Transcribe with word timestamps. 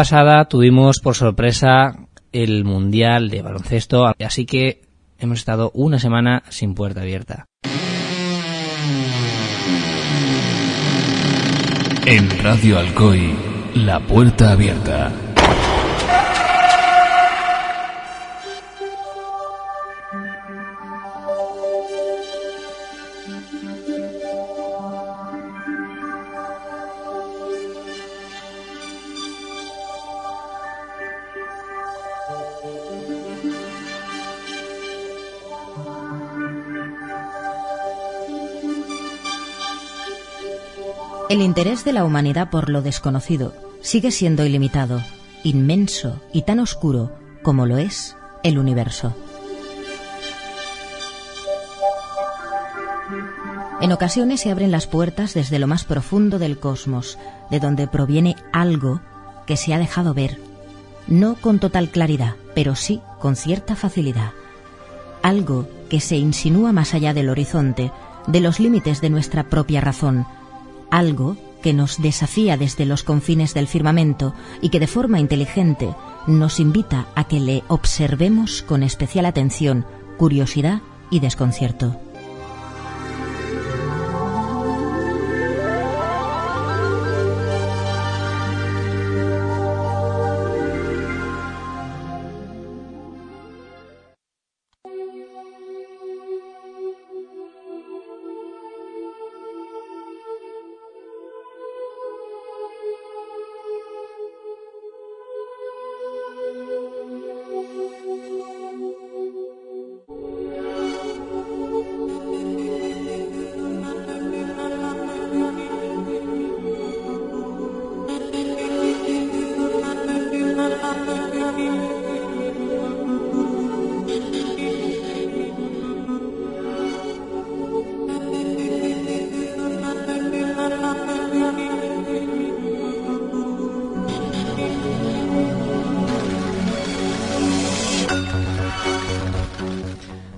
pasada 0.00 0.46
tuvimos 0.46 0.98
por 1.00 1.14
sorpresa 1.14 1.94
el 2.32 2.64
Mundial 2.64 3.28
de 3.28 3.42
baloncesto, 3.42 4.06
así 4.24 4.46
que 4.46 4.80
hemos 5.18 5.40
estado 5.40 5.70
una 5.74 5.98
semana 5.98 6.42
sin 6.48 6.74
puerta 6.74 7.02
abierta. 7.02 7.44
En 12.06 12.30
Radio 12.42 12.78
Alcoy, 12.78 13.34
la 13.74 14.00
puerta 14.00 14.52
abierta. 14.52 15.12
El 41.30 41.42
interés 41.42 41.84
de 41.84 41.92
la 41.92 42.02
humanidad 42.02 42.50
por 42.50 42.68
lo 42.68 42.82
desconocido 42.82 43.54
sigue 43.82 44.10
siendo 44.10 44.44
ilimitado, 44.44 45.00
inmenso 45.44 46.20
y 46.32 46.42
tan 46.42 46.58
oscuro 46.58 47.12
como 47.44 47.66
lo 47.66 47.78
es 47.78 48.16
el 48.42 48.58
universo. 48.58 49.14
En 53.80 53.92
ocasiones 53.92 54.40
se 54.40 54.50
abren 54.50 54.72
las 54.72 54.88
puertas 54.88 55.32
desde 55.32 55.60
lo 55.60 55.68
más 55.68 55.84
profundo 55.84 56.40
del 56.40 56.58
cosmos, 56.58 57.16
de 57.48 57.60
donde 57.60 57.86
proviene 57.86 58.34
algo 58.52 59.00
que 59.46 59.56
se 59.56 59.72
ha 59.72 59.78
dejado 59.78 60.14
ver, 60.14 60.40
no 61.06 61.36
con 61.36 61.60
total 61.60 61.90
claridad, 61.90 62.34
pero 62.56 62.74
sí 62.74 63.00
con 63.20 63.36
cierta 63.36 63.76
facilidad. 63.76 64.32
Algo 65.22 65.68
que 65.88 66.00
se 66.00 66.16
insinúa 66.16 66.72
más 66.72 66.92
allá 66.92 67.14
del 67.14 67.28
horizonte, 67.28 67.92
de 68.26 68.40
los 68.40 68.58
límites 68.58 69.00
de 69.00 69.10
nuestra 69.10 69.44
propia 69.44 69.80
razón, 69.80 70.26
algo 70.90 71.36
que 71.62 71.72
nos 71.72 72.00
desafía 72.00 72.56
desde 72.56 72.86
los 72.86 73.02
confines 73.02 73.54
del 73.54 73.66
firmamento 73.66 74.34
y 74.60 74.70
que 74.70 74.80
de 74.80 74.86
forma 74.86 75.20
inteligente 75.20 75.94
nos 76.26 76.60
invita 76.60 77.06
a 77.14 77.24
que 77.24 77.40
le 77.40 77.62
observemos 77.68 78.62
con 78.62 78.82
especial 78.82 79.26
atención, 79.26 79.86
curiosidad 80.16 80.80
y 81.10 81.20
desconcierto. 81.20 82.09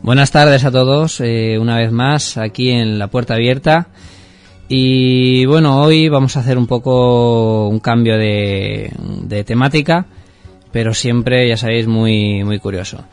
Buenas 0.03 0.33
tardes 0.33 0.65
a 0.65 0.73
todos, 0.73 1.21
eh, 1.21 1.57
una 1.61 1.77
vez 1.77 1.93
más 1.93 2.37
aquí 2.37 2.71
en 2.71 2.99
la 2.99 3.07
puerta 3.07 3.35
abierta. 3.35 3.87
Y 4.69 5.47
bueno, 5.47 5.81
hoy 5.81 6.09
vamos 6.09 6.37
a 6.37 6.41
hacer 6.41 6.59
un 6.59 6.67
poco 6.67 7.69
un 7.69 7.79
cambio 7.79 8.19
de, 8.19 9.45
temática, 9.47 10.07
pero 10.73 10.93
siempre, 10.93 11.49
ya 11.49 11.57
sabéis, 11.57 11.87
muy, 11.87 12.43
muy 12.43 12.59
curioso. 12.59 13.05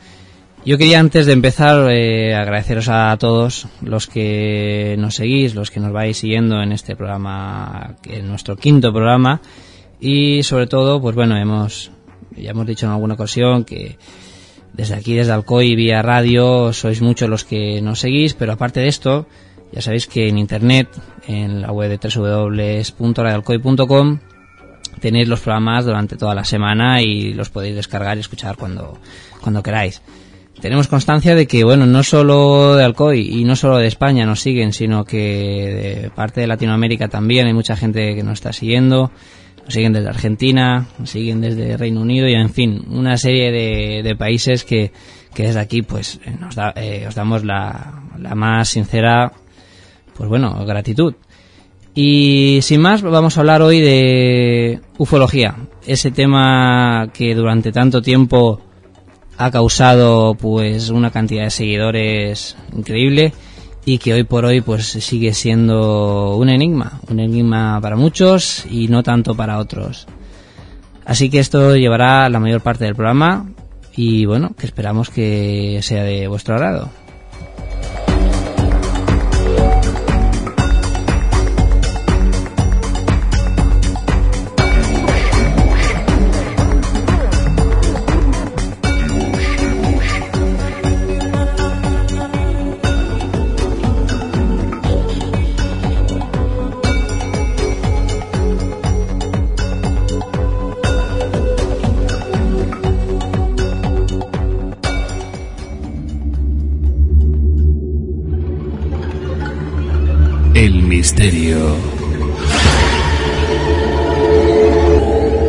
Yo 0.66 0.78
quería 0.78 0.98
antes 0.98 1.26
de 1.26 1.32
empezar 1.32 1.88
eh, 1.92 2.34
agradeceros 2.34 2.88
a 2.88 3.16
todos 3.20 3.68
los 3.82 4.08
que 4.08 4.96
nos 4.98 5.14
seguís, 5.14 5.54
los 5.54 5.70
que 5.70 5.78
nos 5.78 5.92
vais 5.92 6.16
siguiendo 6.16 6.60
en 6.60 6.72
este 6.72 6.96
programa, 6.96 7.98
en 8.02 8.26
nuestro 8.26 8.56
quinto 8.56 8.92
programa, 8.92 9.40
y 10.00 10.42
sobre 10.42 10.66
todo, 10.66 11.00
pues 11.00 11.14
bueno, 11.14 11.36
hemos, 11.36 11.92
ya 12.36 12.50
hemos 12.50 12.66
dicho 12.66 12.86
en 12.86 12.92
alguna 12.92 13.14
ocasión 13.14 13.62
que 13.62 13.96
desde 14.72 14.94
aquí, 14.94 15.14
desde 15.14 15.32
Alcoy, 15.32 15.74
vía 15.74 16.00
radio, 16.02 16.72
sois 16.72 17.02
muchos 17.02 17.28
los 17.28 17.44
que 17.44 17.82
nos 17.82 17.98
seguís, 18.00 18.34
pero 18.34 18.52
aparte 18.52 18.78
de 18.80 18.88
esto, 18.88 19.26
ya 19.72 19.82
sabéis 19.82 20.06
que 20.06 20.28
en 20.28 20.38
internet, 20.38 20.88
en 21.26 21.60
la 21.62 21.72
web 21.72 21.90
de 21.90 21.98
www.radioalcoy.com, 21.98 24.18
tenéis 25.00 25.26
los 25.28 25.40
programas 25.40 25.84
durante 25.84 26.16
toda 26.16 26.34
la 26.34 26.44
semana 26.44 27.02
y 27.02 27.34
los 27.34 27.50
podéis 27.50 27.74
descargar 27.76 28.16
y 28.16 28.20
escuchar 28.20 28.56
cuando, 28.56 28.98
cuando 29.40 29.62
queráis. 29.62 30.00
Tenemos 30.60 30.88
constancia 30.88 31.34
de 31.34 31.46
que, 31.46 31.64
bueno, 31.64 31.86
no 31.86 32.02
solo 32.02 32.76
de 32.76 32.84
Alcoy 32.84 33.20
y 33.20 33.44
no 33.44 33.56
solo 33.56 33.78
de 33.78 33.86
España 33.86 34.26
nos 34.26 34.40
siguen, 34.40 34.74
sino 34.74 35.04
que 35.04 36.00
de 36.02 36.10
parte 36.10 36.42
de 36.42 36.46
Latinoamérica 36.46 37.08
también 37.08 37.46
hay 37.46 37.54
mucha 37.54 37.76
gente 37.76 38.14
que 38.14 38.22
nos 38.22 38.34
está 38.34 38.52
siguiendo 38.52 39.10
siguen 39.68 39.92
desde 39.92 40.08
Argentina, 40.08 40.86
siguen 41.04 41.40
desde 41.40 41.76
Reino 41.76 42.00
Unido 42.00 42.28
y 42.28 42.34
en 42.34 42.50
fin, 42.50 42.84
una 42.90 43.16
serie 43.16 43.50
de, 44.02 44.16
países 44.16 44.64
que, 44.64 44.92
desde 45.34 45.60
aquí 45.60 45.82
pues 45.82 46.20
eh, 46.24 46.34
nos 46.38 46.56
eh, 46.76 47.04
os 47.08 47.14
damos 47.14 47.44
la, 47.44 48.02
la 48.18 48.34
más 48.34 48.68
sincera, 48.68 49.32
pues 50.16 50.28
bueno, 50.28 50.64
gratitud. 50.64 51.14
Y 51.94 52.60
sin 52.62 52.80
más, 52.80 53.02
vamos 53.02 53.36
a 53.36 53.40
hablar 53.40 53.62
hoy 53.62 53.80
de 53.80 54.80
ufología, 54.98 55.56
ese 55.86 56.10
tema 56.10 57.08
que 57.12 57.34
durante 57.34 57.72
tanto 57.72 58.00
tiempo 58.00 58.60
ha 59.36 59.50
causado 59.50 60.34
pues 60.34 60.90
una 60.90 61.10
cantidad 61.10 61.44
de 61.44 61.50
seguidores 61.50 62.56
increíble 62.76 63.32
y 63.84 63.98
que 63.98 64.12
hoy 64.12 64.24
por 64.24 64.44
hoy 64.44 64.60
pues 64.60 64.86
sigue 64.86 65.32
siendo 65.34 66.36
un 66.36 66.48
enigma, 66.48 67.00
un 67.08 67.20
enigma 67.20 67.80
para 67.80 67.96
muchos 67.96 68.66
y 68.70 68.88
no 68.88 69.02
tanto 69.02 69.34
para 69.34 69.58
otros. 69.58 70.06
Así 71.04 71.30
que 71.30 71.38
esto 71.38 71.76
llevará 71.76 72.28
la 72.28 72.40
mayor 72.40 72.60
parte 72.60 72.84
del 72.84 72.94
programa 72.94 73.50
y 73.96 74.26
bueno, 74.26 74.52
que 74.56 74.66
esperamos 74.66 75.10
que 75.10 75.80
sea 75.82 76.04
de 76.04 76.28
vuestro 76.28 76.54
agrado. 76.54 76.90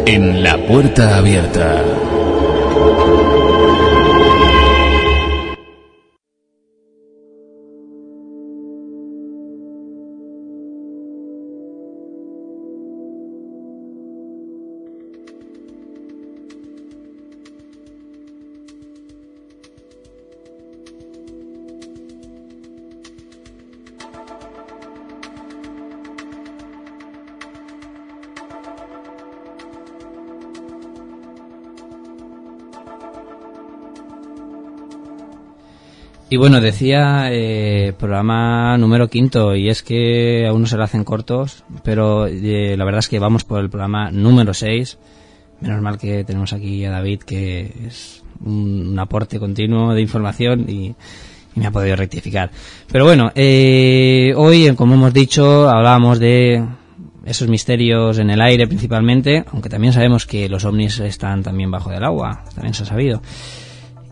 En 0.06 0.44
la 0.44 0.58
puerta 0.68 1.16
abierta. 1.16 2.01
Y 36.32 36.38
bueno, 36.38 36.62
decía 36.62 37.28
eh, 37.30 37.92
programa 38.00 38.78
número 38.78 39.10
quinto, 39.10 39.54
y 39.54 39.68
es 39.68 39.84
que 39.84 40.48
aún 40.48 40.62
no 40.62 40.68
se 40.68 40.78
lo 40.78 40.86
hacen 40.86 41.04
cortos, 41.04 41.66
pero 41.84 42.26
eh, 42.26 42.78
la 42.78 42.86
verdad 42.86 43.00
es 43.00 43.10
que 43.10 43.20
vamos 43.20 43.44
por 43.44 43.60
el 43.60 43.70
programa 43.70 44.12
número 44.12 44.54
seis. 44.54 44.98
Menos 45.60 45.82
mal 45.82 45.98
que 45.98 46.24
tenemos 46.24 46.54
aquí 46.54 46.86
a 46.86 46.92
David, 46.92 47.24
que 47.24 47.74
es 47.86 48.24
un, 48.46 48.98
aporte 48.98 49.40
continuo 49.40 49.94
de 49.94 50.00
información 50.00 50.70
y, 50.70 50.96
me 51.56 51.68
ha 51.68 51.72
podido 51.72 51.98
rectificar. 51.98 52.50
Pero 52.90 53.04
bueno, 53.04 53.34
eh, 53.36 54.34
hoy, 54.38 54.74
como 54.74 54.94
hemos 54.94 55.14
dicho, 55.14 55.68
hablábamos 55.68 56.18
de 56.18 56.66
esos 57.26 57.50
misterios 57.50 58.20
en 58.20 58.30
el 58.30 58.42
aire 58.42 58.68
principalmente, 58.68 59.44
aunque 59.52 59.68
también 59.68 59.92
sabemos 59.92 60.26
que 60.26 60.48
los 60.48 60.64
ovnis 60.64 60.98
están 61.02 61.44
también 61.44 61.70
bajo 61.70 61.90
del 61.90 62.06
agua, 62.06 62.46
también 62.56 62.74
se 62.74 62.84
ha 62.84 62.86
sabido. 62.86 63.22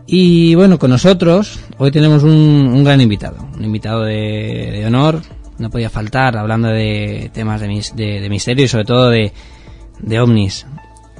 Y 0.06 0.54
bueno, 0.54 0.78
con 0.78 0.90
nosotros 0.90 1.60
hoy 1.78 1.90
tenemos 1.90 2.22
un, 2.22 2.82
gran 2.84 3.00
invitado, 3.00 3.36
un 3.56 3.64
invitado 3.64 4.04
de, 4.04 4.82
honor, 4.86 5.22
no 5.58 5.70
podía 5.70 5.90
faltar, 5.90 6.36
hablando 6.36 6.68
de 6.68 7.30
temas 7.32 7.60
de, 7.60 8.28
misterio 8.28 8.64
y 8.64 8.68
sobre 8.68 8.84
todo 8.84 9.10
de, 9.10 9.32
ovnis. 10.20 10.66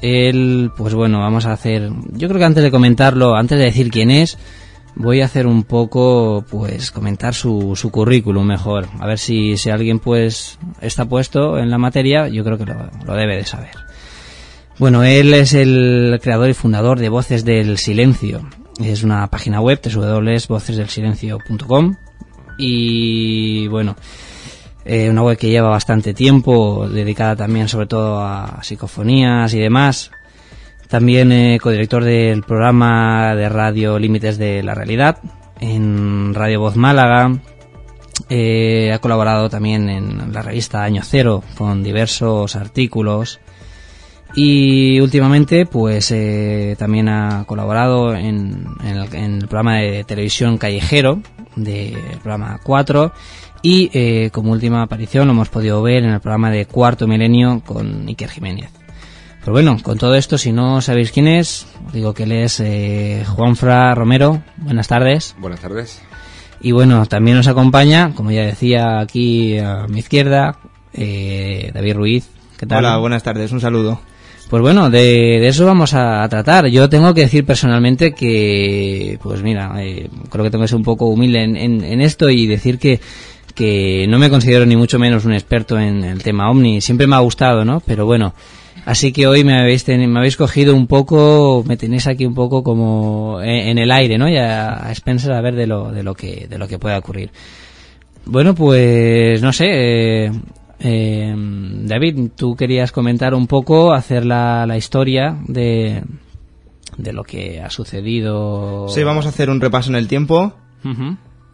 Él, 0.02 0.70
pues 0.76 0.94
bueno, 0.94 1.20
vamos 1.20 1.46
a 1.46 1.52
hacer, 1.52 1.90
yo 2.12 2.28
creo 2.28 2.38
que 2.38 2.44
antes 2.44 2.62
de 2.62 2.70
comentarlo, 2.70 3.36
antes 3.36 3.58
de 3.58 3.64
decir 3.64 3.90
quién 3.90 4.10
es, 4.10 4.38
voy 4.96 5.20
a 5.20 5.26
hacer 5.26 5.46
un 5.46 5.64
poco, 5.64 6.44
pues, 6.50 6.90
comentar 6.90 7.34
su, 7.34 7.76
su 7.76 7.90
currículum 7.90 8.46
mejor. 8.46 8.88
A 8.98 9.06
ver 9.06 9.18
si, 9.18 9.56
si 9.56 9.70
alguien, 9.70 9.98
pues, 9.98 10.58
está 10.80 11.04
puesto 11.04 11.58
en 11.58 11.70
la 11.70 11.78
materia, 11.78 12.28
yo 12.28 12.42
creo 12.44 12.58
que 12.58 12.66
lo, 12.66 12.90
lo 13.04 13.14
debe 13.14 13.36
de 13.36 13.44
saber. 13.44 13.72
Bueno, 14.78 15.04
él 15.04 15.34
es 15.34 15.52
el 15.52 16.18
creador 16.22 16.48
y 16.48 16.54
fundador 16.54 16.98
de 16.98 17.10
Voces 17.10 17.44
del 17.44 17.76
Silencio, 17.76 18.40
es 18.84 19.02
una 19.02 19.26
página 19.28 19.60
web, 19.60 19.80
www.vocesdelsilencio.com. 19.82 21.96
Y 22.58 23.66
bueno, 23.68 23.96
eh, 24.84 25.08
una 25.10 25.22
web 25.22 25.38
que 25.38 25.50
lleva 25.50 25.68
bastante 25.68 26.14
tiempo, 26.14 26.88
dedicada 26.88 27.36
también 27.36 27.68
sobre 27.68 27.86
todo 27.86 28.20
a 28.20 28.60
psicofonías 28.62 29.52
y 29.54 29.60
demás. 29.60 30.10
También 30.88 31.30
eh, 31.32 31.58
codirector 31.62 32.04
del 32.04 32.42
programa 32.42 33.34
de 33.36 33.48
radio 33.48 33.98
Límites 33.98 34.38
de 34.38 34.62
la 34.62 34.74
Realidad 34.74 35.18
en 35.60 36.34
Radio 36.34 36.60
Voz 36.60 36.76
Málaga. 36.76 37.38
Eh, 38.28 38.92
ha 38.92 38.98
colaborado 38.98 39.48
también 39.48 39.88
en 39.88 40.30
la 40.32 40.42
revista 40.42 40.82
Año 40.82 41.02
Cero 41.04 41.42
con 41.56 41.82
diversos 41.82 42.54
artículos 42.56 43.40
y 44.34 45.00
últimamente, 45.00 45.66
pues 45.66 46.10
eh, 46.12 46.76
también 46.78 47.08
ha 47.08 47.44
colaborado 47.46 48.14
en, 48.14 48.64
el, 48.84 49.38
programa 49.48 49.78
de 49.78 50.04
televisión 50.04 50.58
Callejero, 50.58 51.20
del 51.56 51.96
programa 52.22 52.60
4. 52.62 53.12
Y 53.62 53.90
eh, 53.92 54.30
como 54.32 54.52
última 54.52 54.82
aparición 54.82 55.26
lo 55.26 55.32
hemos 55.32 55.50
podido 55.50 55.82
ver 55.82 56.04
en 56.04 56.10
el 56.10 56.20
programa 56.20 56.50
de 56.50 56.64
Cuarto 56.66 57.06
Milenio 57.06 57.60
con 57.66 58.06
Iker 58.08 58.30
Jiménez. 58.30 58.70
Pero 59.40 59.52
bueno, 59.52 59.78
con 59.82 59.98
todo 59.98 60.14
esto, 60.14 60.38
si 60.38 60.52
no 60.52 60.80
sabéis 60.80 61.12
quién 61.12 61.26
es, 61.26 61.66
os 61.86 61.92
digo 61.92 62.14
que 62.14 62.24
él 62.24 62.32
es 62.32 62.60
eh, 62.60 63.24
Juanfra 63.26 63.94
Romero. 63.94 64.42
Buenas 64.58 64.88
tardes. 64.88 65.34
Buenas 65.38 65.60
tardes. 65.60 66.00
Y 66.60 66.72
bueno, 66.72 67.06
también 67.06 67.38
nos 67.38 67.48
acompaña, 67.48 68.14
como 68.14 68.30
ya 68.30 68.42
decía 68.42 69.00
aquí 69.00 69.58
a 69.58 69.86
mi 69.88 70.00
izquierda, 70.00 70.58
eh, 70.92 71.70
David 71.72 71.96
Ruiz. 71.96 72.30
¿Qué 72.58 72.66
tal? 72.66 72.84
Hola, 72.84 72.98
buenas 72.98 73.22
tardes, 73.22 73.50
un 73.52 73.60
saludo. 73.60 74.00
Pues 74.50 74.62
bueno, 74.62 74.90
de, 74.90 75.46
eso 75.46 75.64
vamos 75.64 75.94
a, 75.94 76.28
tratar. 76.28 76.66
Yo 76.66 76.88
tengo 76.88 77.14
que 77.14 77.20
decir 77.20 77.46
personalmente 77.46 78.12
que, 78.12 79.16
pues 79.22 79.44
mira, 79.44 79.72
eh, 79.78 80.08
creo 80.28 80.44
que 80.44 80.50
tengo 80.50 80.64
que 80.64 80.68
ser 80.68 80.76
un 80.76 80.82
poco 80.82 81.06
humilde 81.06 81.44
en, 81.44 82.00
esto 82.00 82.28
y 82.28 82.48
decir 82.48 82.80
que, 82.80 82.98
no 84.08 84.18
me 84.18 84.28
considero 84.28 84.66
ni 84.66 84.74
mucho 84.74 84.98
menos 84.98 85.24
un 85.24 85.34
experto 85.34 85.78
en 85.78 86.02
el 86.02 86.24
tema 86.24 86.50
Omni. 86.50 86.80
Siempre 86.80 87.06
me 87.06 87.14
ha 87.14 87.20
gustado, 87.20 87.64
¿no? 87.64 87.78
Pero 87.78 88.06
bueno, 88.06 88.34
así 88.86 89.12
que 89.12 89.28
hoy 89.28 89.44
me 89.44 89.56
habéis, 89.56 89.86
me 89.86 90.18
habéis 90.18 90.36
cogido 90.36 90.74
un 90.74 90.88
poco, 90.88 91.62
me 91.64 91.76
tenéis 91.76 92.08
aquí 92.08 92.26
un 92.26 92.34
poco 92.34 92.64
como 92.64 93.40
en, 93.40 93.78
el 93.78 93.92
aire, 93.92 94.18
¿no? 94.18 94.28
Y 94.28 94.36
a, 94.36 94.72
a 94.72 94.90
a 94.90 95.40
ver 95.42 95.54
de 95.54 95.68
lo, 95.68 95.92
de 95.92 96.02
lo 96.02 96.16
que, 96.16 96.48
de 96.50 96.58
lo 96.58 96.66
que 96.66 96.80
pueda 96.80 96.98
ocurrir. 96.98 97.30
Bueno, 98.24 98.56
pues 98.56 99.40
no 99.42 99.52
sé, 99.52 99.66
eh, 99.68 100.32
eh, 100.80 101.34
David, 101.36 102.30
tú 102.36 102.56
querías 102.56 102.92
comentar 102.92 103.34
un 103.34 103.46
poco, 103.46 103.92
hacer 103.92 104.24
la, 104.24 104.66
la 104.66 104.76
historia 104.76 105.38
de, 105.46 106.02
de 106.96 107.12
lo 107.12 107.24
que 107.24 107.60
ha 107.60 107.70
sucedido. 107.70 108.88
Sí, 108.88 109.02
vamos 109.04 109.26
a 109.26 109.30
hacer 109.30 109.50
un 109.50 109.60
repaso 109.60 109.90
en 109.90 109.96
el 109.96 110.08
tiempo. 110.08 110.54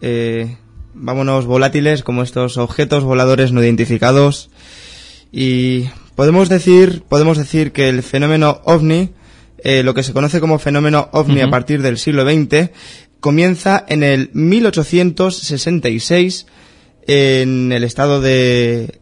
eh, 0.01 0.57
vámonos 0.95 1.47
volátiles 1.47 2.03
como 2.03 2.23
estos 2.23 2.57
objetos 2.57 3.05
voladores 3.05 3.53
no 3.53 3.63
identificados. 3.63 4.51
Y 5.33 5.85
podemos 6.15 6.49
decir, 6.49 7.03
podemos 7.09 7.37
decir 7.37 7.73
que 7.73 7.89
el 7.89 8.03
fenómeno 8.03 8.61
ovni, 8.65 9.11
eh, 9.59 9.83
lo 9.83 9.95
que 9.95 10.03
se 10.05 10.13
conoce 10.13 10.41
como 10.41 10.59
fenómeno 10.59 11.09
ovni 11.13 11.41
a 11.41 11.51
partir 11.51 11.83
del 11.83 11.99
siglo 11.99 12.25
XX, 12.25 12.71
comienza 13.21 13.85
en 13.89 14.03
el 14.05 14.31
1866 14.35 16.47
en 17.09 17.73
el 17.73 17.85
estado 17.85 18.21
de 18.21 19.01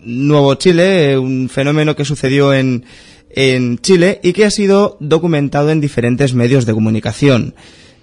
Nuevo 0.00 0.54
Chile, 0.54 1.12
eh, 1.12 1.18
un 1.18 1.48
fenómeno 1.48 1.96
que 1.96 2.04
sucedió 2.04 2.54
en, 2.54 2.84
en 3.30 3.78
Chile 3.78 4.20
y 4.22 4.32
que 4.32 4.44
ha 4.44 4.50
sido 4.50 4.96
documentado 5.00 5.70
en 5.70 5.80
diferentes 5.80 6.34
medios 6.34 6.66
de 6.66 6.74
comunicación. 6.74 7.54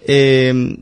Eh, 0.08 0.78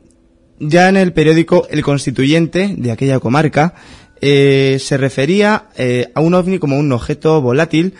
ya 0.58 0.88
en 0.88 0.96
el 0.96 1.12
periódico 1.12 1.66
El 1.70 1.82
Constituyente 1.82 2.74
de 2.76 2.92
aquella 2.92 3.18
comarca 3.18 3.74
eh, 4.20 4.78
se 4.80 4.96
refería 4.96 5.68
a 6.14 6.20
un 6.20 6.34
ovni 6.34 6.58
como 6.58 6.78
un 6.78 6.92
objeto 6.92 7.40
volátil, 7.42 7.94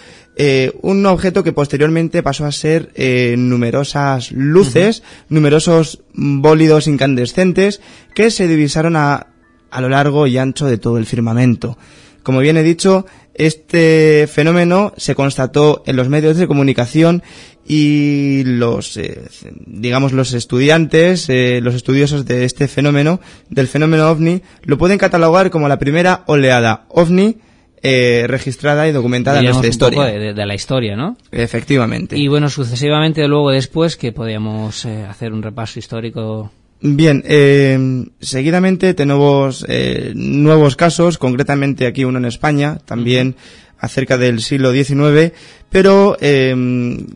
un 0.82 1.04
objeto 1.06 1.42
que 1.42 1.52
posteriormente 1.52 2.22
pasó 2.22 2.46
a 2.46 2.52
ser 2.52 2.92
numerosas 3.36 4.30
luces, 4.32 5.02
numerosos 5.28 6.02
bólidos 6.14 6.86
incandescentes 6.86 7.80
que 8.14 8.30
se 8.30 8.48
divisaron 8.48 8.96
a, 8.96 9.26
a 9.70 9.80
lo 9.80 9.88
largo 9.88 10.26
y 10.26 10.38
ancho 10.38 10.66
de 10.66 10.78
todo 10.78 10.96
el 10.98 11.06
firmamento. 11.06 11.76
Como 12.24 12.40
bien 12.40 12.56
he 12.56 12.62
dicho, 12.64 13.06
este 13.34 14.26
fenómeno 14.26 14.92
se 14.96 15.14
constató 15.14 15.82
en 15.86 15.94
los 15.94 16.08
medios 16.08 16.36
de 16.38 16.48
comunicación 16.48 17.22
y 17.66 18.42
los, 18.44 18.96
eh, 18.96 19.22
digamos, 19.66 20.12
los 20.12 20.32
estudiantes, 20.32 21.28
eh, 21.28 21.60
los 21.62 21.74
estudiosos 21.74 22.24
de 22.24 22.44
este 22.44 22.66
fenómeno, 22.66 23.20
del 23.50 23.68
fenómeno 23.68 24.10
ovni, 24.10 24.42
lo 24.62 24.78
pueden 24.78 24.98
catalogar 24.98 25.50
como 25.50 25.68
la 25.68 25.78
primera 25.78 26.24
oleada 26.26 26.86
ovni 26.88 27.36
eh, 27.82 28.24
registrada 28.26 28.88
y 28.88 28.92
documentada 28.92 29.40
en 29.40 29.44
nuestra 29.44 29.68
historia. 29.68 30.04
de, 30.04 30.32
de, 30.32 30.46
la 30.46 30.54
historia, 30.54 30.96
¿no? 30.96 31.18
Efectivamente. 31.30 32.16
Y 32.16 32.28
bueno, 32.28 32.48
sucesivamente 32.48 33.28
luego 33.28 33.50
después 33.50 33.98
que 33.98 34.12
podíamos 34.12 34.86
hacer 34.86 35.34
un 35.34 35.42
repaso 35.42 35.78
histórico 35.78 36.50
Bien, 36.86 37.22
eh, 37.26 38.04
seguidamente 38.20 38.92
tenemos 38.92 39.64
eh, 39.70 40.12
nuevos 40.14 40.76
casos, 40.76 41.16
concretamente 41.16 41.86
aquí 41.86 42.04
uno 42.04 42.18
en 42.18 42.26
España, 42.26 42.76
también 42.84 43.36
acerca 43.78 44.18
del 44.18 44.42
siglo 44.42 44.70
XIX, 44.70 45.32
pero 45.70 46.18
eh, 46.20 46.54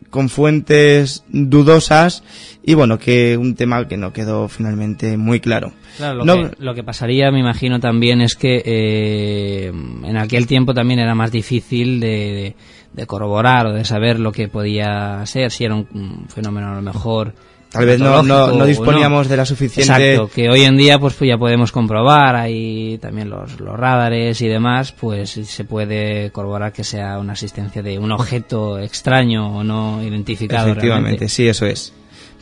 con 0.09 0.29
fuentes 0.29 1.23
dudosas 1.29 2.23
y 2.63 2.73
bueno, 2.73 2.97
que 2.97 3.37
un 3.37 3.53
tema 3.53 3.87
que 3.87 3.95
no 3.95 4.11
quedó 4.11 4.47
finalmente 4.47 5.17
muy 5.17 5.39
claro. 5.39 5.71
Claro, 5.97 6.23
lo, 6.57 6.73
que, 6.73 6.83
pasaría, 6.83 7.31
me 7.31 7.39
imagino 7.39 7.79
también, 7.79 8.21
es 8.21 8.33
que 8.33 8.63
eh, 8.65 9.67
en 9.67 10.17
aquel 10.17 10.47
tiempo 10.47 10.73
también 10.73 10.99
era 10.99 11.13
más 11.13 11.31
difícil 11.31 11.99
de, 11.99 12.55
de 12.93 13.05
corroborar 13.05 13.67
o 13.67 13.73
de 13.73 13.85
saber 13.85 14.19
lo 14.19 14.31
que 14.31 14.47
podía 14.47 15.23
ser, 15.27 15.51
si 15.51 15.65
era 15.65 15.75
un 15.75 16.25
fenómeno 16.27 16.71
a 16.71 16.75
lo 16.75 16.81
mejor 16.81 17.35
Tal 17.71 17.85
vez 17.85 17.99
no, 17.99 18.23
no, 18.23 18.65
disponíamos 18.65 19.29
de 19.29 19.37
la 19.37 19.45
suficiente... 19.45 20.13
Exacto, 20.13 20.29
que 20.33 20.49
hoy 20.49 20.63
en 20.63 20.75
día 20.75 20.97
pues, 20.97 21.13
pues 21.13 21.29
ya 21.29 21.37
podemos 21.37 21.71
comprobar, 21.71 22.35
hay 22.35 22.97
también 22.97 23.29
los, 23.29 23.59
los 23.59 23.77
radares 23.77 24.41
y 24.41 24.47
demás, 24.47 24.91
pues 24.91 25.29
se 25.29 25.63
puede 25.65 26.31
corroborar 26.31 26.73
que 26.73 26.83
sea 26.83 27.19
una 27.19 27.33
asistencia 27.33 27.83
de 27.83 27.99
un 27.99 28.11
objeto 28.11 28.79
extraño 28.79 29.55
o 29.55 29.63
no 29.63 30.01
identificado 30.01 30.69
Efectivamente, 30.69 31.29
sí, 31.29 31.47
eso 31.47 31.67
es. 31.67 31.93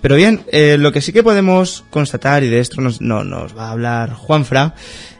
Pero 0.01 0.15
bien, 0.15 0.41
eh, 0.51 0.77
lo 0.79 0.93
que 0.93 1.01
sí 1.01 1.11
que 1.11 1.23
podemos 1.23 1.83
constatar, 1.89 2.43
y 2.43 2.47
de 2.47 2.59
esto 2.59 2.79
nos, 2.79 3.01
no, 3.01 3.23
nos 3.23 3.57
va 3.57 3.67
a 3.67 3.71
hablar 3.71 4.13
Juanfra, 4.13 4.75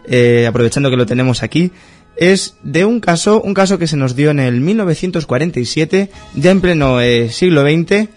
eh, 0.08 0.46
aprovechando 0.48 0.90
que 0.90 0.96
lo 0.96 1.06
tenemos 1.06 1.44
aquí, 1.44 1.72
es 2.16 2.56
de 2.64 2.86
un 2.86 3.00
caso, 3.00 3.42
un 3.42 3.54
caso 3.54 3.78
que 3.78 3.88
se 3.88 3.98
nos 3.98 4.16
dio 4.16 4.32
en 4.32 4.40
el 4.40 4.62
1947, 4.62 6.10
ya 6.36 6.52
en 6.52 6.62
pleno 6.62 7.02
eh, 7.02 7.30
siglo 7.30 7.62
XX, 7.62 8.08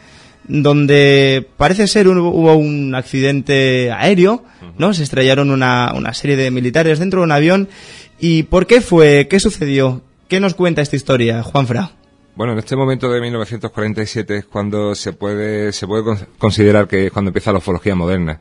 donde 0.51 1.47
parece 1.57 1.87
ser 1.87 2.09
hubo 2.09 2.55
un 2.55 2.95
accidente 2.95 3.93
aéreo, 3.93 4.45
¿no? 4.79 4.93
Se 4.93 5.05
estrellaron 5.05 5.51
una, 5.51 5.93
una 5.95 6.13
serie 6.13 6.37
de 6.37 6.51
militares 6.51 6.99
dentro 6.99 7.21
de 7.21 7.25
un 7.25 7.33
avión. 7.33 7.69
¿Y 8.19 8.43
por 8.45 8.67
qué 8.67 8.81
fue? 8.81 9.29
¿Qué 9.29 9.39
sucedió? 9.39 10.03
¿Qué 10.29 10.41
nos 10.41 10.55
cuenta 10.55 10.83
esta 10.83 10.97
historia, 10.97 11.43
Juanfra? 11.43 11.93
Bueno, 12.35 12.53
en 12.53 12.59
este 12.59 12.75
momento 12.75 13.11
de 13.11 13.21
1947 13.21 14.37
es 14.39 14.45
cuando 14.47 14.95
se 14.95 15.13
puede, 15.13 15.73
se 15.73 15.87
puede 15.87 16.27
considerar 16.39 16.89
que 16.89 17.07
es 17.07 17.13
cuando 17.13 17.29
empieza 17.29 17.53
la 17.53 17.59
ufología 17.59 17.95
moderna. 17.95 18.41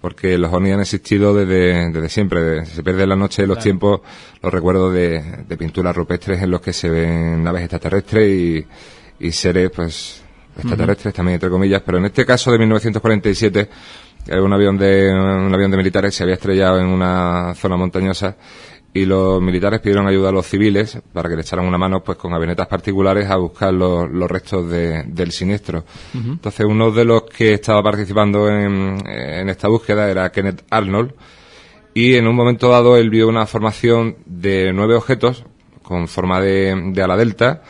Porque 0.00 0.36
los 0.36 0.52
ovnis 0.52 0.74
han 0.74 0.80
existido 0.80 1.34
desde, 1.34 1.90
desde 1.92 2.08
siempre. 2.08 2.64
Se 2.66 2.82
pierde 2.82 3.06
la 3.06 3.14
noche 3.14 3.42
de 3.42 3.48
los 3.48 3.58
tiempos 3.58 4.00
los 4.42 4.52
recuerdos 4.52 4.92
de, 4.92 5.44
de, 5.46 5.56
pinturas 5.56 5.94
rupestres 5.94 6.42
en 6.42 6.50
los 6.50 6.60
que 6.60 6.72
se 6.72 6.88
ven 6.88 7.44
naves 7.44 7.62
extraterrestres 7.62 8.28
y, 8.28 8.66
y 9.20 9.30
seres, 9.30 9.70
pues, 9.70 10.21
extraterrestres 10.62 11.14
también, 11.14 11.34
entre 11.34 11.50
comillas. 11.50 11.82
Pero 11.84 11.98
en 11.98 12.06
este 12.06 12.24
caso 12.24 12.50
de 12.50 12.58
1947, 12.58 13.68
un 14.30 14.52
avión 14.52 14.78
de, 14.78 15.10
un 15.10 15.54
avión 15.54 15.70
de 15.70 15.76
militares 15.76 16.14
se 16.14 16.22
había 16.22 16.34
estrellado 16.34 16.78
en 16.78 16.86
una 16.86 17.54
zona 17.54 17.76
montañosa 17.76 18.36
y 18.94 19.06
los 19.06 19.40
militares 19.40 19.80
pidieron 19.80 20.06
ayuda 20.06 20.28
a 20.28 20.32
los 20.32 20.46
civiles 20.46 21.00
para 21.12 21.28
que 21.28 21.34
le 21.34 21.40
echaran 21.40 21.66
una 21.66 21.78
mano 21.78 22.04
pues 22.04 22.18
con 22.18 22.34
avionetas 22.34 22.66
particulares 22.66 23.28
a 23.30 23.36
buscar 23.36 23.72
los, 23.72 24.10
los 24.10 24.30
restos 24.30 24.68
de, 24.68 25.04
del 25.04 25.32
siniestro. 25.32 25.84
Entonces 26.14 26.66
uno 26.66 26.90
de 26.90 27.04
los 27.04 27.22
que 27.22 27.54
estaba 27.54 27.82
participando 27.82 28.48
en, 28.48 29.02
en, 29.06 29.48
esta 29.48 29.68
búsqueda 29.68 30.10
era 30.10 30.30
Kenneth 30.30 30.64
Arnold 30.68 31.14
y 31.94 32.16
en 32.16 32.26
un 32.26 32.36
momento 32.36 32.68
dado 32.68 32.96
él 32.96 33.08
vio 33.08 33.28
una 33.28 33.46
formación 33.46 34.16
de 34.26 34.72
nueve 34.74 34.94
objetos 34.94 35.44
con 35.82 36.06
forma 36.06 36.40
de, 36.40 36.90
de 36.92 37.02
ala 37.02 37.16
delta 37.16 37.62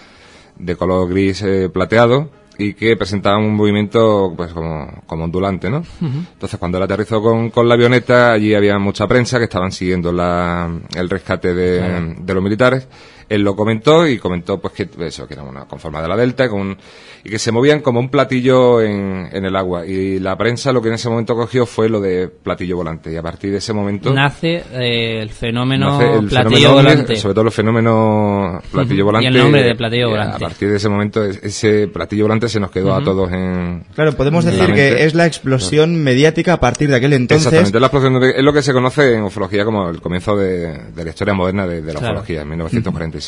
de 0.58 0.76
color 0.76 1.08
gris 1.08 1.42
eh, 1.42 1.68
plateado 1.72 2.30
y 2.59 2.75
que 2.75 2.97
presentaban 2.97 3.42
un 3.42 3.54
movimiento 3.54 4.32
pues 4.37 4.52
como, 4.52 5.02
como 5.06 5.25
ondulante, 5.25 5.71
¿no? 5.71 5.82
Entonces 6.00 6.59
cuando 6.59 6.78
él 6.78 6.85
aterrizó 6.85 7.23
con, 7.23 7.50
con, 7.50 7.68
la 7.68 7.75
avioneta, 7.75 8.32
allí 8.32 8.54
había 8.54 8.78
mucha 8.78 9.06
prensa 9.06 9.38
que 9.38 9.44
estaban 9.44 9.73
siguiendo 9.73 10.12
la, 10.12 10.71
el 10.94 11.09
rescate 11.09 11.54
de, 11.54 12.14
de 12.18 12.35
los 12.35 12.42
militares 12.42 12.88
él 13.32 13.42
lo 13.42 13.56
comentó 13.56 14.06
y 14.06 14.18
comentó 14.18 14.60
pues 14.60 14.74
que 14.74 14.88
eso, 15.06 15.26
que 15.26 15.32
era 15.32 15.42
una 15.42 15.64
con 15.64 15.78
forma 15.78 16.02
de 16.02 16.08
la 16.08 16.16
delta 16.16 16.50
con, 16.50 16.76
y 17.24 17.30
que 17.30 17.38
se 17.38 17.50
movían 17.50 17.80
como 17.80 17.98
un 17.98 18.10
platillo 18.10 18.82
en, 18.82 19.28
en, 19.32 19.44
el 19.46 19.56
agua. 19.56 19.86
Y 19.86 20.18
la 20.18 20.36
prensa 20.36 20.70
lo 20.70 20.82
que 20.82 20.88
en 20.88 20.94
ese 20.94 21.08
momento 21.08 21.34
cogió 21.34 21.64
fue 21.64 21.88
lo 21.88 21.98
de 21.98 22.28
platillo 22.28 22.76
volante. 22.76 23.10
Y 23.10 23.16
a 23.16 23.22
partir 23.22 23.50
de 23.50 23.58
ese 23.58 23.72
momento... 23.72 24.12
Nace 24.12 24.62
eh, 24.72 25.22
el 25.22 25.30
fenómeno 25.30 25.98
el 25.98 26.26
platillo 26.26 26.50
fenómeno 26.50 26.74
volante. 26.74 27.16
Sobre 27.16 27.34
todo 27.34 27.46
el 27.46 27.52
fenómeno 27.52 28.60
platillo 28.70 29.06
volante. 29.06 29.24
Y 29.24 29.28
el 29.28 29.38
nombre 29.38 29.62
de 29.62 29.74
platillo 29.76 30.10
volante. 30.10 30.36
A 30.36 30.38
partir 30.38 30.68
de 30.68 30.76
ese 30.76 30.88
momento 30.90 31.24
ese 31.24 31.88
platillo 31.88 32.24
volante 32.24 32.50
se 32.50 32.60
nos 32.60 32.70
quedó 32.70 32.94
a 32.94 33.02
todos 33.02 33.32
en... 33.32 33.84
Claro, 33.94 34.12
podemos 34.12 34.44
decir 34.44 34.74
que 34.74 35.04
es 35.04 35.14
la 35.14 35.24
explosión 35.24 36.02
mediática 36.02 36.52
a 36.52 36.60
partir 36.60 36.90
de 36.90 36.96
aquel 36.96 37.14
entonces. 37.14 37.46
Exactamente, 37.46 37.80
la 37.80 37.86
explosión 37.86 38.20
de, 38.20 38.30
es 38.32 38.44
lo 38.44 38.52
que 38.52 38.60
se 38.60 38.74
conoce 38.74 39.14
en 39.14 39.22
ufología 39.22 39.64
como 39.64 39.88
el 39.88 40.02
comienzo 40.02 40.36
de, 40.36 40.90
de 40.94 41.04
la 41.04 41.10
historia 41.10 41.32
moderna 41.32 41.66
de, 41.66 41.80
de 41.80 41.94
la 41.94 41.98
claro. 41.98 42.14
ufología, 42.16 42.42
en 42.42 42.48
1946. 42.50 43.22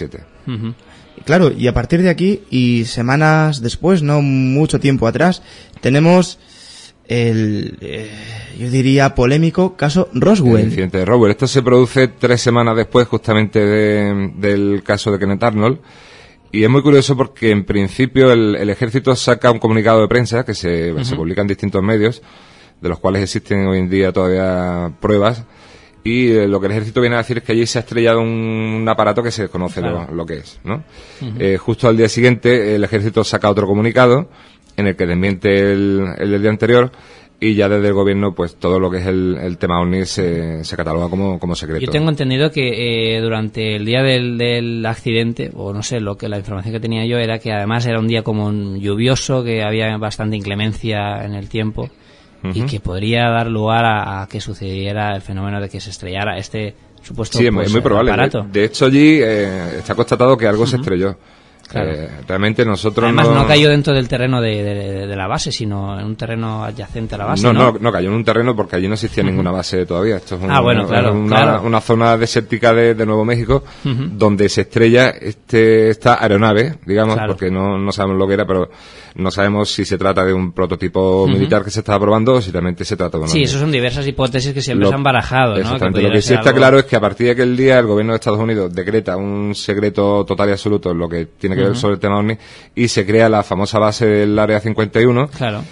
Claro, 1.25 1.53
y 1.53 1.69
a 1.69 1.75
partir 1.75 2.03
de 2.03 2.11
aquí, 2.11 2.43
y 2.51 2.85
semanas 2.85 3.63
después, 3.63 4.03
no 4.03 4.21
mucho 4.21 4.81
tiempo 4.81 5.07
atrás, 5.07 5.43
tenemos 5.81 6.39
el, 7.07 7.79
eh, 7.81 8.11
yo 8.59 8.71
diría, 8.71 9.15
polémico 9.15 9.77
caso 9.77 10.09
Roswell. 10.13 10.61
El 10.61 10.65
incidente 10.67 10.99
de 10.99 11.05
Roswell. 11.05 11.31
Esto 11.33 11.47
se 11.47 11.63
produce 11.63 12.09
tres 12.09 12.41
semanas 12.41 12.77
después 12.77 13.07
justamente 13.07 13.61
de, 13.61 14.33
del 14.37 14.83
caso 14.83 15.13
de 15.13 15.19
Kenneth 15.19 15.43
Arnold. 15.43 15.79
Y 16.51 16.63
es 16.63 16.71
muy 16.71 16.83
curioso 16.83 17.17
porque 17.17 17.51
en 17.51 17.65
principio 17.65 18.33
el, 18.33 18.55
el 18.55 18.71
ejército 18.71 19.15
saca 19.17 19.51
un 19.51 19.59
comunicado 19.59 20.01
de 20.01 20.09
prensa 20.09 20.45
que 20.45 20.55
se, 20.55 20.93
uh 20.93 20.99
-huh. 20.99 21.05
se 21.05 21.17
publica 21.17 21.41
en 21.43 21.49
distintos 21.49 21.83
medios, 21.83 22.23
de 22.81 22.89
los 22.89 23.01
cuales 23.01 23.23
existen 23.23 23.67
hoy 23.67 23.79
en 23.79 23.91
día 23.91 24.13
todavía 24.13 24.93
pruebas, 25.01 25.45
y 26.05 26.29
eh, 26.29 26.47
lo 26.47 26.61
que 26.61 26.67
el 26.67 26.73
ejército 26.73 27.01
viene 27.01 27.17
a 27.17 27.19
decir 27.19 27.39
es 27.39 27.45
que 27.45 27.53
allí 27.53 27.67
se 27.67 27.79
ha 27.79 27.81
estrellado 27.81 28.21
un, 28.21 28.29
un 28.29 28.89
aparato 28.89 29.23
que 29.23 29.31
se 29.31 29.43
desconoce 29.43 29.81
claro. 29.81 30.07
lo, 30.11 30.15
lo, 30.15 30.27
que 30.27 30.35
es, 30.35 30.61
¿no? 30.63 30.85
Uh 31.21 31.25
-huh. 31.25 31.35
eh, 31.41 31.57
justo 31.57 31.89
al 31.89 31.97
día 31.97 32.09
siguiente 32.09 32.75
el 32.75 32.85
ejército 32.85 33.25
saca 33.25 33.51
otro 33.51 33.67
comunicado 33.67 34.29
en 34.77 34.87
el 34.87 34.97
que 34.97 35.07
desmiente 35.07 35.73
el, 35.73 36.05
el 36.19 36.31
del 36.31 36.43
día 36.43 36.51
anterior 36.51 36.93
y 37.41 37.55
ya 37.55 37.69
desde 37.69 37.89
el 37.89 37.95
gobierno 37.95 38.35
pues 38.35 38.57
todo 38.57 38.79
lo 38.79 38.91
que 38.91 38.99
es 38.99 39.07
el, 39.07 39.37
el 39.41 39.59
tema 39.59 39.81
OVNI 39.81 40.05
se, 40.05 40.65
se, 40.65 40.77
cataloga 40.77 41.09
como, 41.09 41.39
como 41.39 41.55
secreto. 41.55 41.85
Yo 41.85 41.91
tengo 41.91 42.09
entendido 42.09 42.51
que 42.51 43.17
eh, 43.17 43.21
durante 43.21 43.77
el 43.77 43.85
día 43.85 44.03
del, 44.03 44.39
del, 44.39 44.85
accidente, 44.87 45.51
o 45.55 45.73
no 45.73 45.83
sé, 45.83 46.01
lo 46.01 46.17
que 46.17 46.29
la 46.29 46.39
información 46.39 46.73
que 46.75 46.81
tenía 46.81 47.05
yo 47.07 47.19
era 47.19 47.39
que 47.39 47.53
además 47.53 47.87
era 47.87 47.99
un 47.99 48.09
día 48.09 48.23
como 48.23 48.47
un 48.47 48.79
lluvioso, 48.79 49.43
que 49.43 49.63
había 49.63 49.97
bastante 49.99 50.37
inclemencia 50.37 51.25
en 51.25 51.35
el 51.35 51.49
tiempo 51.49 51.91
y 52.53 52.63
que 52.67 52.81
podría 52.81 53.31
dar 53.31 53.47
lugar 53.47 53.85
a, 53.85 54.23
a, 54.23 54.29
que 54.29 54.41
sucediera 54.41 55.15
el 55.15 55.23
fenómeno 55.23 55.61
de 55.61 55.69
que 55.69 55.81
se 55.81 55.91
estrellara 55.91 56.37
este 56.37 56.75
supuesto 57.03 57.39
sí, 57.39 57.51
pues, 57.51 57.67
es 57.69 57.73
muy 57.73 57.83
probable. 57.83 58.11
aparato. 58.11 58.43
De, 58.43 58.61
de 58.61 58.65
hecho, 58.65 58.87
allí 58.87 59.21
eh, 59.23 59.79
está 59.79 59.95
constatado 59.95 60.37
que 60.37 60.47
algo 60.47 60.63
uh 60.63 60.67
-huh. 60.67 60.71
se 60.71 60.77
estrelló. 60.77 61.17
Claro. 61.69 61.93
Eh, 61.93 62.11
realmente 62.29 62.65
nosotros 62.65 63.05
Además 63.05 63.29
no... 63.29 63.35
no... 63.37 63.47
cayó 63.47 63.71
dentro 63.71 63.95
del 63.95 64.07
terreno 64.07 64.41
de, 64.41 64.63
de, 64.63 65.07
de, 65.07 65.17
la 65.17 65.27
base, 65.27 65.51
sino 65.51 65.99
en 65.99 66.05
un 66.05 66.15
terreno 66.15 66.63
adyacente 66.63 67.15
a 67.15 67.19
la 67.19 67.25
base. 67.25 67.43
No, 67.43 67.53
no, 67.55 67.73
no, 67.73 67.79
no 67.81 67.93
cayó 67.93 68.09
en 68.11 68.15
un 68.15 68.25
terreno 68.25 68.55
porque 68.55 68.77
allí 68.77 68.87
no 68.87 68.95
existía 68.95 69.23
uh 69.23 69.27
-huh. 69.27 69.31
ninguna 69.31 69.51
base 69.51 69.87
todavía. 69.87 70.17
Esto 70.17 70.37
es 70.37 70.43
un, 70.43 70.51
ah, 70.51 70.61
bueno, 70.61 70.87
claro, 70.87 71.15
una, 71.15 71.37
claro. 71.37 71.63
una, 71.63 71.81
zona 71.81 72.17
desértica 72.19 72.75
de, 72.75 72.95
de 72.95 73.07
Nuevo 73.07 73.25
México 73.25 73.65
uh 73.85 73.89
-huh. 73.89 74.11
donde 74.11 74.49
se 74.51 74.63
estrella 74.63 75.09
este, 75.09 75.89
esta 75.89 76.23
aeronave, 76.23 76.77
digamos, 76.85 77.19
porque 77.27 77.51
no, 77.51 77.79
no 77.79 77.93
sabemos 77.93 78.19
lo 78.19 78.27
que 78.29 78.35
era, 78.35 78.47
pero 78.47 78.69
no 79.15 79.31
sabemos 79.31 79.71
si 79.71 79.85
se 79.85 79.97
trata 79.97 80.25
de 80.25 80.33
un 80.33 80.53
prototipo 80.53 81.23
uh 81.25 81.29
-huh. 81.29 81.33
militar 81.33 81.65
que 81.65 81.71
se 81.71 81.81
estaba 81.81 82.01
probando 82.01 82.35
o 82.35 82.41
si 82.43 82.51
realmente 82.51 82.85
se 82.85 82.97
trata 82.97 83.19
de 83.19 83.25
un 83.25 83.29
Sí, 83.31 83.43
eso 83.43 83.59
son 83.59 83.71
diversas 83.71 84.07
hipótesis 84.07 84.53
que 84.53 84.61
siempre 84.61 84.85
lo, 84.85 84.89
se 84.91 84.95
han 84.95 85.03
barajado. 85.03 85.57
Exactamente. 85.57 86.01
¿no? 86.01 86.03
Que 86.03 86.09
lo 86.09 86.15
que 86.15 86.23
sí 86.23 86.35
está 86.35 86.51
algo... 86.51 86.59
claro 86.59 86.79
es 86.79 86.85
que 86.85 86.97
a 86.97 87.01
partir 87.01 87.27
de 87.27 87.33
aquel 87.33 87.57
día 87.57 87.79
el 87.79 87.87
gobierno 87.87 88.13
de 88.13 88.17
Estados 88.17 88.41
Unidos 88.41 88.75
decreta 88.75 89.17
un 89.17 89.55
secreto 89.55 90.25
total 90.25 90.49
y 90.49 90.53
absoluto 90.53 90.91
en 90.91 90.99
lo 90.99 91.09
que 91.09 91.27
tiene 91.27 91.55
que 91.57 91.63
ver 91.63 91.77
sobre 91.77 91.95
el 91.95 92.01
tema 92.01 92.19
OVNI 92.19 92.37
y 92.75 92.89
se 92.89 93.07
crea 93.07 93.29
la 93.29 93.43
famosa 93.43 93.79
base 93.79 94.07
del 94.07 94.39
Área 94.39 94.61
51. 94.61 95.29
Claro. 95.29 95.63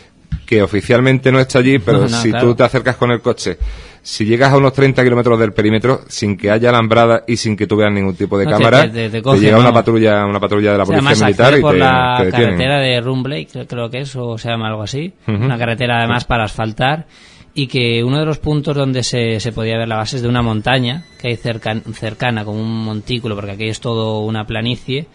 Que 0.47 0.63
oficialmente 0.63 1.33
no 1.33 1.41
está 1.41 1.59
allí, 1.59 1.79
pero 1.79 1.99
no, 1.99 2.05
no, 2.09 2.21
si 2.21 2.31
claro. 2.31 2.49
tú 2.49 2.55
te 2.55 2.63
acercas 2.65 2.97
con 2.97 3.11
el 3.11 3.21
coche 3.21 3.59
si 4.03 4.25
llegas 4.25 4.53
a 4.53 4.57
unos 4.57 4.73
30 4.73 5.03
kilómetros 5.03 5.39
del 5.39 5.53
perímetro 5.53 6.01
sin 6.09 6.37
que 6.37 6.51
haya 6.51 6.71
alambrada 6.71 7.23
y 7.27 7.37
sin 7.37 7.57
que 7.57 7.67
tú 7.67 7.77
veas 7.77 7.93
ningún 7.93 8.17
tipo 8.17 8.37
de 8.37 8.45
no, 8.47 8.51
cámara, 8.51 8.83
te, 8.83 8.91
te, 8.91 9.11
te, 9.11 9.23
coge, 9.23 9.39
te 9.39 9.45
llega 9.45 9.57
no. 9.57 9.63
una 9.63 9.73
patrulla 9.73 10.27
una 10.27 10.41
patrulla 10.41 10.73
de 10.73 10.79
la 10.79 10.85
o 10.85 10.87
sea, 10.87 10.99
policía 10.99 11.27
militar 11.27 11.59
y 11.59 11.61
por 11.61 11.77
la 11.77 12.19
te 12.21 12.31
carretera 12.31 12.81
de 12.81 13.01
Rumbley, 13.01 13.47
creo 13.47 13.89
que 13.89 14.01
es, 14.01 14.17
o 14.17 14.37
se 14.37 14.49
llama 14.49 14.69
algo 14.69 14.83
así, 14.83 15.13
uh 15.27 15.31
-huh. 15.31 15.45
una 15.45 15.57
carretera 15.57 15.99
además 15.99 16.25
para 16.25 16.45
asfaltar 16.45 17.07
y 17.55 17.67
que 17.67 18.03
uno 18.03 18.19
de 18.19 18.25
los 18.25 18.39
puntos 18.39 18.75
donde 18.75 19.03
se, 19.03 19.39
se 19.39 19.53
podía 19.53 19.77
ver 19.77 19.89
la 19.89 19.97
base 19.97 20.17
es 20.17 20.23
de 20.23 20.29
una 20.29 20.43
montaña 20.43 21.05
que 21.21 21.29
hay 21.29 21.37
cerca, 21.37 21.75
cercana, 21.93 22.45
como 22.45 22.61
un 22.61 22.85
montículo, 22.85 23.35
porque 23.35 23.53
aquí 23.53 23.69
es 23.69 23.81
todo 23.81 24.21
una 24.21 24.45
planicie 24.47 25.07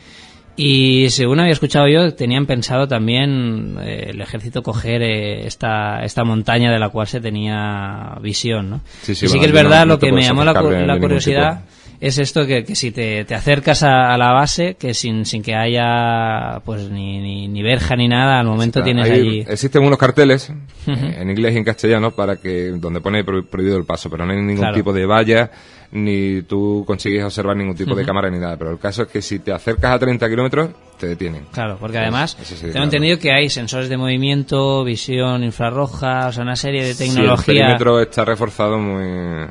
y 0.57 1.09
según 1.11 1.39
había 1.39 1.53
escuchado 1.53 1.87
yo, 1.87 2.13
tenían 2.15 2.47
pensado 2.47 2.87
también 2.87 3.77
eh, 3.81 4.07
el 4.09 4.19
ejército 4.19 4.63
coger 4.63 5.03
eh, 5.03 5.45
esta, 5.45 6.03
esta 6.03 6.23
montaña 6.23 6.71
de 6.71 6.79
la 6.79 6.89
cual 6.89 7.07
se 7.07 7.21
tenía 7.21 8.17
visión, 8.21 8.69
¿no? 8.71 8.81
Sí, 9.01 9.13
sí, 9.13 9.25
y 9.25 9.29
sí 9.29 9.37
bueno, 9.37 9.41
que 9.41 9.45
es 9.47 9.53
verdad, 9.53 9.85
no, 9.85 9.93
lo 9.93 9.99
que 9.99 10.11
me 10.11 10.23
llamó 10.23 10.43
la, 10.43 10.53
la 10.53 10.99
curiosidad 10.99 11.61
es 11.99 12.17
esto 12.19 12.45
que, 12.45 12.63
que 12.63 12.75
si 12.75 12.91
te, 12.91 13.25
te 13.25 13.35
acercas 13.35 13.83
a, 13.83 14.13
a, 14.13 14.17
la 14.17 14.31
base, 14.31 14.75
que 14.75 14.93
sin, 14.93 15.25
sin 15.25 15.41
que 15.41 15.55
haya 15.55 16.59
pues 16.63 16.89
ni, 16.89 17.19
ni, 17.19 17.47
ni 17.47 17.63
verja 17.63 17.95
ni 17.95 18.07
nada, 18.07 18.39
al 18.39 18.45
momento 18.45 18.83
tienes 18.83 19.09
Hay, 19.09 19.19
allí... 19.19 19.39
Existen 19.47 19.83
unos 19.83 19.97
carteles, 19.97 20.49
uh 20.49 20.91
-huh. 20.91 21.21
en 21.21 21.29
inglés 21.29 21.55
y 21.55 21.57
en 21.57 21.63
castellano, 21.63 22.11
para 22.11 22.37
que 22.37 22.69
donde 22.75 23.01
pone 23.01 23.23
prohibido 23.23 23.77
el 23.77 23.85
paso, 23.85 24.09
pero 24.09 24.25
no 24.25 24.33
hay 24.33 24.39
ningún 24.39 24.57
claro. 24.57 24.75
tipo 24.75 24.93
de 24.93 25.05
valla 25.05 25.51
ni 25.91 26.41
tú 26.43 26.83
consigues 26.85 27.23
observar 27.23 27.55
ningún 27.55 27.75
tipo 27.75 27.91
uh 27.91 27.93
-huh. 27.93 27.97
de 27.97 28.05
cámara 28.05 28.29
ni 28.29 28.39
nada. 28.39 28.57
Pero 28.57 28.71
el 28.71 28.79
caso 28.79 29.03
es 29.03 29.09
que 29.09 29.21
si 29.21 29.39
te 29.39 29.51
acercas 29.51 29.91
a 29.95 29.99
30 29.99 30.29
kilómetros, 30.29 30.69
te 30.99 31.07
detienen. 31.07 31.45
Claro, 31.51 31.77
porque 31.79 31.97
además 31.97 32.37
sí, 32.41 32.55
tengo 32.55 32.71
claro. 32.71 32.83
entendido 32.85 33.19
que 33.19 33.31
hay 33.31 33.49
sensores 33.49 33.89
de 33.89 33.97
movimiento, 33.97 34.83
visión 34.83 35.43
infrarroja, 35.43 36.27
o 36.27 36.31
sea, 36.31 36.43
una 36.43 36.55
serie 36.55 36.83
de 36.83 36.95
tecnología. 36.95 37.43
Sí, 37.43 37.51
el 37.51 37.57
perímetro 37.57 38.01
está 38.01 38.25
reforzado 38.25 38.77
muy 38.79 39.47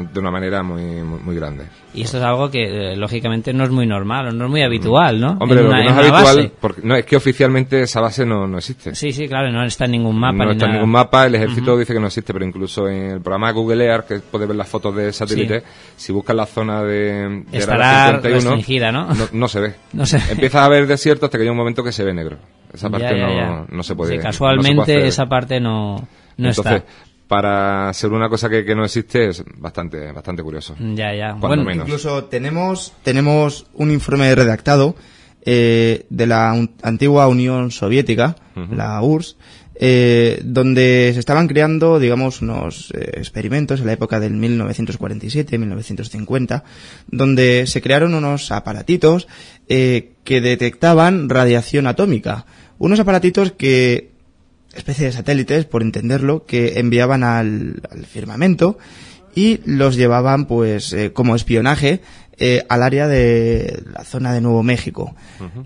de 0.00 0.20
una 0.20 0.30
manera 0.30 0.62
muy, 0.62 0.82
muy, 0.82 1.20
muy, 1.20 1.36
grande. 1.36 1.66
Y 1.94 2.02
esto 2.02 2.18
es 2.18 2.24
algo 2.24 2.50
que, 2.50 2.92
eh, 2.92 2.96
lógicamente, 2.96 3.52
no 3.52 3.64
es 3.64 3.70
muy 3.70 3.86
normal, 3.86 4.36
no 4.36 4.46
es 4.46 4.50
muy 4.50 4.62
habitual, 4.62 5.20
¿no? 5.20 5.36
Hombre, 5.40 5.60
en 5.60 5.64
lo 5.64 5.70
una, 5.70 5.78
que 5.78 5.84
no 5.84 5.90
es 5.90 5.98
habitual, 5.98 6.52
porque, 6.60 6.80
no, 6.82 6.96
es 6.96 7.04
que 7.04 7.16
oficialmente 7.16 7.82
esa 7.82 8.00
base 8.00 8.24
no, 8.24 8.46
no 8.46 8.58
existe. 8.58 8.94
Sí, 8.94 9.12
sí, 9.12 9.28
claro, 9.28 9.52
no 9.52 9.64
está 9.64 9.84
en 9.84 9.92
ningún 9.92 10.18
mapa. 10.18 10.44
No 10.44 10.52
está 10.52 10.66
en 10.66 10.72
ningún 10.72 10.90
mapa, 10.90 11.26
el 11.26 11.34
ejército 11.34 11.72
uh 11.72 11.76
-huh. 11.76 11.80
dice 11.80 11.92
que 11.92 12.00
no 12.00 12.06
existe, 12.06 12.32
pero 12.32 12.44
incluso 12.44 12.88
en 12.88 13.12
el 13.12 13.20
programa 13.20 13.50
Google 13.52 13.84
Earth, 13.84 14.06
que 14.06 14.18
puede 14.20 14.46
ver 14.46 14.56
las 14.56 14.68
fotos 14.68 14.94
de 14.96 15.12
satélite, 15.12 15.60
sí. 15.60 15.66
si 15.96 16.12
buscas 16.12 16.34
la 16.34 16.46
zona 16.46 16.82
de, 16.82 17.44
de 17.50 17.58
Estará 17.58 18.06
51, 18.06 18.34
restringida, 18.34 18.90
¿no? 18.90 19.08
¿no? 19.14 19.28
No, 19.32 19.48
se 19.48 19.60
ve. 19.60 19.74
no 19.92 20.06
se 20.06 20.16
Empieza 20.30 20.62
a 20.62 20.64
haber 20.64 20.86
desierto 20.86 21.26
hasta 21.26 21.38
que 21.38 21.44
llega 21.44 21.52
un 21.52 21.58
momento 21.58 21.84
que 21.84 21.92
se 21.92 22.04
ve 22.04 22.14
negro. 22.14 22.38
Esa 22.72 22.88
parte 22.88 23.18
ya, 23.18 23.28
ya, 23.28 23.34
ya. 23.34 23.46
No, 23.46 23.66
no, 23.68 23.82
se 23.82 23.94
puede. 23.94 24.16
Sí, 24.16 24.18
casualmente 24.18 24.74
no 24.74 24.84
se 24.84 24.92
puede 24.94 25.08
esa 25.08 25.26
parte 25.26 25.60
no, 25.60 25.96
no 26.38 26.48
Entonces, 26.48 26.72
está 26.76 27.11
para 27.32 27.90
ser 27.94 28.12
una 28.12 28.28
cosa 28.28 28.50
que, 28.50 28.62
que, 28.62 28.74
no 28.74 28.84
existe 28.84 29.30
es 29.30 29.42
bastante 29.56 30.12
bastante 30.12 30.42
curioso. 30.42 30.76
Ya, 30.78 31.14
ya. 31.14 31.32
Bueno, 31.32 31.64
menos. 31.64 31.86
incluso 31.88 32.24
tenemos 32.24 32.92
tenemos 33.02 33.64
un 33.72 33.90
informe 33.90 34.34
redactado 34.34 34.94
eh, 35.46 36.04
de 36.10 36.26
la 36.26 36.52
un- 36.52 36.74
antigua 36.82 37.26
Unión 37.28 37.70
Soviética, 37.70 38.36
la 38.70 39.00
URSS, 39.00 39.38
eh, 39.76 40.42
donde 40.44 41.10
se 41.14 41.20
estaban 41.20 41.48
creando, 41.48 41.98
digamos, 41.98 42.42
unos 42.42 42.92
eh, 42.94 43.12
experimentos 43.16 43.80
en 43.80 43.86
la 43.86 43.94
época 43.94 44.20
del 44.20 44.34
1947-1950, 44.34 46.64
donde 47.08 47.66
se 47.66 47.80
crearon 47.80 48.12
unos 48.14 48.52
aparatitos 48.52 49.26
eh, 49.68 50.12
que 50.24 50.42
detectaban 50.42 51.30
radiación 51.30 51.86
atómica. 51.86 52.44
Unos 52.78 53.00
aparatitos 53.00 53.52
que 53.52 54.11
especie 54.74 55.06
de 55.06 55.12
satélites, 55.12 55.64
por 55.64 55.82
entenderlo, 55.82 56.44
que 56.46 56.78
enviaban 56.78 57.24
al, 57.24 57.82
al 57.90 58.06
firmamento 58.06 58.78
y 59.34 59.60
los 59.64 59.96
llevaban, 59.96 60.46
pues, 60.46 60.92
eh, 60.92 61.12
como 61.12 61.34
espionaje 61.36 62.00
eh, 62.38 62.64
al 62.68 62.82
área 62.82 63.08
de 63.08 63.82
la 63.92 64.04
zona 64.04 64.32
de 64.32 64.40
Nuevo 64.40 64.62
México. 64.62 65.14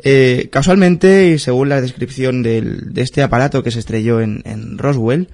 Eh, 0.05 0.49
casualmente, 0.53 1.29
y 1.31 1.39
según 1.39 1.69
la 1.69 1.81
descripción 1.81 2.43
del- 2.43 2.93
de 2.93 3.03
este 3.03 3.23
aparato 3.23 3.63
que 3.63 3.71
se 3.71 3.79
estrelló 3.79 4.21
en, 4.21 4.43
en 4.45 4.77
Roswell, 4.79 5.29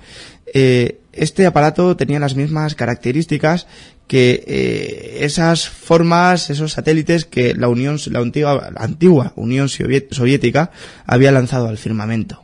eh, 0.55 0.99
este 1.13 1.47
aparato 1.47 1.97
tenía 1.97 2.21
las 2.21 2.37
mismas 2.37 2.75
características 2.75 3.67
que 4.07 5.19
esas 5.21 5.69
formas, 5.69 6.51
esos 6.51 6.73
satélites 6.73 7.25
que 7.25 7.55
la 7.55 7.69
Unión, 7.69 7.99
la 8.11 8.19
antigua, 8.21 8.71
la 8.75 8.83
antigua 8.85 9.33
Unión 9.37 9.69
Soviética 9.69 10.71
había 11.07 11.33
lanzado 11.33 11.69
al 11.69 11.79
firmamento. 11.79 12.42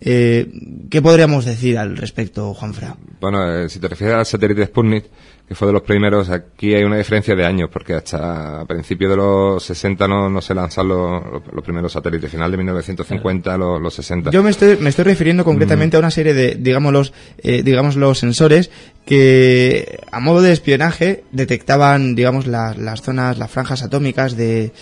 Eh, 0.00 0.48
¿Qué 0.90 1.02
podríamos 1.02 1.44
decir 1.44 1.76
al 1.78 1.96
respecto, 1.96 2.54
Juanfra? 2.54 2.96
Bueno, 3.20 3.46
eh, 3.64 3.68
si 3.68 3.78
te 3.78 3.88
refieres 3.88 4.16
al 4.16 4.26
satélite 4.26 4.64
Sputnik, 4.66 5.04
que 5.46 5.54
fue 5.54 5.66
de 5.66 5.72
los 5.74 5.82
primeros, 5.82 6.30
aquí 6.30 6.74
hay 6.74 6.84
una 6.84 6.96
diferencia 6.96 7.34
de 7.34 7.44
años, 7.44 7.68
porque 7.72 7.92
hasta 7.94 8.60
a 8.60 8.64
principios 8.64 9.10
de 9.10 9.16
los 9.16 9.62
60 9.64 10.06
no, 10.08 10.30
no 10.30 10.40
se 10.40 10.54
lanzan 10.54 10.88
los, 10.88 11.22
primeros 11.64 11.92
satélites, 11.92 12.30
final 12.30 12.50
de 12.50 12.56
1950, 12.56 13.58
los, 13.58 13.80
los 13.82 13.92
60. 13.94 14.30
Yo 14.30 14.42
me 14.42 14.50
estoy, 14.50 14.76
me 14.78 14.88
estoy 14.88 15.04
refiriendo 15.04 15.44
concretamente 15.44 15.96
a 15.96 16.00
una 16.00 16.10
serie 16.12 16.32
de, 16.34 16.54
digamos, 16.54 16.92
los, 16.92 17.12
eh, 17.42 17.62
digamos, 17.62 17.96
los 17.96 18.18
sensores 18.18 18.70
que, 19.04 19.98
a 20.12 20.20
modo 20.20 20.40
de 20.40 20.52
espionaje, 20.52 21.24
detectaban, 21.32 22.14
digamos, 22.14 22.46
las, 22.46 22.78
las 22.78 23.02
zonas, 23.02 23.36
las 23.36 23.50
franjas 23.50 23.82
atómicas 23.82 24.36
de, 24.36 24.72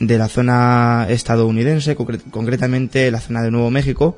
de 0.00 0.18
la 0.18 0.28
zona 0.28 1.06
estadounidense, 1.10 1.94
concre- 1.96 2.22
concretamente 2.30 3.10
la 3.10 3.20
zona 3.20 3.42
de 3.42 3.50
Nuevo 3.50 3.70
México, 3.70 4.16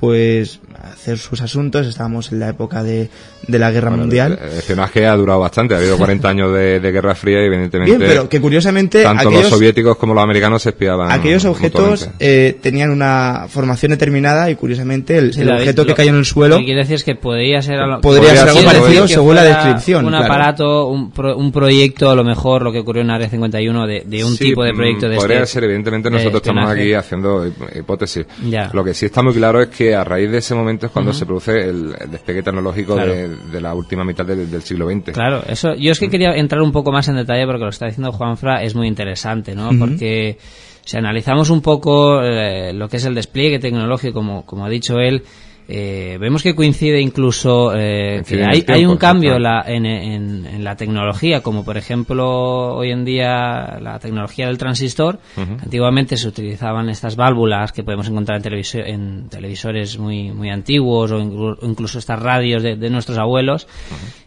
pues 0.00 0.60
hacer 0.92 1.18
sus 1.18 1.40
asuntos. 1.40 1.86
Estábamos 1.86 2.30
en 2.32 2.40
la 2.40 2.50
época 2.50 2.82
de, 2.82 3.08
de 3.46 3.58
la 3.58 3.70
Guerra 3.70 3.88
Bueno, 3.90 4.02
Mundial. 4.04 4.38
El, 4.40 4.58
espionaje 4.58 5.06
ha 5.06 5.16
durado 5.16 5.40
bastante, 5.40 5.74
ha 5.74 5.78
habido 5.78 5.96
40 5.96 6.28
años 6.28 6.52
de, 6.54 6.80
de 6.80 6.92
Guerra 6.92 7.14
Fría 7.14 7.42
y 7.42 7.46
evidentemente 7.46 7.96
Bien, 7.96 8.08
pero 8.10 8.28
que 8.28 8.40
curiosamente 8.40 9.02
tanto 9.02 9.28
aquellos, 9.28 9.44
los 9.44 9.50
soviéticos 9.52 9.96
como 9.96 10.14
los 10.14 10.22
americanos 10.22 10.62
se 10.62 10.70
espiaban. 10.70 11.10
aquellos 11.10 11.44
objetos 11.44 12.08
eh, 12.18 12.58
tenían 12.60 12.90
una 12.90 13.46
formación 13.48 13.90
determinada 13.90 14.50
y 14.50 14.54
curiosamente 14.56 15.16
el, 15.18 15.32
Sí, 15.34 15.40
el 15.42 15.50
objeto 15.50 15.84
que 15.84 15.90
lo- 15.90 15.96
cayó 15.96 16.10
en 16.10 16.16
el 16.16 16.24
suelo 16.24 16.54
Lo 16.56 16.60
que 16.60 16.66
quiere 16.66 16.80
decir 16.80 16.96
es 16.96 17.04
que 17.04 17.14
podría 17.14 17.62
ser 17.62 17.76
algo, 17.78 18.00
Podría 18.00 18.36
ser 18.36 18.48
algo 18.50 18.62
parecido 18.64 19.06
que 19.06 19.14
según 19.14 19.34
la 19.34 19.44
descripción, 19.44 20.04
Un 20.04 20.10
claro. 20.10 20.24
aparato, 20.26 20.88
un, 20.88 21.10
pro- 21.10 21.36
un 21.36 21.50
proyecto, 21.52 22.10
a 22.10 22.14
lo 22.14 22.24
mejor 22.24 22.62
lo 22.62 22.72
que 22.72 22.80
ocurrió 22.80 23.02
en 23.02 23.10
Área 23.10 23.28
51, 23.28 23.86
de, 23.86 24.02
de 24.06 24.24
un 24.24 24.36
Sí, 24.36 24.44
tipo 24.44 24.62
de 24.64 24.72
mm, 24.72 24.76
proyecto 24.76 25.08
de 25.08 25.16
Podría 25.16 25.36
este- 25.42 25.46
ser, 25.54 25.64
evidentemente 25.64 26.08
de 26.10 26.16
nosotros 26.16 26.42
estamos 26.42 26.68
aquí 26.70 26.92
haciendo 26.94 27.46
hip- 27.46 27.78
hipótesis. 27.78 28.26
Ya. 28.48 28.70
Lo 28.72 28.84
que 28.84 28.94
sí 28.94 29.06
está 29.06 29.22
muy 29.22 29.32
claro 29.34 29.60
es 29.62 29.68
que 29.76 29.94
a 29.94 30.04
raíz 30.04 30.30
de 30.30 30.38
ese 30.38 30.54
momento 30.54 30.86
es 30.86 30.92
cuando 30.92 31.12
se 31.12 31.26
produce 31.26 31.62
el, 31.68 31.94
el 32.00 32.10
despegue 32.10 32.42
tecnológico 32.42 32.94
Claro. 32.94 33.12
de, 33.12 33.28
de 33.36 33.60
la 33.60 33.74
última 33.74 34.04
mitad 34.04 34.24
del, 34.24 34.50
del 34.50 34.62
siglo 34.62 34.88
XX. 34.88 35.12
Claro, 35.12 35.42
eso, 35.48 35.74
yo 35.74 35.92
es 35.92 35.98
que 35.98 36.08
quería 36.08 36.32
entrar 36.34 36.62
un 36.62 36.72
poco 36.72 36.92
más 36.92 37.08
en 37.08 37.16
detalle 37.16 37.44
porque 37.46 37.60
lo 37.60 37.66
que 37.66 37.74
está 37.74 37.86
diciendo 37.86 38.12
Juanfra 38.12 38.62
es 38.62 38.74
muy 38.74 38.86
interesante, 38.86 39.54
¿no? 39.54 39.70
Porque 39.78 40.38
si 40.84 40.96
analizamos 40.96 41.50
un 41.50 41.60
poco 41.62 42.22
eh, 42.22 42.72
lo 42.72 42.88
que 42.88 42.98
es 42.98 43.04
el 43.04 43.14
despliegue 43.14 43.58
tecnológico, 43.58 44.14
como, 44.14 44.44
como 44.46 44.64
ha 44.64 44.68
dicho 44.68 44.98
él, 44.98 45.22
eh, 45.66 46.18
vemos 46.20 46.42
que 46.42 46.54
coincide 46.54 47.00
incluso 47.00 47.72
eh, 47.74 48.22
que 48.36 48.44
hay, 48.44 48.64
hay 48.74 48.84
un 48.84 48.92
cambio 48.98 49.38
la- 49.38 49.64
en, 49.66 49.86
en- 49.86 50.46
en 50.46 50.62
la 50.64 50.76
tecnología, 50.76 51.40
como 51.42 51.64
por 51.64 51.76
ejemplo 51.78 52.74
hoy 52.76 52.90
en 52.90 53.04
día 53.04 53.78
la 53.80 53.98
tecnología 53.98 54.46
del 54.46 54.58
transistor. 54.58 55.18
antiguamente 55.62 56.16
se 56.16 56.28
utilizaban 56.28 56.88
estas 56.90 57.16
válvulas 57.16 57.72
que 57.72 57.82
podemos 57.82 58.08
encontrar 58.08 58.38
en, 58.38 58.42
televiso- 58.44 58.84
en 58.84 59.28
televisores 59.30 59.98
muy, 59.98 60.32
muy 60.32 60.50
antiguos 60.50 61.10
o, 61.12 61.18
inclu- 61.20 61.56
o 61.60 61.66
incluso 61.66 61.98
estas 61.98 62.20
radios 62.20 62.62
de, 62.62 62.76
de 62.76 62.90
nuestros 62.90 63.16
abuelos. 63.18 63.66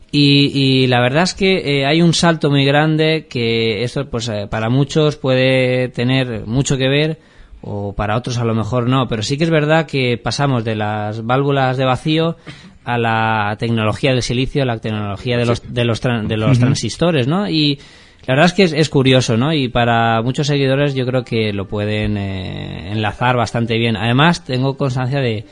Y, 0.09 0.51
y 0.53 0.87
la 0.87 1.01
verdad 1.01 1.23
es 1.23 1.33
que 1.33 1.81
eh, 1.81 1.85
hay 1.85 2.01
un 2.01 2.13
salto 2.13 2.49
muy 2.49 2.63
grande 2.63 3.27
que 3.29 3.83
esto 3.83 4.09
pues 4.09 4.29
eh, 4.29 4.47
para 4.49 4.69
muchos 4.69 5.17
puede 5.17 5.89
tener 5.89 6.45
mucho 6.47 6.77
que 6.77 6.87
ver 6.87 7.19
o 7.61 7.93
para 7.93 8.15
otros 8.15 8.37
a 8.37 8.45
lo 8.45 8.53
mejor 8.53 8.87
no, 8.87 9.07
pero 9.07 9.23
sí 9.23 9.37
que 9.37 9.43
es 9.43 9.49
verdad 9.49 9.85
que 9.87 10.17
pasamos 10.17 10.63
de 10.63 10.75
las 10.75 11.25
válvulas 11.25 11.77
de 11.77 11.85
vacío 11.85 12.37
a 12.85 12.97
la 12.97 13.55
tecnología 13.59 14.11
del 14.13 14.21
silicio, 14.21 14.63
a 14.63 14.65
la 14.65 14.77
tecnología 14.79 15.37
de 15.37 15.45
los 15.45 15.73
de 15.73 15.83
los 15.85 16.01
tran- 16.03 16.27
de 16.27 16.37
los 16.37 16.59
transistores, 16.59 17.27
¿no? 17.27 17.49
Y 17.49 17.79
la 18.25 18.33
verdad 18.35 18.45
es 18.45 18.53
que 18.53 18.63
es, 18.63 18.73
es 18.73 18.89
curioso, 18.89 19.37
¿no? 19.37 19.53
Y 19.53 19.69
para 19.69 20.21
muchos 20.21 20.47
seguidores 20.47 20.93
yo 20.95 21.05
creo 21.05 21.23
que 21.23 21.51
lo 21.53 21.67
pueden 21.67 22.17
eh, 22.17 22.91
enlazar 22.91 23.35
bastante 23.37 23.77
bien. 23.77 23.95
Además, 23.97 24.43
tengo 24.45 24.77
constancia 24.77 25.19
de, 25.19 25.45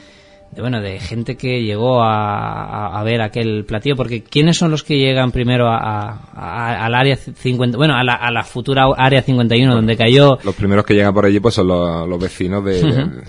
de, 0.55 0.61
bueno, 0.61 0.81
de 0.81 0.99
gente 0.99 1.35
que 1.35 1.63
llegó 1.63 2.01
a, 2.01 2.63
a- 2.63 2.99
a 2.99 3.03
ver 3.03 3.21
aquel 3.21 3.65
platillo, 3.65 3.95
porque 3.95 4.23
¿quiénes 4.23 4.57
son 4.57 4.71
los 4.71 4.83
que 4.83 4.97
llegan 4.97 5.31
primero 5.31 5.67
a, 5.69 6.83
al 6.85 6.95
área 6.95 7.15
50, 7.15 7.77
bueno, 7.77 7.95
a 7.95 8.03
la, 8.03 8.13
a 8.13 8.31
la 8.31 8.43
futura 8.43 8.85
área 8.97 9.21
51 9.21 9.73
donde 9.73 9.97
cayó? 9.97 10.37
Los 10.43 10.55
primeros 10.55 10.85
que 10.85 10.93
llegan 10.93 11.13
por 11.13 11.25
allí 11.25 11.39
pues 11.39 11.55
son 11.55 11.67
los, 11.67 12.07
los 12.07 12.19
vecinos 12.19 12.63
de, 12.63 12.81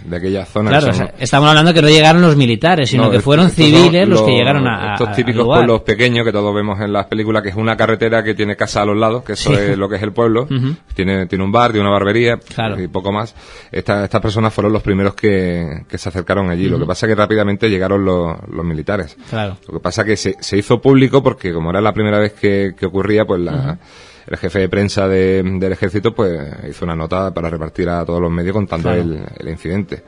de 0.05 0.17
aquella 0.17 0.45
zona. 0.47 0.71
Claro, 0.71 0.91
o 0.91 0.93
sea, 0.93 1.15
estamos 1.19 1.49
hablando 1.49 1.73
que 1.75 1.83
no 1.83 1.89
llegaron 1.89 2.23
los 2.23 2.37
militares, 2.37 2.91
sino 2.91 3.05
No, 3.05 3.11
que 3.11 3.21
fueron 3.21 3.51
civiles 3.51 4.09
los, 4.09 4.23
que 4.23 4.33
llegaron 4.33 4.67
a, 4.67 4.95
Estos 4.95 5.13
típicos 5.17 5.43
lugar. 5.45 5.61
pueblos 5.61 5.83
pequeños 5.83 6.25
que 6.25 6.33
todos 6.33 6.55
vemos 6.55 6.81
en 6.81 6.93
las 6.93 7.07
películas, 7.07 7.43
que 7.43 7.49
es 7.51 7.57
una 7.57 7.77
carretera 7.77 8.23
que 8.23 8.35
tiene 8.35 8.57
casa 8.57 8.83
a 8.83 8.87
los 8.87 8.97
lados, 8.97 9.25
que 9.25 9.33
eso 9.33 9.51
Sí. 9.55 9.57
es 9.61 9.79
lo 9.79 9.89
que 9.89 9.97
es 9.97 10.03
el 10.03 10.13
pueblo. 10.13 10.47
tiene, 10.95 11.27
tiene 11.27 11.45
un 11.45 11.53
bar, 11.53 11.73
tiene 11.73 11.87
una 11.87 11.93
barbería 11.93 12.37
Claro. 12.39 12.81
y 12.81 12.89
poco 12.89 13.13
más. 13.13 13.35
Esta- 13.73 14.05
estas 14.05 14.21
personas 14.21 14.53
fueron 14.53 14.73
los 14.73 14.83
primeros 14.83 15.15
que, 15.15 15.83
que 15.89 15.99
se 15.99 16.09
acercaron 16.09 16.51
allí. 16.51 16.69
Lo 16.69 16.79
que 16.79 16.87
pasa 16.87 17.07
que 17.07 17.16
rápidamente 17.17 17.69
llegaron 17.69 18.05
los, 18.05 18.37
los 18.49 18.65
militares. 18.65 19.17
Claro. 19.31 19.57
Lo 19.67 19.75
que 19.75 19.81
pasa 19.81 20.03
es 20.03 20.07
que 20.07 20.17
se, 20.17 20.37
se 20.41 20.57
hizo 20.59 20.81
público 20.81 21.23
porque 21.23 21.53
como 21.53 21.71
era 21.71 21.81
la 21.81 21.93
primera 21.93 22.19
vez 22.19 22.33
que, 22.35 22.75
que 22.79 22.87
ocurría, 22.87 23.25
pues 23.25 23.41
la, 23.41 23.79
el 24.27 24.37
jefe 24.37 24.59
de 24.61 24.69
prensa 24.69 25.07
de- 25.09 25.43
del 25.43 25.73
ejército 25.73 26.15
pues 26.15 26.41
hizo 26.69 26.85
una 26.85 26.95
nota 26.97 27.33
para 27.33 27.49
repartir 27.51 27.89
a 27.89 28.05
todos 28.05 28.21
los 28.21 28.31
medios 28.31 28.53
contando 28.55 28.89
Claro. 28.91 29.01
el, 29.03 29.21
el 29.39 29.49
incidente. 29.49 30.03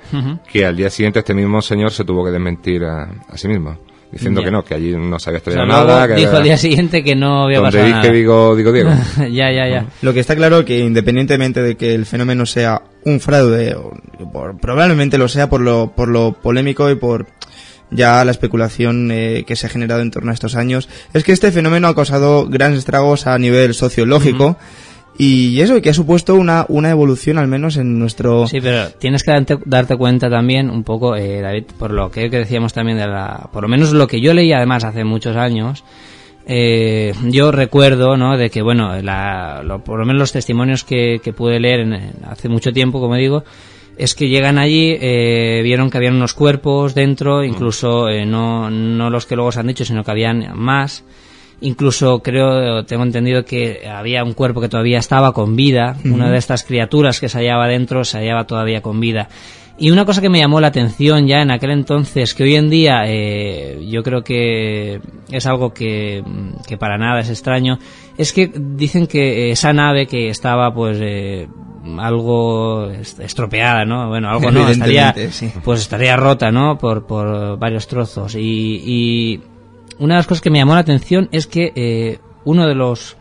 Que 0.50 0.64
al 0.66 0.76
día 0.76 0.90
siguiente 0.90 1.20
este 1.20 1.34
mismo 1.34 1.60
señor 1.62 1.90
se 1.92 2.04
tuvo 2.04 2.24
que 2.24 2.30
desmentir 2.30 2.84
a, 2.84 3.04
a 3.28 3.36
sí 3.36 3.48
mismo, 3.48 3.78
diciendo 4.12 4.40
Ya. 4.40 4.44
que 4.46 4.50
no, 4.50 4.64
que 4.64 4.74
allí 4.74 4.94
no 4.96 5.18
se 5.18 5.30
había 5.30 5.42
O 5.46 5.50
sea, 5.50 5.64
nada. 5.66 6.08
Que 6.08 6.14
dijo 6.14 6.36
al 6.36 6.42
día 6.44 6.56
siguiente 6.56 7.02
que 7.04 7.14
no 7.14 7.44
había 7.44 7.58
donde 7.58 7.70
pasado 7.78 7.84
dije 7.86 7.98
nada. 7.98 8.12
digo, 8.12 8.56
digo 8.56 8.72
Diego. 8.72 8.90
ya, 9.30 9.50
ya, 9.52 9.68
ya. 9.68 9.86
Lo 10.02 10.12
que 10.14 10.20
está 10.20 10.34
claro 10.36 10.64
que 10.64 10.78
independientemente 10.78 11.62
de 11.62 11.76
que 11.76 11.94
el 11.94 12.06
fenómeno 12.06 12.46
sea 12.46 12.82
un 13.04 13.20
fraude, 13.20 13.74
o 13.74 13.92
por- 14.32 14.58
probablemente 14.58 15.18
lo 15.18 15.28
sea 15.28 15.48
por 15.50 15.60
lo, 15.60 15.92
por 15.94 16.08
lo 16.08 16.32
polémico 16.32 16.90
y 16.90 16.94
por 16.94 17.26
ya 17.90 18.22
la 18.24 18.30
especulación 18.32 19.10
eh, 19.10 19.44
que 19.46 19.56
se 19.56 19.66
ha 19.66 19.70
generado 19.70 20.02
en 20.02 20.10
torno 20.10 20.30
a 20.30 20.34
estos 20.34 20.56
años, 20.56 20.88
es 21.14 21.24
que 21.24 21.32
este 21.32 21.50
fenómeno 21.52 21.88
ha 21.88 21.94
causado 21.94 22.46
grandes 22.46 22.80
estragos 22.80 23.26
a 23.26 23.38
nivel 23.38 23.72
sociológico 23.72 24.58
y 25.18 25.60
eso, 25.60 25.82
que 25.82 25.90
ha 25.90 25.94
supuesto 25.94 26.34
una, 26.36 26.64
una 26.68 26.90
evolución 26.90 27.38
al 27.38 27.48
menos 27.48 27.76
en 27.76 27.98
nuestro... 27.98 28.46
Sí, 28.46 28.60
pero 28.60 28.88
tienes 28.90 29.24
que 29.24 29.32
darte, 29.32 29.58
darte 29.64 29.96
cuenta 29.96 30.30
también 30.30 30.70
un 30.70 30.84
poco, 30.84 31.16
eh, 31.16 31.40
David, 31.40 31.64
por 31.78 31.90
lo 31.90 32.10
que, 32.10 32.28
decíamos 32.30 32.72
también 32.72 32.98
de 32.98 33.06
la, 33.08 33.48
por 33.52 33.62
lo 33.62 33.68
menos 33.68 33.92
lo 33.92 34.06
que 34.06 34.20
yo 34.20 34.32
leí 34.32 34.52
además 34.52 34.84
hace 34.84 35.02
muchos 35.04 35.34
años, 35.36 35.82
eh, 36.46 37.12
yo 37.24 37.50
recuerdo, 37.52 38.16
¿no? 38.16 38.36
De 38.38 38.48
que, 38.48 38.62
bueno, 38.62 39.00
la, 39.02 39.62
lo- 39.64 39.82
por 39.84 39.98
lo 39.98 40.06
menos 40.06 40.20
los 40.20 40.32
testimonios 40.32 40.84
que, 40.84 41.20
que 41.22 41.32
pude 41.32 41.60
leer 41.60 41.80
en- 41.80 42.12
hace 42.26 42.48
mucho 42.48 42.72
tiempo, 42.72 43.00
como 43.00 43.16
digo, 43.16 43.44
es 43.98 44.14
que 44.14 44.28
llegan 44.28 44.56
allí, 44.58 44.96
eh, 45.00 45.60
vieron 45.64 45.90
que 45.90 45.98
habían 45.98 46.14
unos 46.14 46.32
cuerpos 46.32 46.94
dentro, 46.94 47.42
incluso 47.44 48.08
eh, 48.08 48.24
no, 48.24 48.70
no 48.70 49.10
los 49.10 49.26
que 49.26 49.34
luego 49.34 49.50
se 49.52 49.60
han 49.60 49.66
dicho, 49.66 49.84
sino 49.84 50.04
que 50.04 50.10
habían 50.12 50.56
más. 50.56 51.04
Incluso 51.60 52.20
creo, 52.22 52.84
tengo 52.84 53.02
entendido 53.02 53.44
que 53.44 53.86
había 53.88 54.22
un 54.22 54.32
cuerpo 54.34 54.60
que 54.60 54.68
todavía 54.68 54.98
estaba 54.98 55.32
con 55.32 55.56
vida. 55.56 55.96
Una 56.04 56.30
de 56.30 56.38
estas 56.38 56.62
criaturas 56.64 57.18
que 57.20 57.28
se 57.28 57.38
hallaba 57.38 57.66
dentro 57.66 58.04
se 58.04 58.18
hallaba 58.18 58.46
todavía 58.46 58.80
con 58.80 59.00
vida. 59.00 59.28
Y 59.80 59.90
una 59.92 60.04
cosa 60.04 60.20
que 60.20 60.28
me 60.28 60.40
llamó 60.40 60.60
la 60.60 60.68
atención 60.68 61.26
ya 61.28 61.40
en 61.40 61.50
aquel 61.52 61.70
entonces, 61.70 62.34
que 62.34 62.42
hoy 62.42 62.56
en 62.56 62.68
día 62.68 63.02
eh, 63.06 63.80
yo 63.88 64.02
creo 64.02 64.22
que 64.22 65.00
es 65.30 65.46
algo 65.46 65.72
que, 65.72 66.22
que 66.66 66.76
para 66.76 66.98
nada 66.98 67.20
es 67.20 67.28
extraño, 67.30 67.78
es 68.16 68.32
que 68.32 68.50
dicen 68.56 69.06
que 69.06 69.50
esa 69.52 69.72
nave 69.72 70.06
que 70.08 70.30
estaba 70.30 70.74
pues 70.74 70.98
eh, 71.00 71.46
algo 71.98 72.90
est- 72.90 73.20
estropeada, 73.20 73.84
¿no? 73.84 74.08
Bueno, 74.08 74.30
algo 74.30 74.50
no, 74.50 74.68
estaría, 74.68 75.14
sí. 75.30 75.52
pues 75.62 75.80
estaría 75.80 76.16
rota, 76.16 76.50
¿no? 76.50 76.76
Por, 76.76 77.06
por 77.06 77.56
varios 77.58 77.86
trozos. 77.86 78.34
Y, 78.34 78.82
y 78.84 79.40
una 79.98 80.14
de 80.14 80.18
las 80.18 80.26
cosas 80.26 80.42
que 80.42 80.50
me 80.50 80.58
llamó 80.58 80.74
la 80.74 80.80
atención 80.80 81.28
es 81.32 81.46
que 81.46 81.72
eh, 81.74 82.18
uno 82.44 82.66
de 82.66 82.74
los 82.74 83.16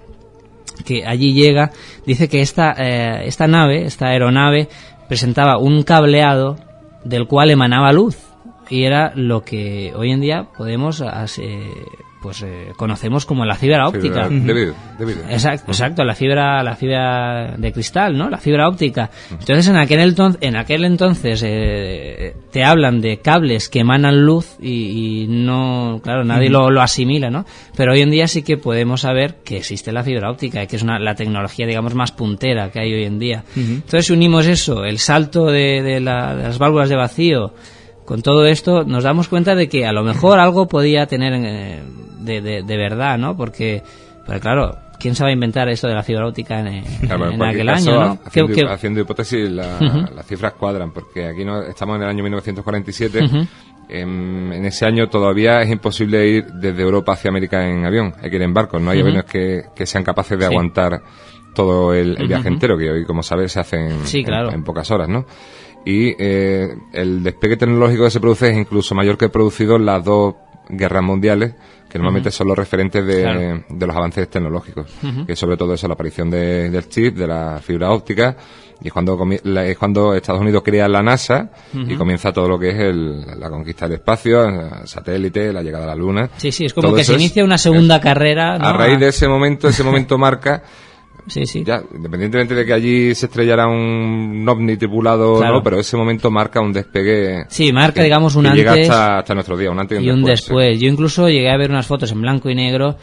que 0.85 1.05
allí 1.05 1.33
llega 1.33 1.71
dice 2.05 2.29
que 2.29 2.41
esta, 2.41 2.73
eh, 2.77 3.27
esta 3.27 3.47
nave, 3.47 3.85
esta 3.85 4.07
aeronave, 4.07 4.69
presentaba 5.07 5.57
un 5.57 5.83
cableado 5.83 6.57
del 7.03 7.27
cual 7.27 7.51
emanaba 7.51 7.91
luz. 7.91 8.17
Y 8.69 8.83
era 8.83 9.13
lo 9.15 9.43
que 9.43 9.93
hoy 9.95 10.11
en 10.11 10.19
día 10.19 10.47
podemos 10.57 11.01
eh, 11.01 11.05
pues 12.21 12.41
eh, 12.43 12.73
conocemos 12.75 13.25
como 13.25 13.45
la 13.45 13.55
fibra 13.55 13.87
óptica. 13.87 14.27
Fibra 14.27 14.29
de 14.29 14.53
vidrio, 14.53 14.75
de 14.97 15.05
vidrio. 15.05 15.23
Exacto, 15.29 15.71
exacto, 15.71 16.03
la 16.03 16.15
fibra, 16.15 16.63
la 16.63 16.75
fibra 16.75 17.55
de 17.57 17.71
cristal, 17.71 18.17
¿no? 18.17 18.29
La 18.29 18.37
fibra 18.37 18.67
óptica. 18.67 19.09
Entonces 19.31 19.67
en 19.67 19.77
aquel 19.77 19.99
entonces, 20.01 20.41
en 20.41 20.55
aquel 20.55 20.83
entonces 20.85 21.43
eh, 21.45 22.35
te 22.51 22.63
hablan 22.63 23.01
de 23.01 23.19
cables 23.19 23.69
que 23.69 23.79
emanan 23.81 24.25
luz 24.25 24.57
y, 24.61 25.23
y 25.23 25.27
no, 25.27 25.99
claro, 26.03 26.23
nadie 26.23 26.49
lo, 26.49 26.69
lo 26.71 26.81
asimila, 26.81 27.29
¿no? 27.29 27.45
Pero 27.75 27.93
hoy 27.93 28.01
en 28.01 28.09
día 28.11 28.27
sí 28.27 28.41
que 28.43 28.57
podemos 28.57 29.01
saber 29.01 29.35
que 29.43 29.57
existe 29.57 29.91
la 29.91 30.03
fibra 30.03 30.31
óptica 30.31 30.63
y 30.63 30.67
que 30.67 30.75
es 30.77 30.83
una, 30.83 30.99
la 30.99 31.15
tecnología, 31.15 31.65
digamos, 31.67 31.93
más 31.95 32.11
puntera 32.11 32.71
que 32.71 32.79
hay 32.79 32.93
hoy 32.93 33.03
en 33.05 33.19
día. 33.19 33.43
Entonces 33.55 34.09
unimos 34.09 34.47
eso, 34.47 34.83
el 34.85 34.97
salto 34.99 35.45
de, 35.45 35.81
de, 35.83 35.99
la- 35.99 36.35
de 36.35 36.43
las 36.43 36.57
válvulas 36.57 36.89
de 36.89 36.95
vacío, 36.95 37.53
con 38.07 38.21
todo 38.23 38.45
esto 38.47 38.83
nos 38.85 39.03
damos 39.03 39.27
cuenta 39.27 39.53
de 39.53 39.67
que 39.69 39.85
a 39.85 39.91
lo 39.91 40.01
mejor 40.03 40.39
algo 40.39 40.67
podía 40.67 41.05
tener 41.05 41.33
eh, 41.35 41.83
de, 42.21 42.41
de- 42.41 42.63
de 42.63 42.77
verdad, 42.77 43.17
¿no? 43.17 43.35
Porque, 43.37 43.83
porque, 44.25 44.39
claro, 44.39 44.77
¿quién 44.99 45.13
sabe 45.13 45.33
inventar 45.33 45.67
esto 45.69 45.87
de 45.87 45.93
la 45.93 46.03
fibra 46.03 46.25
óptica 46.25 46.59
en, 46.61 46.83
Claro, 47.01 47.25
en 47.27 47.33
en 47.33 47.37
cualquier 47.37 47.69
aquel 47.69 47.75
caso, 47.85 47.91
año, 47.91 47.99
¿no? 48.15 48.19
Haciendo, 48.25 48.53
¿Qué- 48.55 48.61
qué- 48.61 48.67
haciendo 48.67 49.01
hipótesis, 49.01 49.51
la- 49.51 50.09
las 50.15 50.25
cifras 50.25 50.53
cuadran, 50.53 50.91
porque 50.91 51.27
aquí 51.27 51.43
no, 51.45 51.61
estamos 51.61 51.97
en 51.97 52.03
el 52.03 52.09
año 52.09 52.23
1947. 52.23 53.23
Ujú. 53.25 53.47
en, 53.89 54.51
en 54.53 54.65
ese 54.65 54.85
año 54.85 55.07
todavía 55.07 55.61
es 55.61 55.69
imposible 55.71 56.27
ir 56.27 56.45
desde 56.45 56.81
Europa 56.81 57.13
hacia 57.13 57.29
América 57.29 57.65
en 57.69 57.85
avión. 57.85 58.13
Hay 58.21 58.29
que 58.29 58.35
ir 58.35 58.41
en 58.41 58.53
barco. 58.53 58.79
No 58.79 58.91
hay 58.91 58.99
aviones 58.99 59.23
que, 59.25 59.63
que 59.75 59.85
sean 59.85 60.03
capaces 60.03 60.37
de 60.37 60.45
Sí. 60.45 60.51
aguantar 60.51 61.01
todo 61.53 61.93
el, 61.93 62.17
el 62.19 62.27
viaje 62.27 62.49
entero, 62.49 62.77
que 62.77 62.89
hoy, 62.91 63.05
como 63.05 63.23
sabes, 63.23 63.51
se 63.53 63.59
hace 63.61 63.77
en, 63.77 64.05
Sí, 64.05 64.23
claro. 64.23 64.49
en- 64.49 64.55
en 64.55 64.63
pocas 64.63 64.91
horas, 64.91 65.07
¿no? 65.09 65.25
Y 65.89 66.13
eh, 66.19 66.75
el 66.91 67.23
despegue 67.23 67.55
tecnológico 67.55 68.03
que 68.03 68.11
se 68.11 68.19
produce 68.19 68.49
es 68.49 68.57
incluso 68.57 68.93
mayor 68.93 69.17
que 69.17 69.25
el 69.25 69.31
producido 69.31 69.77
en 69.77 69.85
las 69.85 70.03
dos 70.03 70.35
guerras 70.67 71.01
mundiales, 71.03 71.53
que 71.89 71.97
normalmente 71.97 72.29
son 72.31 72.49
los 72.49 72.57
referentes 72.57 73.05
de, 73.05 73.21
Claro. 73.21 73.63
de 73.69 73.87
los 73.87 73.95
avances 73.95 74.29
tecnológicos, 74.29 74.85
que 75.25 75.33
sobre 75.37 75.55
todo 75.55 75.73
eso, 75.73 75.87
la 75.87 75.93
aparición 75.93 76.29
de- 76.29 76.69
del 76.69 76.89
chip, 76.89 77.15
de 77.15 77.25
la 77.25 77.59
fibra 77.63 77.91
óptica, 77.91 78.35
y 78.81 78.87
es 78.87 78.93
cuando, 78.93 79.17
la- 79.43 79.65
es 79.65 79.77
cuando 79.77 80.13
Estados 80.13 80.41
Unidos 80.41 80.61
crea 80.65 80.89
la 80.89 81.01
NASA 81.01 81.49
y 81.73 81.95
comienza 81.95 82.33
todo 82.33 82.49
lo 82.49 82.59
que 82.59 82.69
es 82.71 82.75
el- 82.79 83.39
la 83.39 83.49
conquista 83.49 83.87
del 83.87 83.99
espacio, 83.99 84.43
el 84.43 84.85
satélite, 84.87 85.53
la 85.53 85.63
llegada 85.63 85.85
a 85.85 85.87
la 85.87 85.95
Luna. 85.95 86.29
Sí, 86.35 86.51
sí, 86.51 86.65
es 86.65 86.73
como 86.73 86.93
que 86.93 87.05
se 87.05 87.13
inicia 87.13 87.45
una 87.45 87.57
segunda 87.57 88.01
carrera. 88.01 88.57
¿no? 88.57 88.65
A 88.67 88.73
raíz 88.73 88.99
de 88.99 89.07
ese 89.07 89.29
momento, 89.29 89.69
ese 89.69 89.85
momento 89.85 90.17
marca, 90.27 90.61
Sí, 91.27 91.45
sí. 91.45 91.63
ya, 91.65 91.81
independientemente 91.93 92.55
de 92.55 92.65
que 92.65 92.73
allí 92.73 93.13
se 93.15 93.25
estrellara 93.27 93.67
un 93.67 94.45
ovni 94.47 94.77
tripulado, 94.77 95.37
Claro. 95.39 95.55
¿no? 95.57 95.63
pero 95.63 95.79
ese 95.79 95.97
momento 95.97 96.31
marca 96.31 96.61
un 96.61 96.71
despegue. 96.73 97.45
Sí, 97.49 97.71
marca, 97.73 97.95
que- 97.95 98.03
digamos, 98.03 98.35
un 98.35 98.45
que 98.45 98.55
llega 98.55 98.71
antes 98.71 98.89
hasta, 98.89 99.17
hasta 99.19 99.33
nuestro 99.33 99.57
día, 99.57 99.69
un 99.71 99.79
antes 99.79 99.99
y 99.99 100.01
un, 100.01 100.07
y 100.07 100.09
un 100.11 100.23
después. 100.23 100.67
después. 100.67 100.79
Yo 100.79 100.87
incluso 100.87 101.27
llegué 101.29 101.49
a 101.51 101.57
ver 101.57 101.69
unas 101.69 101.85
fotos 101.87 102.11
en 102.11 102.21
blanco 102.21 102.49
y 102.49 102.55
negro 102.55 102.95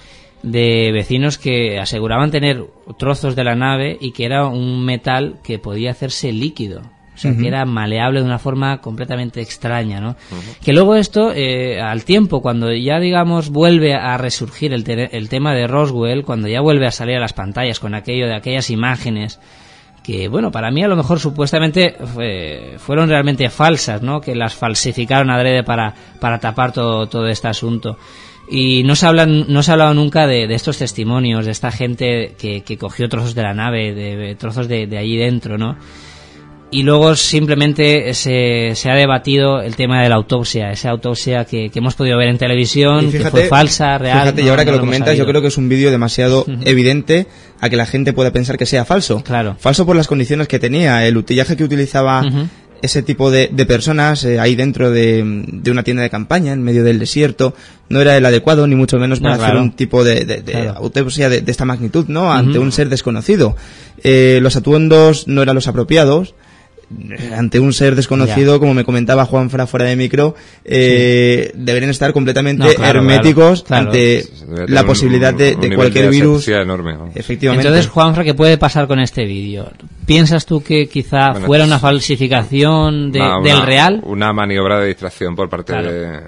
de 0.42 0.90
vecinos 0.92 1.38
que 1.38 1.78
aseguraban 1.78 2.30
tener 2.30 2.64
trozos 2.98 3.34
de 3.36 3.44
la 3.44 3.54
nave 3.54 3.96
y 4.00 4.12
que 4.12 4.24
era 4.26 4.46
un 4.46 4.84
metal 4.84 5.40
que 5.42 5.58
podía 5.58 5.90
hacerse 5.90 6.32
líquido. 6.32 6.82
O 7.14 7.18
sea, 7.18 7.30
que 7.36 7.46
era 7.48 7.64
maleable 7.64 8.20
de 8.20 8.26
una 8.26 8.40
forma 8.40 8.78
completamente 8.80 9.40
extraña, 9.40 10.00
¿no? 10.00 10.16
Que 10.64 10.72
luego 10.72 10.96
esto, 10.96 11.32
eh, 11.32 11.80
al 11.80 12.04
tiempo, 12.04 12.42
cuando 12.42 12.72
ya, 12.72 12.98
digamos, 12.98 13.50
vuelve 13.50 13.94
a 13.94 14.16
resurgir 14.18 14.72
el, 14.72 14.82
te- 14.82 15.16
el 15.16 15.28
tema 15.28 15.54
de 15.54 15.66
Roswell, 15.68 16.24
cuando 16.24 16.48
ya 16.48 16.60
vuelve 16.60 16.86
a 16.86 16.90
salir 16.90 17.16
a 17.16 17.20
las 17.20 17.32
pantallas 17.32 17.78
con 17.78 17.94
aquello 17.94 18.26
de 18.26 18.34
aquellas 18.34 18.68
imágenes 18.70 19.38
que 20.02 20.28
bueno, 20.28 20.50
para 20.50 20.70
mí 20.70 20.82
a 20.84 20.88
lo 20.88 20.96
mejor 20.96 21.18
supuestamente 21.18 21.96
fue- 22.12 22.74
fueron 22.78 23.08
realmente 23.08 23.48
falsas, 23.48 24.02
¿no? 24.02 24.20
Que 24.20 24.34
las 24.34 24.54
falsificaron 24.54 25.30
adrede 25.30 25.62
para, 25.62 25.94
para 26.20 26.38
tapar 26.40 26.72
todo, 26.72 27.06
todo 27.06 27.26
este 27.28 27.48
asunto. 27.48 27.96
Y 28.50 28.82
no 28.82 28.96
se, 28.96 29.06
hablan, 29.06 29.46
no 29.48 29.62
se 29.62 29.70
ha 29.70 29.74
hablado 29.74 29.94
nunca 29.94 30.26
de, 30.26 30.46
de 30.46 30.54
estos 30.54 30.76
testimonios, 30.76 31.46
de 31.46 31.52
esta 31.52 31.70
gente 31.70 32.34
que, 32.38 32.62
que 32.62 32.76
cogió 32.76 33.08
trozos 33.08 33.34
de 33.34 33.42
la 33.42 33.54
nave, 33.54 33.94
de, 33.94 34.16
de 34.16 34.34
trozos 34.34 34.68
de, 34.68 34.86
de 34.86 34.98
allí 34.98 35.16
dentro, 35.16 35.56
¿no? 35.56 35.76
Y 36.76 36.82
luego 36.82 37.14
simplemente 37.14 38.12
se, 38.14 38.72
se 38.74 38.90
ha 38.90 38.94
debatido 38.94 39.60
el 39.60 39.76
tema 39.76 40.02
de 40.02 40.08
la 40.08 40.16
autopsia, 40.16 40.72
esa 40.72 40.90
autopsia 40.90 41.44
que, 41.44 41.70
que 41.70 41.78
hemos 41.78 41.94
podido 41.94 42.18
ver 42.18 42.28
en 42.28 42.38
televisión, 42.38 43.12
que 43.12 43.20
fue 43.30 43.44
falsa, 43.46 43.96
real. 43.98 44.20
Fíjate, 44.22 44.40
y 44.42 44.44
no- 44.46 44.50
ahora 44.50 44.64
que 44.64 44.72
lo 44.72 44.80
comentas, 44.80 45.16
yo 45.16 45.24
creo 45.26 45.40
que 45.40 45.48
es 45.48 45.56
un 45.56 45.68
vídeo 45.68 45.90
demasiado 45.92 46.44
evidente 46.64 47.26
a 47.60 47.68
que 47.70 47.76
la 47.76 47.86
gente 47.86 48.12
pueda 48.12 48.32
pensar 48.32 48.58
que 48.58 48.66
sea 48.66 48.84
falso. 48.84 49.22
Claro. 49.22 49.56
Falso 49.58 49.86
por 49.86 49.94
las 49.94 50.08
condiciones 50.08 50.48
que 50.48 50.58
tenía, 50.58 51.06
el 51.06 51.16
utillaje 51.16 51.56
que 51.56 51.62
utilizaba 51.64 52.24
ese 52.82 53.02
tipo 53.02 53.30
de, 53.30 53.48
de 53.52 53.64
personas 53.66 54.24
eh, 54.24 54.38
ahí 54.40 54.56
dentro 54.56 54.90
de, 54.90 55.22
de 55.46 55.70
una 55.70 55.84
tienda 55.84 56.02
de 56.02 56.10
campaña, 56.10 56.52
en 56.52 56.62
medio 56.62 56.84
del 56.84 56.98
desierto, 56.98 57.54
no 57.88 58.00
era 58.02 58.14
el 58.16 58.26
adecuado, 58.26 58.66
ni 58.66 58.74
mucho 58.74 58.98
menos 58.98 59.20
No, 59.20 59.24
para 59.28 59.34
hacer 59.36 59.46
claro. 59.52 59.62
un 59.62 59.72
tipo 59.72 60.04
de, 60.04 60.24
de- 60.26 60.42
Claro. 60.42 60.72
autopsia 60.78 61.28
de, 61.30 61.40
de 61.40 61.50
esta 61.50 61.64
magnitud, 61.64 62.06
¿no? 62.08 62.30
Ante 62.32 62.58
un 62.58 62.72
ser 62.72 62.88
desconocido. 62.90 63.56
Eh, 64.02 64.38
los 64.42 64.56
atuendos 64.56 65.28
no 65.28 65.40
eran 65.40 65.54
los 65.54 65.66
apropiados. 65.68 66.34
Ante 67.36 67.58
un 67.60 67.72
ser 67.72 67.94
desconocido, 67.96 68.54
Ya. 68.54 68.58
como 68.60 68.74
me 68.74 68.84
comentaba 68.84 69.24
Juan 69.24 69.50
Fra 69.50 69.66
fuera 69.66 69.86
de 69.86 69.96
micro, 69.96 70.34
eh, 70.64 71.50
deberían 71.54 71.90
estar 71.90 72.12
completamente 72.12 72.62
No, 72.64 72.72
claro, 72.74 73.00
herméticos 73.00 73.62
claro, 73.62 73.86
ante 73.88 74.24
la 74.68 74.80
un- 74.82 74.86
posibilidad 74.86 75.32
de, 75.34 75.54
un 75.54 75.60
de 75.60 75.68
nivel 75.68 75.76
cualquier 75.76 76.10
virus. 76.10 76.36
asepsia 76.42 76.62
enorme. 76.62 76.94
¿no? 76.94 77.10
Efectivamente. 77.14 77.66
Entonces, 77.66 77.90
Juanfra, 77.90 78.24
¿qué 78.24 78.34
puede 78.34 78.58
pasar 78.58 78.86
con 78.86 78.98
este 79.00 79.24
vídeo? 79.24 79.70
¿Piensas 80.06 80.44
tú 80.46 80.62
que 80.62 80.88
quizá 80.88 81.30
Bueno, 81.32 81.46
fuera 81.46 81.64
es- 81.64 81.68
una 81.70 81.78
falsificación 81.78 83.12
de- 83.12 83.20
Una- 83.20 83.40
del 83.40 83.62
real? 83.62 84.00
Una 84.04 84.32
maniobra 84.32 84.80
de 84.80 84.88
distracción 84.88 85.34
por 85.34 85.48
parte 85.48 85.72
de- 85.74 86.20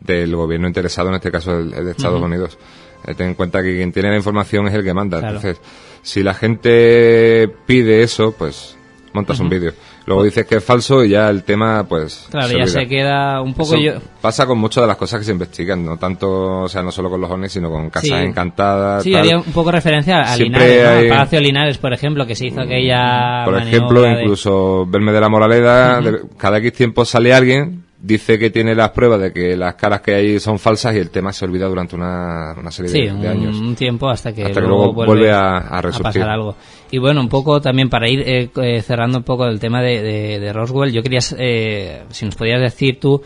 del 0.00 0.34
gobierno 0.36 0.68
interesado, 0.68 1.08
en 1.08 1.16
este 1.16 1.30
caso 1.30 1.58
el, 1.58 1.72
el 1.72 1.84
de 1.84 1.90
Estados 1.92 2.22
Unidos. 2.22 2.58
Eh, 3.06 3.14
ten 3.14 3.28
en 3.28 3.34
cuenta 3.34 3.62
que 3.62 3.74
quien 3.76 3.92
tiene 3.92 4.10
la 4.10 4.16
información 4.16 4.66
es 4.68 4.74
el 4.74 4.82
que 4.84 4.94
manda. 4.94 5.18
Entonces, 5.18 5.58
si 6.02 6.22
la 6.22 6.34
gente 6.34 7.48
pide 7.66 8.02
eso, 8.02 8.32
pues 8.36 8.75
montas 9.16 9.40
un 9.40 9.48
vídeo. 9.48 9.72
Luego 10.06 10.22
dices 10.22 10.46
que 10.46 10.56
es 10.56 10.64
falso 10.64 11.02
y 11.04 11.08
ya 11.10 11.28
el 11.30 11.42
tema, 11.42 11.84
pues. 11.88 12.26
Claro, 12.30 12.46
se 12.48 12.52
ya 12.54 12.62
olvida. 12.64 12.80
se 12.80 12.86
queda 12.86 13.40
un 13.42 13.54
poco 13.54 13.74
Eso 13.74 13.78
yo... 13.82 13.92
Pasa 14.20 14.46
con 14.46 14.58
muchas 14.58 14.82
de 14.82 14.88
las 14.88 14.96
cosas 14.96 15.18
que 15.20 15.24
se 15.24 15.32
investigan, 15.32 15.84
no 15.84 15.96
tanto, 15.96 16.62
o 16.62 16.68
sea, 16.68 16.82
no 16.82 16.90
solo 16.92 17.08
con 17.10 17.20
los 17.20 17.30
ovnis, 17.30 17.52
sino 17.52 17.70
con 17.70 17.90
casas 17.90 18.08
Sí. 18.10 18.14
encantadas. 18.14 19.02
Sí, 19.02 19.12
tal. 19.12 19.20
haría 19.20 19.38
un 19.38 19.44
poco 19.52 19.70
referencia 19.72 20.20
a 20.20 20.36
Siempre 20.36 20.60
Linares, 20.60 20.82
¿no? 20.84 20.98
hay- 21.00 21.08
Palacio 21.08 21.40
Linares, 21.40 21.78
por 21.78 21.92
ejemplo, 21.92 22.26
que 22.26 22.34
se 22.36 22.46
hizo 22.46 22.60
aquella 22.60 23.42
Por 23.44 23.58
ejemplo, 23.58 24.02
de- 24.02 24.12
incluso 24.22 24.84
Verme 24.86 25.12
de 25.12 25.20
la 25.20 25.28
Moraleda, 25.28 26.00
de- 26.00 26.20
cada 26.36 26.58
X 26.58 26.72
tiempo 26.74 27.04
sale 27.04 27.32
alguien, 27.32 27.84
dice 28.06 28.38
que 28.38 28.50
tiene 28.50 28.74
las 28.74 28.90
pruebas 28.90 29.20
de 29.20 29.32
que 29.32 29.56
las 29.56 29.74
caras 29.74 30.00
que 30.00 30.14
hay 30.14 30.38
son 30.40 30.58
falsas 30.58 30.94
y 30.94 30.98
el 30.98 31.10
tema 31.10 31.32
se 31.32 31.44
olvida 31.44 31.66
durante 31.66 31.96
una, 31.96 32.54
una 32.58 32.70
serie 32.70 32.90
Sí, 32.90 33.00
de, 33.02 33.12
de 33.12 33.28
años. 33.28 33.56
un 33.56 33.74
tiempo 33.74 34.08
hasta 34.08 34.32
que, 34.32 34.42
Hasta 34.44 34.60
que 34.60 34.66
luego, 34.66 34.84
luego 34.86 35.04
vuelve 35.06 35.30
a- 35.32 35.56
a 35.58 35.82
resurgir. 35.82 36.02
pasar 36.04 36.28
algo. 36.28 36.54
Y 36.90 36.98
bueno, 36.98 37.20
un 37.20 37.28
poco 37.28 37.60
también 37.60 37.88
para 37.88 38.08
ir 38.08 38.20
eh, 38.20 38.50
eh, 38.62 38.82
cerrando 38.82 39.18
un 39.18 39.24
poco 39.24 39.46
el 39.46 39.58
tema 39.58 39.82
de, 39.82 40.02
de- 40.02 40.38
de 40.40 40.52
Roswell, 40.52 40.92
yo 40.92 41.02
quería, 41.02 41.20
eh, 41.38 42.02
si 42.10 42.24
nos 42.26 42.36
podías 42.36 42.60
decir 42.60 43.00
tú, 43.00 43.22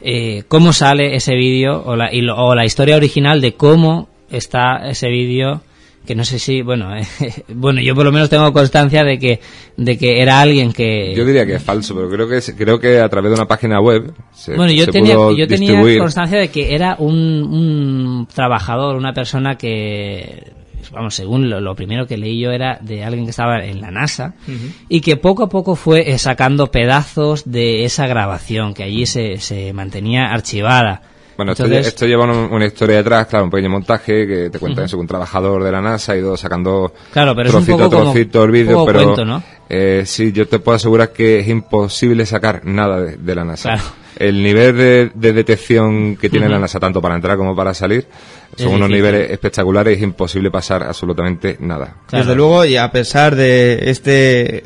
eh, 0.00 0.44
cómo 0.48 0.72
sale 0.72 1.14
ese 1.16 1.34
vídeo 1.34 1.82
o 1.84 1.96
la, 1.96 2.12
y 2.12 2.20
lo- 2.20 2.36
o 2.36 2.54
la 2.54 2.64
historia 2.64 2.96
original 2.96 3.40
de 3.40 3.54
cómo 3.54 4.08
está 4.30 4.88
ese 4.88 5.08
vídeo 5.08 5.62
que 6.06 6.14
no 6.14 6.24
sé 6.24 6.38
si 6.38 6.62
bueno 6.62 6.94
eh, 6.96 7.06
bueno 7.54 7.80
yo 7.80 7.94
por 7.94 8.04
lo 8.04 8.12
menos 8.12 8.28
tengo 8.28 8.52
constancia 8.52 9.04
de 9.04 9.18
que 9.18 9.40
de 9.76 9.96
que 9.98 10.20
era 10.20 10.40
alguien 10.40 10.72
que 10.72 11.14
Yo 11.16 11.24
diría 11.24 11.46
que 11.46 11.54
es 11.54 11.62
falso, 11.62 11.94
pero 11.94 12.08
creo 12.08 12.28
que 12.28 12.40
creo 12.56 12.78
que 12.78 13.00
a 13.00 13.08
través 13.08 13.30
de 13.30 13.36
una 13.36 13.46
página 13.48 13.80
web 13.80 14.12
se, 14.32 14.54
Bueno, 14.54 14.72
yo 14.72 14.84
se 14.84 14.92
tenía, 14.92 15.14
pudo 15.14 15.32
yo 15.36 15.46
tenía 15.48 15.70
distribuir. 15.70 15.98
constancia 15.98 16.38
de 16.38 16.48
que 16.48 16.74
era 16.74 16.96
un, 16.98 17.14
un 17.14 18.28
trabajador, 18.32 18.96
una 18.96 19.12
persona 19.12 19.56
que, 19.56 20.52
vamos, 20.92 21.14
según 21.14 21.48
lo, 21.50 21.60
lo 21.60 21.74
primero 21.74 22.06
que 22.06 22.16
leí 22.16 22.40
yo 22.40 22.50
era 22.52 22.78
de 22.80 23.02
alguien 23.04 23.24
que 23.24 23.30
estaba 23.30 23.64
en 23.64 23.80
la 23.80 23.90
NASA 23.90 24.34
y 24.88 25.00
que 25.00 25.16
poco 25.16 25.44
a 25.44 25.48
poco 25.48 25.74
fue 25.74 26.10
eh, 26.10 26.18
sacando 26.18 26.70
pedazos 26.70 27.50
de 27.50 27.84
esa 27.84 28.06
grabación 28.06 28.74
que 28.74 28.82
allí 28.84 29.06
se, 29.06 29.38
se 29.38 29.72
mantenía 29.72 30.26
archivada. 30.26 31.02
Bueno, 31.36 31.52
esto, 31.52 31.64
Entonces, 31.64 31.86
lle- 31.86 31.88
esto 31.88 32.06
lleva 32.06 32.24
una, 32.24 32.46
una 32.46 32.66
historia 32.66 32.96
detrás, 32.96 33.26
claro, 33.26 33.46
un 33.46 33.50
pequeño 33.50 33.70
montaje 33.70 34.26
que 34.26 34.50
te 34.50 34.58
cuenta 34.58 34.84
eso, 34.84 34.96
que 34.96 35.00
un 35.00 35.06
trabajador 35.06 35.62
de 35.64 35.72
la 35.72 35.80
NASA 35.80 36.12
ha 36.12 36.16
ido 36.16 36.36
sacando 36.36 36.92
Claro, 37.12 37.34
pero 37.34 37.50
trocito 37.50 37.84
a 37.84 37.90
como- 37.90 38.12
trocito 38.12 38.44
el 38.44 38.50
vídeo, 38.52 38.84
pero 38.86 39.02
cuento, 39.04 39.24
¿no? 39.24 39.42
eh, 39.68 40.02
sí, 40.06 40.30
yo 40.32 40.46
te 40.46 40.58
puedo 40.60 40.76
asegurar 40.76 41.12
que 41.12 41.40
es 41.40 41.48
imposible 41.48 42.24
sacar 42.26 42.64
nada 42.64 43.00
de, 43.00 43.16
de 43.16 43.34
la 43.34 43.44
NASA. 43.44 43.70
Claro. 43.74 43.82
El 44.16 44.40
nivel 44.44 44.76
de, 44.76 45.10
de 45.12 45.32
detección 45.32 46.14
que 46.16 46.30
tiene 46.30 46.48
la 46.48 46.60
NASA, 46.60 46.78
tanto 46.78 47.02
para 47.02 47.16
entrar 47.16 47.36
como 47.36 47.56
para 47.56 47.74
salir, 47.74 48.06
son 48.56 48.66
Es 48.68 48.72
unos 48.72 48.88
difícil. 48.88 48.94
niveles 49.12 49.30
espectaculares 49.32 49.94
y 49.94 49.96
es 49.96 50.02
imposible 50.04 50.52
pasar 50.52 50.84
absolutamente 50.84 51.56
nada. 51.58 51.96
Claro. 52.06 52.24
Desde 52.24 52.36
luego, 52.36 52.64
y 52.64 52.76
a 52.76 52.92
pesar 52.92 53.34
de 53.34 53.90
este, 53.90 54.62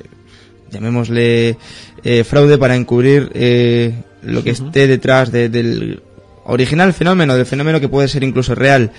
llamémosle, 0.71 1.57
eh, 2.05 2.25
fraude 2.25 2.59
para 2.59 2.77
encubrir 2.77 3.31
eh, 3.35 3.95
lo 4.23 4.43
que 4.45 4.51
esté 4.51 4.87
detrás 4.87 5.33
de- 5.33 5.49
del 5.49 6.03
original 6.49 6.93
fenómeno, 6.93 7.37
del 7.37 7.47
fenómeno 7.47 7.81
que 7.81 7.89
puede 7.89 8.09
ser 8.09 8.25
incluso 8.25 8.55
real, 8.55 8.91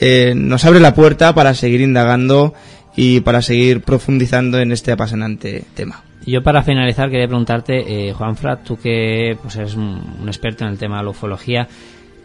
eh, 0.00 0.32
nos 0.34 0.64
abre 0.64 0.80
la 0.80 0.94
puerta 0.94 1.34
para 1.34 1.54
seguir 1.54 1.80
indagando 1.80 2.54
y 2.96 3.20
para 3.20 3.42
seguir 3.42 3.82
profundizando 3.82 4.58
en 4.58 4.72
este 4.72 4.92
apasionante 4.92 5.64
tema. 5.74 6.02
Yo 6.26 6.42
para 6.42 6.62
finalizar 6.62 7.10
quería 7.10 7.26
preguntarte, 7.26 8.08
eh, 8.08 8.12
Juanfra, 8.12 8.62
tú 8.62 8.78
que 8.78 9.36
pues 9.42 9.56
eres 9.56 9.74
un, 9.74 10.16
un 10.22 10.28
experto 10.28 10.64
en 10.64 10.70
el 10.70 10.78
tema 10.78 10.98
de 10.98 11.04
la 11.04 11.10
ufología, 11.10 11.68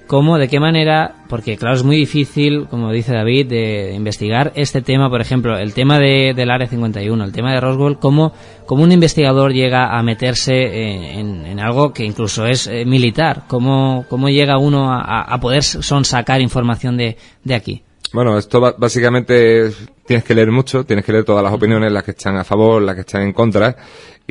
¿Cómo, 0.10 0.40
de 0.40 0.48
qué 0.48 0.60
manera? 0.60 1.14
Porque 1.30 1.56
claro, 1.56 1.76
es 1.76 1.84
muy 1.84 1.96
difícil, 1.96 2.66
como 2.68 2.92
dice 2.92 3.14
David, 3.14 3.46
de, 3.48 3.94
investigar 3.94 4.52
este 4.56 4.82
tema, 4.82 5.08
por 5.08 5.22
ejemplo, 5.22 5.56
el 5.56 5.76
tema 5.76 6.00
de, 6.00 6.34
del 6.36 6.50
Área 6.50 6.66
51, 6.68 7.24
el 7.24 7.32
tema 7.32 7.54
de 7.54 7.62
Roswell, 7.62 8.00
¿cómo, 8.00 8.34
cómo 8.66 8.82
un 8.82 8.92
investigador 8.92 9.54
llega 9.54 9.96
a 9.96 10.02
meterse 10.02 11.20
en, 11.20 11.46
en 11.46 11.60
algo 11.60 11.94
que 11.94 12.06
incluso 12.06 12.48
es 12.48 12.66
eh, 12.66 12.86
militar? 12.86 13.44
¿Cómo, 13.48 14.04
¿Cómo 14.10 14.30
llega 14.30 14.58
uno 14.58 14.92
a, 14.92 15.22
a 15.22 15.40
poder 15.40 15.62
son 15.62 16.04
sacar 16.04 16.42
información 16.42 16.98
de, 16.98 17.16
de 17.44 17.54
aquí? 17.54 17.84
Bueno, 18.12 18.36
esto 18.40 18.60
básicamente 18.80 19.68
es- 19.68 19.88
tienes 20.08 20.24
que 20.24 20.34
leer 20.34 20.50
mucho, 20.52 20.84
tienes 20.86 21.06
que 21.06 21.12
leer 21.12 21.24
todas 21.24 21.44
las 21.44 21.54
opiniones, 21.54 21.92
las 21.92 22.04
que 22.04 22.12
están 22.12 22.36
a 22.38 22.44
favor, 22.44 22.82
las 22.82 22.96
que 22.96 23.02
están 23.02 23.22
en 23.22 23.32
contra, 23.34 23.76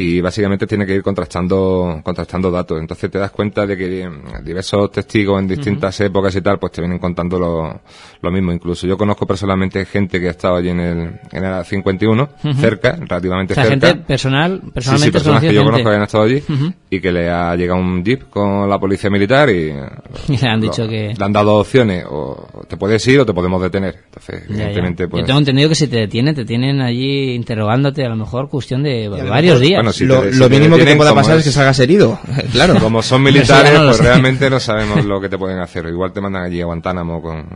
y 0.00 0.20
básicamente 0.20 0.66
tienes 0.66 0.86
que 0.86 0.94
ir 0.94 1.02
contrastando, 1.02 2.00
contrastando 2.04 2.50
datos. 2.50 2.80
Entonces 2.80 3.10
te 3.10 3.18
das 3.18 3.30
cuenta 3.32 3.66
de 3.66 3.76
que 3.76 4.02
eh, 4.02 4.08
diversos 4.44 4.90
testigos 4.92 5.40
en 5.40 5.48
distintas 5.48 5.98
épocas 6.00 6.34
y 6.36 6.40
tal, 6.40 6.58
pues 6.58 6.72
te 6.72 6.80
vienen 6.80 6.98
contando 6.98 7.38
lo, 7.38 7.80
lo 8.22 8.30
mismo. 8.30 8.52
Incluso 8.52 8.86
yo 8.86 8.96
conozco 8.96 9.26
personalmente 9.26 9.84
gente 9.86 10.20
que 10.20 10.28
ha 10.28 10.30
estado 10.30 10.56
allí 10.56 10.68
en 10.68 10.80
el, 10.80 11.20
en 11.32 11.44
el 11.44 11.64
51, 11.64 12.28
cerca, 12.60 12.92
relativamente 12.96 13.52
O 13.52 13.56
sea, 13.56 13.64
cerca. 13.64 13.86
gente 13.88 14.04
personal, 14.06 14.52
Sí, 14.52 14.66
sí, 14.66 14.70
personalmente 14.72 15.12
personas 15.12 15.40
que 15.40 15.52
yo 15.52 15.64
conocida, 15.64 15.64
conozco 15.64 15.76
que 15.76 15.90
gente- 15.90 15.96
han 15.96 16.02
estado 16.02 16.24
allí 16.24 16.74
y 16.90 17.00
que 17.00 17.12
le 17.12 17.28
ha 17.30 17.56
llegado 17.56 17.80
un 17.80 18.04
jeep 18.04 18.30
con 18.30 18.68
la 18.68 18.78
policía 18.78 19.10
militar 19.10 19.50
y, 19.50 19.72
Y 20.28 20.36
le 20.36 20.48
han 20.48 20.60
lo- 20.60 20.66
dicho 20.66 20.86
que... 20.88 21.14
le 21.18 21.24
han 21.24 21.32
dado 21.32 21.50
dos 21.52 21.66
opciones, 21.66 22.04
o 22.08 22.46
te 22.68 22.76
puedes 22.76 23.06
ir 23.08 23.18
o 23.20 23.26
te 23.26 23.32
podemos 23.34 23.60
detener. 23.60 23.96
Entonces, 24.06 24.42
Ya, 24.48 24.54
ya. 24.56 24.62
evidentemente, 24.64 25.08
pues... 25.08 25.22
Yo 25.22 25.26
tengo 25.26 25.38
entendido 25.40 25.68
que 25.68 25.74
si 25.74 25.88
te 25.88 25.96
detienen, 25.96 26.34
te 26.34 26.44
tienen 26.44 26.80
allí 26.80 27.32
interrogándote 27.34 28.04
a 28.04 28.08
lo 28.08 28.16
mejor 28.16 28.48
cuestión 28.48 28.82
de 28.82 29.08
varios 29.08 29.28
mejor- 29.30 29.58
días. 29.60 29.78
Bueno, 29.78 29.87
si 29.92 30.04
lo 30.06 30.20
te- 30.22 30.32
si 30.32 30.38
lo 30.38 30.48
te 30.48 30.56
mínimo 30.56 30.76
que 30.76 30.84
te 30.84 30.96
pueda 30.96 31.14
pasar 31.14 31.34
es 31.34 31.40
es- 31.40 31.44
que 31.46 31.52
salgas 31.52 31.78
herido. 31.80 32.18
claro. 32.52 32.74
Como 32.80 33.02
son 33.02 33.22
militares, 33.24 33.72
no 33.78 33.84
pues 33.86 33.96
sé. 33.98 34.02
realmente 34.04 34.48
no 34.50 34.60
sabemos 34.60 35.04
lo 35.04 35.20
que 35.20 35.28
te 35.28 35.38
pueden 35.38 35.58
hacer. 35.60 35.86
Igual 35.86 36.12
te 36.12 36.20
mandan 36.20 36.42
allí 36.44 36.60
a 36.60 36.64
Guantánamo 36.66 37.20
con, 37.22 37.46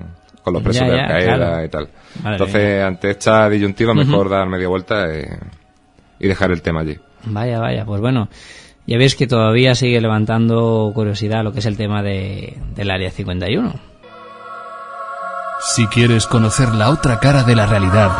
con 0.42 0.52
los 0.54 0.62
presos 0.62 0.86
Ya, 0.86 0.92
de 0.92 1.00
Al 1.00 1.08
Qaeda 1.08 1.36
claro. 1.36 1.64
y 1.64 1.68
tal. 1.68 1.88
Madre 2.22 2.32
Entonces, 2.36 2.84
ante 2.84 3.10
esta 3.10 3.48
disyuntiva, 3.48 3.94
mejor 3.94 4.28
dar 4.28 4.46
media 4.48 4.68
vuelta 4.68 5.06
y 6.18 6.28
dejar 6.28 6.50
el 6.52 6.62
tema 6.62 6.80
allí. 6.80 6.98
Vaya, 7.24 7.58
vaya, 7.60 7.84
pues 7.84 8.00
bueno, 8.00 8.28
ya 8.86 8.98
veis 8.98 9.14
que 9.14 9.26
todavía 9.26 9.74
sigue 9.74 10.00
levantando 10.00 10.90
curiosidad 10.94 11.44
lo 11.44 11.52
que 11.52 11.60
es 11.60 11.66
el 11.66 11.76
tema 11.76 12.02
de, 12.02 12.58
del 12.74 12.90
Área 12.90 13.10
51. 13.10 13.72
Si 15.74 15.86
quieres 15.86 16.26
conocer 16.26 16.70
la 16.74 16.90
otra 16.90 17.20
cara 17.20 17.44
de 17.44 17.54
la 17.54 17.66
realidad, 17.66 18.10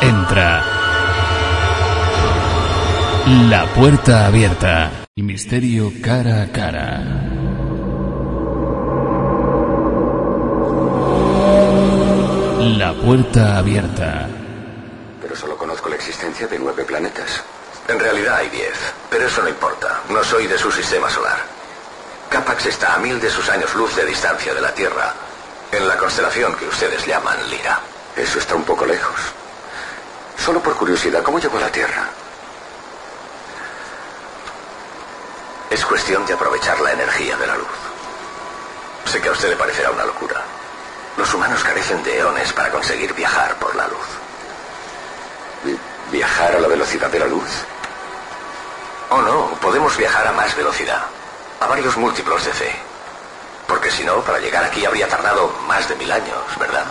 entra. 0.00 0.64
La 3.30 3.64
puerta 3.76 4.26
abierta. 4.26 4.90
Y 5.14 5.22
misterio 5.22 5.92
cara 6.02 6.42
a 6.42 6.46
cara. 6.50 7.00
La 12.76 12.92
puerta 12.92 13.58
abierta. 13.58 14.26
Pero 15.22 15.36
solo 15.36 15.56
conozco 15.56 15.88
la 15.88 15.94
existencia 15.94 16.48
de 16.48 16.58
nueve 16.58 16.82
planetas. 16.82 17.44
En 17.86 18.00
realidad 18.00 18.34
hay 18.34 18.48
diez, 18.48 18.76
pero 19.08 19.28
eso 19.28 19.44
no 19.44 19.48
importa. 19.48 20.00
No 20.08 20.24
soy 20.24 20.48
de 20.48 20.58
su 20.58 20.72
sistema 20.72 21.08
solar. 21.08 21.38
Capax 22.30 22.66
está 22.66 22.96
a 22.96 22.98
mil 22.98 23.20
de 23.20 23.30
sus 23.30 23.48
años 23.48 23.72
luz 23.76 23.94
de 23.94 24.06
distancia 24.06 24.52
de 24.52 24.60
la 24.60 24.74
Tierra, 24.74 25.14
en 25.70 25.86
la 25.86 25.96
constelación 25.96 26.56
que 26.56 26.66
ustedes 26.66 27.06
llaman 27.06 27.36
Lira. 27.48 27.78
Eso 28.16 28.40
está 28.40 28.56
un 28.56 28.64
poco 28.64 28.84
lejos. 28.84 29.20
Solo 30.36 30.60
por 30.60 30.74
curiosidad, 30.74 31.22
¿cómo 31.22 31.38
llegó 31.38 31.58
a 31.58 31.60
la 31.60 31.70
Tierra? 31.70 32.08
Es 35.70 35.84
cuestión 35.84 36.26
de 36.26 36.34
aprovechar 36.34 36.80
la 36.80 36.92
energía 36.92 37.36
de 37.36 37.46
la 37.46 37.56
luz. 37.56 37.68
Sé 39.06 39.20
que 39.20 39.28
a 39.28 39.32
usted 39.32 39.50
le 39.50 39.56
parecerá 39.56 39.90
una 39.90 40.04
locura. 40.04 40.42
Los 41.16 41.32
humanos 41.34 41.62
carecen 41.64 42.02
de 42.02 42.18
eones 42.18 42.52
para 42.52 42.70
conseguir 42.70 43.12
viajar 43.14 43.54
por 43.56 43.74
la 43.76 43.86
luz. 43.88 44.06
Vi- 45.64 45.78
¿Viajar 46.10 46.56
a 46.56 46.60
la 46.60 46.68
velocidad 46.68 47.08
de 47.08 47.18
la 47.20 47.26
luz? 47.26 47.48
Oh, 49.10 49.22
no, 49.22 49.50
podemos 49.60 49.96
viajar 49.96 50.26
a 50.26 50.32
más 50.32 50.54
velocidad. 50.56 51.02
A 51.60 51.66
varios 51.66 51.96
múltiplos 51.96 52.44
de 52.44 52.52
c. 52.52 52.72
Porque 53.68 53.90
si 53.90 54.02
no, 54.04 54.20
para 54.22 54.38
llegar 54.38 54.64
aquí 54.64 54.84
habría 54.84 55.08
tardado 55.08 55.52
más 55.68 55.88
de 55.88 55.94
mil 55.96 56.10
años, 56.10 56.42
¿verdad? 56.58 56.84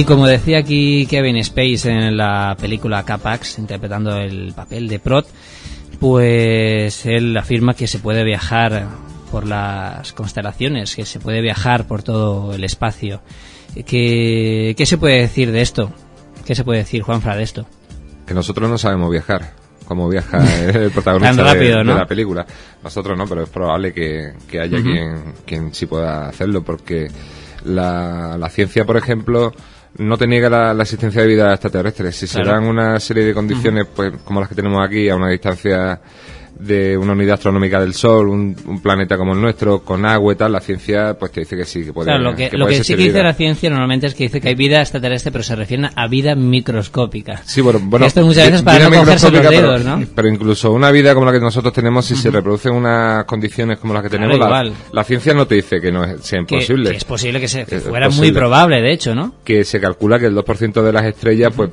Y 0.00 0.04
como 0.04 0.26
decía 0.26 0.56
aquí 0.56 1.04
Kevin 1.04 1.36
Space 1.36 1.86
en 1.90 2.16
la 2.16 2.56
película 2.58 3.02
Capax, 3.04 3.58
interpretando 3.58 4.16
el 4.16 4.54
papel 4.54 4.88
de 4.88 4.98
Prot, 4.98 5.28
pues 5.98 7.04
él 7.04 7.36
afirma 7.36 7.74
que 7.74 7.86
se 7.86 7.98
puede 7.98 8.24
viajar 8.24 8.86
por 9.30 9.46
las 9.46 10.14
constelaciones, 10.14 10.96
que 10.96 11.04
se 11.04 11.20
puede 11.20 11.42
viajar 11.42 11.86
por 11.86 12.02
todo 12.02 12.54
el 12.54 12.64
espacio. 12.64 13.20
¿Qué, 13.84 14.74
qué 14.74 14.86
se 14.86 14.96
puede 14.96 15.20
decir 15.20 15.52
de 15.52 15.60
esto? 15.60 15.92
¿Qué 16.46 16.54
se 16.54 16.64
puede 16.64 16.78
decir, 16.78 17.02
Juanfra, 17.02 17.36
de 17.36 17.42
esto? 17.42 17.66
Que 18.26 18.32
nosotros 18.32 18.70
no 18.70 18.78
sabemos 18.78 19.10
viajar, 19.10 19.52
como 19.84 20.08
viaja 20.08 20.38
el 20.64 20.92
protagonista 20.92 21.36
Tan 21.36 21.44
de- 21.44 21.52
rápido, 21.52 21.78
de, 21.80 21.84
¿no? 21.84 21.94
la 21.98 22.06
película. 22.06 22.46
Nosotros 22.82 23.18
no, 23.18 23.26
pero 23.26 23.42
es 23.42 23.50
probable 23.50 23.92
que, 23.92 24.32
que 24.48 24.60
haya 24.62 24.80
quien, 24.80 25.34
quien 25.44 25.74
sí 25.74 25.84
pueda 25.84 26.26
hacerlo, 26.26 26.64
porque 26.64 27.08
la, 27.66 28.38
la 28.38 28.48
ciencia, 28.48 28.86
por 28.86 28.96
ejemplo, 28.96 29.52
no 29.98 30.16
te 30.16 30.26
niega 30.26 30.48
la, 30.48 30.72
la 30.74 30.82
existencia 30.82 31.22
de 31.22 31.26
vida 31.28 31.52
extraterrestre. 31.52 32.12
Si 32.12 32.26
Claro. 32.26 32.44
se 32.44 32.50
dan 32.52 32.64
una 32.64 32.98
serie 33.00 33.24
de 33.24 33.34
condiciones, 33.34 33.86
pues 33.94 34.12
como 34.24 34.40
las 34.40 34.48
que 34.48 34.54
tenemos 34.54 34.84
aquí, 34.84 35.08
a 35.08 35.16
una 35.16 35.28
distancia 35.30 36.00
de 36.58 36.96
una 36.96 37.12
unidad 37.12 37.34
astronómica 37.34 37.80
del 37.80 37.94
Sol, 37.94 38.28
un, 38.28 38.56
un 38.66 38.80
planeta 38.82 39.16
como 39.16 39.32
el 39.32 39.40
nuestro, 39.40 39.80
con 39.80 40.04
agua 40.04 40.32
y 40.32 40.36
tal, 40.36 40.52
la 40.52 40.60
ciencia 40.60 41.16
pues 41.18 41.32
te 41.32 41.40
dice 41.40 41.56
que 41.56 41.64
sí, 41.64 41.84
que 41.84 41.92
puede 41.92 42.06
Claro, 42.06 42.22
lo 42.22 42.34
que, 42.34 42.50
que 42.50 42.56
lo 42.56 42.66
que 42.66 42.82
sí 42.84 42.94
que 42.94 43.04
dice 43.04 43.22
la 43.22 43.34
ciencia 43.34 43.70
normalmente 43.70 44.06
es 44.06 44.14
que 44.14 44.24
dice 44.24 44.40
que 44.40 44.48
hay 44.48 44.54
vida 44.54 44.80
extraterrestre, 44.80 45.32
pero 45.32 45.44
se 45.44 45.56
refieren 45.56 45.90
a 45.94 46.08
vida 46.08 46.34
microscópica. 46.34 47.42
Sí, 47.44 47.60
bueno, 47.60 47.80
bueno 47.82 48.06
Esto 48.06 48.24
muchas 48.24 48.46
veces 48.46 48.62
para 48.62 48.88
no 48.88 48.98
cogerse 48.98 49.30
los 49.30 49.42
dedos, 49.42 49.82
pero, 49.82 49.96
¿no? 49.96 50.06
Pero 50.14 50.28
incluso 50.28 50.72
una 50.72 50.90
vida 50.90 51.14
como 51.14 51.26
la 51.26 51.32
que 51.32 51.40
nosotros 51.40 51.72
tenemos, 51.72 52.04
si 52.04 52.16
se 52.16 52.30
reproducen 52.30 52.72
unas 52.72 53.24
condiciones 53.24 53.78
como 53.78 53.94
las 53.94 54.02
que 54.02 54.10
Claro, 54.10 54.32
tenemos, 54.32 54.76
la, 54.92 55.04
ciencia 55.04 55.34
no 55.34 55.46
te 55.46 55.56
dice 55.56 55.80
que 55.80 55.92
no 55.92 56.04
es, 56.04 56.20
sea 56.22 56.40
imposible. 56.40 56.90
que 56.90 56.96
es 56.96 57.04
posible 57.04 57.40
que, 57.40 57.48
se, 57.48 57.64
que 57.64 57.80
fuera 57.80 58.08
muy 58.10 58.32
probable, 58.32 58.80
de 58.80 58.92
hecho, 58.92 59.14
¿no? 59.14 59.34
Que 59.44 59.64
se 59.64 59.80
calcula 59.80 60.18
que 60.18 60.26
el 60.26 60.36
2% 60.36 60.82
de 60.82 60.92
las 60.92 61.04
estrellas 61.04 61.52
pues 61.54 61.70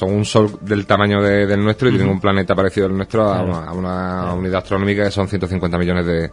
son 0.00 0.12
un 0.14 0.24
sol 0.24 0.58
del 0.62 0.86
tamaño 0.86 1.20
de- 1.22 1.46
del 1.46 1.62
nuestro 1.62 1.88
y 1.88 1.92
tienen 1.92 2.08
un 2.08 2.20
planeta 2.20 2.54
parecido 2.54 2.86
al 2.86 2.96
nuestro 2.96 3.22
a, 3.30 3.42
una, 3.42 3.64
a 3.64 3.72
una 3.72 4.32
unidad 4.34 4.58
astronómica 4.62 5.04
que 5.04 5.10
son 5.10 5.28
150 5.28 5.76
millones 5.76 6.06
de, 6.06 6.30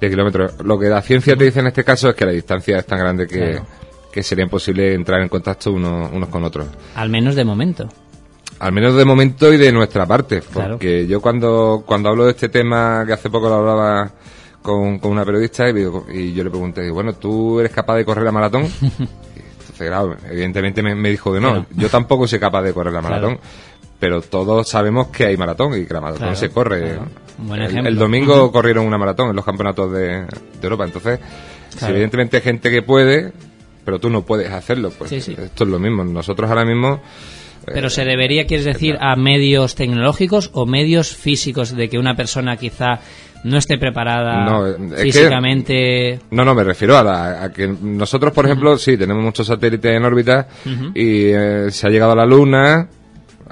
de 0.00 0.10
kilómetros. 0.10 0.54
Lo 0.64 0.78
que 0.78 0.88
la 0.88 1.02
ciencia 1.02 1.36
te 1.36 1.44
dice 1.44 1.60
en 1.60 1.66
este 1.66 1.84
caso 1.84 2.08
es 2.08 2.14
que 2.14 2.24
la 2.24 2.32
distancia 2.32 2.78
es 2.78 2.86
tan 2.86 2.98
grande 2.98 3.26
que, 3.26 3.38
Claro. 3.52 3.66
que 4.10 4.22
sería 4.22 4.44
imposible 4.44 4.94
entrar 4.94 5.20
en 5.20 5.28
contacto 5.28 5.72
uno- 5.72 6.08
unos 6.12 6.28
con 6.30 6.42
otros. 6.44 6.66
Al 6.94 7.10
menos 7.10 7.34
de 7.34 7.44
momento. 7.44 7.86
Al 8.60 8.72
menos 8.72 8.94
de 8.94 9.04
momento 9.04 9.52
y 9.52 9.56
de 9.58 9.72
nuestra 9.72 10.06
parte, 10.06 10.40
Claro. 10.40 10.74
porque 10.74 11.06
yo 11.06 11.20
cuando, 11.20 11.82
cuando 11.84 12.08
hablo 12.08 12.24
de 12.24 12.30
este 12.30 12.48
tema, 12.48 13.04
que 13.06 13.12
hace 13.12 13.28
poco 13.28 13.48
lo 13.48 13.56
hablaba 13.56 14.10
con, 14.62 14.98
con 15.00 15.10
una 15.10 15.24
periodista, 15.24 15.68
y, 15.68 15.72
y 16.14 16.32
yo 16.32 16.44
le 16.44 16.50
pregunté, 16.50 16.88
bueno, 16.90 17.12
¿tú 17.14 17.58
eres 17.60 17.72
capaz 17.72 17.96
de 17.96 18.04
correr 18.04 18.24
la 18.24 18.32
maratón? 18.32 18.64
Y 19.78 19.84
Entonces, 19.84 19.88
claro, 19.88 20.16
evidentemente 20.30 20.82
me, 20.82 20.94
me 20.94 21.10
dijo 21.10 21.32
que 21.32 21.40
no, 21.40 21.48
Claro. 21.50 21.66
yo 21.76 21.88
tampoco 21.88 22.26
soy 22.28 22.38
capaz 22.38 22.62
de 22.62 22.72
correr 22.74 22.92
la 22.92 23.00
Claro. 23.00 23.14
maratón, 23.28 23.40
pero 23.98 24.20
todos 24.20 24.68
sabemos 24.68 25.08
que 25.08 25.26
hay 25.26 25.36
maratón 25.36 25.80
y 25.80 25.86
que 25.86 25.94
la 25.94 26.00
maratón 26.00 26.20
Claro, 26.22 26.36
se 26.36 26.50
corre. 26.50 26.98
buen 27.38 27.62
el, 27.62 27.96
domingo 27.96 28.50
corrieron 28.52 28.86
una 28.86 28.98
maratón 28.98 29.30
en 29.30 29.36
los 29.36 29.44
campeonatos 29.44 29.92
de, 29.92 30.08
de 30.24 30.28
Europa, 30.62 30.84
entonces, 30.84 31.20
si 31.76 31.84
evidentemente 31.86 32.36
hay 32.38 32.42
gente 32.42 32.70
que 32.70 32.82
puede, 32.82 33.32
pero 33.84 33.98
tú 33.98 34.10
no 34.10 34.22
puedes 34.22 34.50
hacerlo, 34.52 34.90
pues 34.96 35.10
Sí, 35.10 35.20
sí. 35.20 35.36
esto 35.38 35.64
es 35.64 35.70
lo 35.70 35.78
mismo. 35.78 36.04
Nosotros 36.04 36.48
ahora 36.50 36.64
mismo... 36.64 37.00
Pero 37.64 37.90
se 37.90 38.04
debería, 38.04 38.44
quieres 38.46 38.66
decir, 38.66 38.96
a 39.00 39.14
medios 39.14 39.76
tecnológicos 39.76 40.50
o 40.52 40.66
medios 40.66 41.14
físicos 41.14 41.74
de 41.76 41.88
que 41.88 41.96
una 41.96 42.16
persona 42.16 42.56
quizá 42.56 42.98
no 43.44 43.58
esté 43.58 43.78
preparada 43.78 44.44
No, 44.44 44.64
que- 44.94 45.02
físicamente. 45.02 46.20
No, 46.30 46.44
no, 46.44 46.54
me 46.54 46.64
refiero 46.64 46.96
a, 46.96 47.02
la- 47.02 47.42
a 47.44 47.52
que 47.52 47.66
nosotros, 47.68 48.32
por 48.32 48.46
ejemplo, 48.46 48.76
sí, 48.78 48.96
tenemos 48.96 49.22
muchos 49.22 49.46
satélites 49.46 49.90
en 49.96 50.04
órbita 50.04 50.46
y 50.94 51.26
eh, 51.26 51.66
se 51.70 51.86
ha 51.86 51.90
llegado 51.90 52.12
a 52.12 52.16
la 52.16 52.26
Luna. 52.26 52.88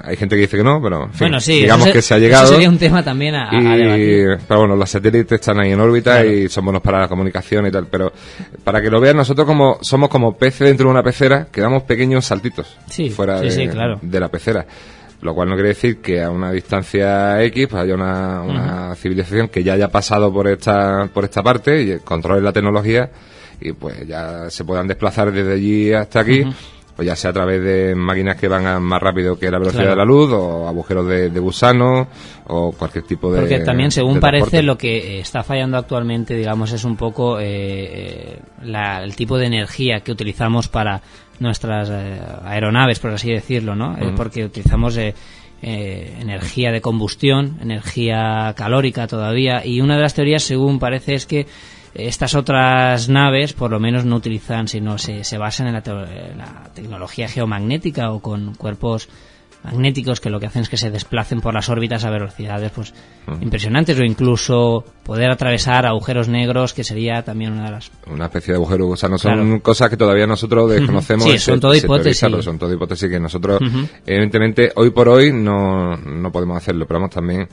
Hay 0.03 0.15
gente 0.17 0.35
que 0.35 0.41
dice 0.43 0.57
que 0.57 0.63
no, 0.63 0.81
pero 0.81 1.03
en 1.03 1.09
fin, 1.11 1.19
bueno, 1.19 1.39
sí, 1.39 1.61
digamos 1.61 1.85
eso 1.85 1.93
que 1.93 2.01
se- 2.01 2.13
ha 2.15 2.17
eso 2.17 2.25
llegado. 2.25 2.47
sería 2.47 2.69
un 2.69 2.79
tema 2.79 3.03
también 3.03 3.35
a, 3.35 3.49
a 3.51 3.55
y, 3.77 3.77
debatir. 3.83 4.45
pero 4.47 4.61
bueno, 4.61 4.75
los 4.75 4.89
satélites 4.89 5.39
están 5.39 5.59
ahí 5.59 5.71
en 5.73 5.79
órbita 5.79 6.21
Claro. 6.21 6.31
y 6.31 6.49
son 6.49 6.63
buenos 6.65 6.81
para 6.81 7.01
la 7.01 7.07
comunicación 7.07 7.67
y 7.67 7.71
tal. 7.71 7.85
Pero 7.85 8.11
para 8.63 8.81
que 8.81 8.89
lo 8.89 8.99
vean, 8.99 9.17
nosotros 9.17 9.45
como 9.45 9.77
somos 9.81 10.09
como 10.09 10.35
peces 10.37 10.67
dentro 10.69 10.87
de 10.87 10.91
una 10.93 11.03
pecera 11.03 11.47
que 11.51 11.61
damos 11.61 11.83
pequeños 11.83 12.25
saltitos 12.25 12.75
Sí, 12.89 13.11
fuera 13.11 13.37
sí, 13.39 13.43
de, 13.45 13.51
sí, 13.51 13.67
claro. 13.67 13.99
de 14.01 14.19
la 14.19 14.29
pecera. 14.29 14.65
Lo 15.21 15.35
cual 15.35 15.49
no 15.49 15.55
quiere 15.55 15.69
decir 15.69 16.01
que 16.01 16.21
a 16.23 16.31
una 16.31 16.51
distancia 16.51 17.43
X 17.43 17.67
pues 17.69 17.83
haya 17.83 17.93
una, 17.93 18.41
una 18.41 18.95
civilización 18.95 19.49
que 19.49 19.63
ya 19.63 19.73
haya 19.73 19.87
pasado 19.89 20.33
por 20.33 20.47
esta, 20.47 21.07
por 21.13 21.25
esta 21.25 21.43
parte 21.43 21.81
y 21.81 21.99
controle 21.99 22.41
la 22.41 22.51
tecnología 22.51 23.09
y 23.59 23.73
pues 23.73 24.07
ya 24.07 24.49
se 24.49 24.65
puedan 24.65 24.87
desplazar 24.87 25.31
desde 25.31 25.53
allí 25.53 25.93
hasta 25.93 26.21
aquí. 26.21 26.43
Pues 27.01 27.07
ya 27.07 27.15
sea 27.15 27.31
a 27.31 27.33
través 27.33 27.63
de 27.63 27.95
máquinas 27.95 28.35
que 28.37 28.47
van 28.47 28.67
a 28.67 28.79
más 28.79 29.01
rápido 29.01 29.35
que 29.39 29.49
la 29.49 29.57
velocidad 29.57 29.85
Claro. 29.85 29.89
de 29.89 29.97
la 29.97 30.05
luz, 30.05 30.31
o 30.33 30.67
agujeros 30.67 31.07
de, 31.07 31.31
de 31.31 31.39
gusano, 31.39 32.07
o 32.45 32.73
cualquier 32.73 33.05
tipo 33.05 33.33
de. 33.33 33.39
Porque 33.39 33.57
también, 33.61 33.89
según 33.89 34.19
parece, 34.19 34.61
lo 34.61 34.77
que 34.77 35.17
eh, 35.17 35.19
está 35.21 35.41
fallando 35.41 35.77
actualmente, 35.77 36.35
digamos, 36.35 36.71
es 36.73 36.83
un 36.83 36.95
poco 36.97 37.39
eh, 37.39 37.45
eh, 37.45 38.39
la- 38.65 39.03
el 39.03 39.15
tipo 39.15 39.39
de 39.39 39.47
energía 39.47 40.01
que 40.01 40.11
utilizamos 40.11 40.67
para 40.67 41.01
nuestras 41.39 41.89
eh, 41.89 42.21
aeronaves, 42.45 42.99
por 42.99 43.09
así 43.09 43.31
decirlo, 43.31 43.73
¿no? 43.75 43.97
Eh, 43.97 44.13
porque 44.15 44.45
utilizamos 44.45 44.95
eh, 44.97 45.15
eh, 45.63 46.17
energía 46.19 46.71
de 46.71 46.81
combustión, 46.81 47.57
energía 47.63 48.53
calórica 48.55 49.07
todavía, 49.07 49.65
y 49.65 49.81
una 49.81 49.95
de 49.95 50.01
las 50.03 50.13
teorías, 50.13 50.43
según 50.43 50.77
parece, 50.77 51.15
es 51.15 51.25
que 51.25 51.47
estas 51.93 52.35
otras 52.35 53.09
naves, 53.09 53.53
por 53.53 53.71
lo 53.71 53.79
menos, 53.79 54.05
no 54.05 54.15
utilizan, 54.15 54.67
sino 54.67 54.97
se, 54.97 55.23
se 55.23 55.37
basan 55.37 55.67
en 55.67 55.73
la, 55.73 55.83
en 55.85 56.37
la 56.37 56.69
tecnología 56.73 57.27
geomagnética 57.27 58.11
o 58.11 58.19
con 58.21 58.55
cuerpos 58.55 59.09
magnéticos 59.63 60.19
que 60.19 60.31
lo 60.31 60.39
que 60.39 60.47
hacen 60.47 60.63
es 60.63 60.69
que 60.69 60.77
se 60.77 60.89
desplacen 60.89 61.39
por 61.39 61.53
las 61.53 61.69
órbitas 61.69 62.03
a 62.03 62.09
velocidades 62.09 62.71
pues 62.71 62.95
impresionantes 63.41 63.99
o 63.99 64.03
incluso 64.03 64.83
poder 65.03 65.29
atravesar 65.29 65.85
agujeros 65.85 66.27
negros 66.29 66.73
que 66.73 66.83
sería 66.83 67.21
también 67.21 67.51
una 67.53 67.65
de 67.65 67.71
las 67.71 67.91
Una 68.11 68.25
especie 68.25 68.53
de 68.53 68.57
agujero 68.57 68.87
gusano. 68.87 69.19
Son 69.19 69.33
Claro. 69.33 69.61
cosas 69.61 69.91
que 69.91 69.97
todavía 69.97 70.25
nosotros 70.25 70.67
desconocemos. 70.71 71.25
Sí, 71.25 71.37
son 71.37 71.59
todo 71.59 71.75
hipótesis. 71.75 72.27
Son 72.43 72.57
todo 72.57 72.73
hipótesis 72.73 73.07
que 73.07 73.19
nosotros, 73.19 73.61
evidentemente, 74.03 74.71
hoy 74.75 74.89
por 74.89 75.07
hoy 75.09 75.31
no, 75.31 75.95
no 75.95 76.31
podemos 76.31 76.57
hacerlo. 76.57 76.87
Pero 76.87 76.99
vamos, 76.99 77.13
también 77.13 77.47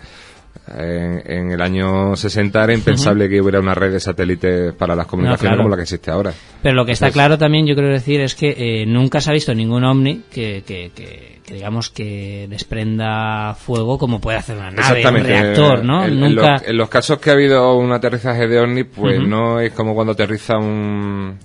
en, 0.76 1.22
en 1.24 1.50
el 1.52 1.60
año 1.62 2.14
60 2.16 2.64
era 2.64 2.74
impensable 2.74 3.28
que 3.28 3.40
hubiera 3.40 3.60
una 3.60 3.74
red 3.74 3.92
de 3.92 4.00
satélites 4.00 4.72
para 4.74 4.94
las 4.94 5.06
comunicaciones 5.06 5.50
claro. 5.50 5.58
como 5.62 5.68
la 5.70 5.76
que 5.76 5.82
existe 5.82 6.10
ahora. 6.10 6.32
Pero 6.62 6.74
lo 6.74 6.84
que 6.84 6.92
está 6.92 7.10
claro 7.10 7.38
también, 7.38 7.66
yo 7.66 7.74
creo 7.74 7.88
decir, 7.90 8.20
es 8.20 8.34
que 8.34 8.54
eh, 8.82 8.86
nunca 8.86 9.20
se 9.20 9.30
ha 9.30 9.32
visto 9.32 9.54
ningún 9.54 9.84
ovni 9.84 10.22
que, 10.30 10.62
que, 10.66 10.90
que- 10.94 11.38
que 11.48 11.54
digamos 11.54 11.88
que 11.88 12.46
desprenda 12.50 13.54
fuego 13.54 13.96
como 13.96 14.20
puede 14.20 14.36
hacer 14.36 14.58
una 14.58 14.70
nave, 14.70 15.02
un 15.08 15.14
reactor, 15.24 15.82
¿no? 15.82 16.04
En, 16.04 16.12
en 16.12 16.20
nunca. 16.20 16.52
los, 16.52 16.62
en 16.68 16.76
los 16.76 16.88
casos 16.90 17.18
que 17.20 17.30
ha 17.30 17.32
habido 17.32 17.74
un 17.78 17.90
aterrizaje 17.90 18.46
de 18.46 18.60
ovni, 18.60 18.84
pues 18.84 19.18
no 19.26 19.58
es 19.58 19.72
como 19.72 19.94
cuando 19.94 20.12
aterriza 20.12 20.58
un 20.58 21.38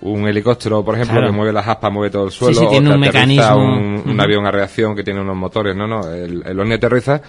un 0.00 0.28
helicóptero, 0.28 0.84
por 0.84 0.94
ejemplo, 0.94 1.14
Claro. 1.16 1.28
que 1.30 1.36
mueve 1.36 1.52
las 1.52 1.66
aspas, 1.66 1.90
mueve 1.92 2.10
todo 2.10 2.26
el 2.26 2.30
suelo, 2.30 2.54
sí, 2.60 2.66
o 2.66 2.68
tiene 2.70 2.88
que 2.90 2.96
un 2.96 3.02
aterriza 3.04 3.56
mecanismo. 3.56 4.02
un, 4.12 4.20
avión 4.20 4.46
a 4.46 4.50
reacción 4.52 4.94
que 4.94 5.02
tiene 5.02 5.20
unos 5.20 5.36
motores, 5.36 5.74
no, 5.74 5.88
no, 5.88 6.12
el, 6.12 6.42
el 6.46 6.60
ovni 6.60 6.74
aterriza, 6.74 7.20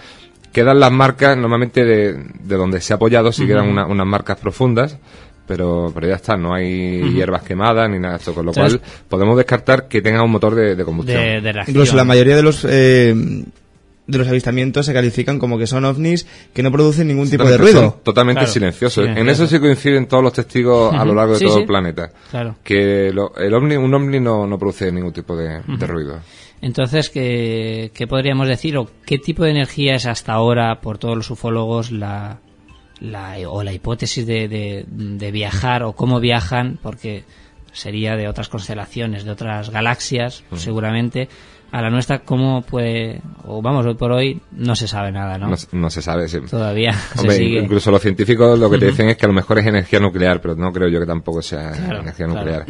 quedan 0.52 0.80
las 0.80 0.90
marcas 0.92 1.36
normalmente 1.36 1.84
de, 1.84 2.14
de 2.14 2.56
donde 2.56 2.80
se 2.80 2.92
ha 2.92 2.96
apoyado, 2.96 3.32
sí 3.32 3.46
quedan 3.46 3.68
una- 3.68 3.86
unas 3.86 4.06
marcas 4.06 4.38
profundas, 4.38 4.98
pero, 5.46 5.90
pero 5.94 6.06
ya 6.08 6.14
está, 6.14 6.36
no 6.36 6.54
hay 6.54 7.12
hierbas 7.12 7.42
quemadas 7.42 7.90
ni 7.90 7.98
nada 7.98 8.14
de 8.14 8.18
esto, 8.20 8.34
con 8.34 8.46
lo 8.46 8.52
cual 8.52 8.80
podemos 9.08 9.36
descartar 9.36 9.88
que 9.88 10.00
tenga 10.00 10.22
un 10.22 10.30
motor 10.30 10.54
de, 10.54 10.76
de 10.76 10.84
combustión. 10.84 11.20
de, 11.20 11.40
de 11.40 11.52
reacción. 11.52 11.76
Incluso 11.76 11.96
la 11.96 12.04
mayoría 12.04 12.36
de 12.36 12.42
los 12.42 12.64
eh, 12.68 13.14
de 14.06 14.18
los 14.18 14.26
avistamientos 14.26 14.86
se 14.86 14.92
califican 14.92 15.38
como 15.38 15.56
que 15.56 15.68
son 15.68 15.84
ovnis 15.84 16.26
que 16.52 16.64
no 16.64 16.72
producen 16.72 17.06
ningún 17.06 17.30
tipo 17.30 17.44
de 17.44 17.56
ruido. 17.56 17.80
son 17.80 17.94
Totalmente 18.02 18.40
Claro, 18.40 18.52
silenciosos. 18.52 19.04
En 19.06 19.10
silencioso. 19.14 19.44
eso 19.44 19.54
sí 19.56 19.60
coinciden 19.60 20.06
todos 20.06 20.22
los 20.24 20.32
testigos 20.32 20.92
a 20.92 21.04
lo 21.04 21.14
largo 21.14 21.34
de 21.34 21.38
Sí, 21.38 21.44
todo 21.44 21.54
sí. 21.54 21.60
el 21.60 21.66
planeta. 21.66 22.10
Claro. 22.30 22.56
Que 22.64 23.12
lo- 23.12 23.32
el 23.36 23.54
ovni, 23.54 23.76
un 23.76 23.94
ovni 23.94 24.18
no, 24.18 24.48
no 24.48 24.58
produce 24.58 24.90
ningún 24.90 25.12
tipo 25.12 25.36
de, 25.36 25.60
de 25.64 25.86
ruido. 25.86 26.18
Entonces, 26.62 27.08
¿qué, 27.10 27.90
qué 27.94 28.06
podríamos 28.06 28.46
decir 28.48 28.76
o 28.76 28.88
qué 29.06 29.18
tipo 29.18 29.44
de 29.44 29.50
energía 29.50 29.94
es 29.94 30.06
hasta 30.06 30.32
ahora, 30.34 30.80
por 30.80 30.98
todos 30.98 31.16
los 31.16 31.30
ufólogos, 31.30 31.90
la, 31.90 32.40
la- 33.00 33.36
o 33.48 33.62
la 33.62 33.72
hipótesis 33.72 34.26
de, 34.26 34.46
de- 34.48 34.84
de 34.88 35.30
viajar 35.30 35.82
o 35.82 35.92
cómo 35.94 36.20
viajan? 36.20 36.78
Porque 36.82 37.24
sería 37.72 38.16
de 38.16 38.28
otras 38.28 38.48
constelaciones, 38.48 39.24
de 39.24 39.30
otras 39.30 39.70
galaxias, 39.70 40.44
seguramente. 40.54 41.28
A 41.72 41.80
la 41.82 41.88
nuestra, 41.88 42.18
¿cómo 42.24 42.62
puede...? 42.62 43.20
O 43.46 43.62
vamos, 43.62 43.86
hoy 43.86 43.94
por 43.94 44.10
hoy 44.10 44.40
no 44.50 44.74
se 44.74 44.88
sabe 44.88 45.12
nada, 45.12 45.38
¿no? 45.38 45.50
No, 45.50 45.56
no 45.70 45.88
se 45.88 46.02
sabe. 46.02 46.26
sí. 46.26 46.38
Todavía 46.50 46.90
Hombre, 47.16 47.36
se 47.36 47.38
sigue. 47.44 47.60
incluso 47.60 47.92
los 47.92 48.02
científicos 48.02 48.58
lo 48.58 48.68
que 48.68 48.78
te 48.78 48.86
dicen 48.86 49.08
es 49.08 49.16
que 49.16 49.24
a 49.24 49.28
lo 49.28 49.34
mejor 49.34 49.60
es 49.60 49.66
energía 49.68 50.00
nuclear, 50.00 50.40
pero 50.40 50.56
no 50.56 50.72
creo 50.72 50.88
yo 50.88 50.98
que 50.98 51.06
tampoco 51.06 51.40
sea 51.42 51.70
Claro, 51.70 52.00
energía 52.00 52.26
claro. 52.26 52.40
nuclear. 52.40 52.66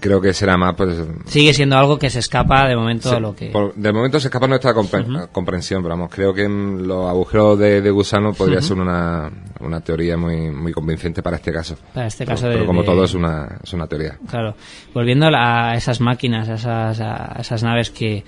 Creo 0.00 0.20
que 0.20 0.32
será 0.32 0.56
más, 0.56 0.74
pues. 0.76 0.96
Sigue 1.26 1.52
siendo 1.54 1.76
algo 1.76 1.98
que 1.98 2.10
se 2.10 2.18
escapa 2.18 2.66
de 2.68 2.76
momento 2.76 3.10
a 3.10 3.20
lo 3.20 3.34
que... 3.34 3.46
por- 3.50 3.74
de 3.74 3.92
momento 3.92 4.20
se 4.20 4.28
escapa 4.28 4.46
nuestra 4.46 4.72
compre- 4.74 5.28
comprensión, 5.32 5.82
pero 5.82 5.94
vamos, 5.96 6.10
creo 6.14 6.32
que 6.34 6.48
los 6.48 7.08
agujeros 7.08 7.58
de, 7.58 7.80
de 7.80 7.90
gusano 7.90 8.32
podría 8.32 8.60
ser 8.62 8.78
una, 8.78 9.30
una 9.60 9.80
teoría 9.80 10.16
muy, 10.16 10.50
muy 10.50 10.72
convincente 10.72 11.22
para 11.22 11.36
este 11.36 11.52
caso. 11.52 11.76
Para 11.92 12.06
este 12.06 12.24
Pero- 12.24 12.36
caso 12.36 12.46
pero, 12.48 12.60
de- 12.60 12.66
como 12.66 12.80
de- 12.82 12.86
todo 12.86 13.04
es 13.04 13.14
una, 13.14 13.58
es 13.62 13.72
una 13.72 13.86
teoría. 13.86 14.18
Claro. 14.28 14.54
Volviendo 14.92 15.28
a 15.34 15.74
esas 15.74 16.00
máquinas, 16.00 16.48
a 16.48 16.54
esas, 16.54 17.00
a 17.00 17.36
esas 17.40 17.62
naves 17.62 17.90
que, 17.90 18.24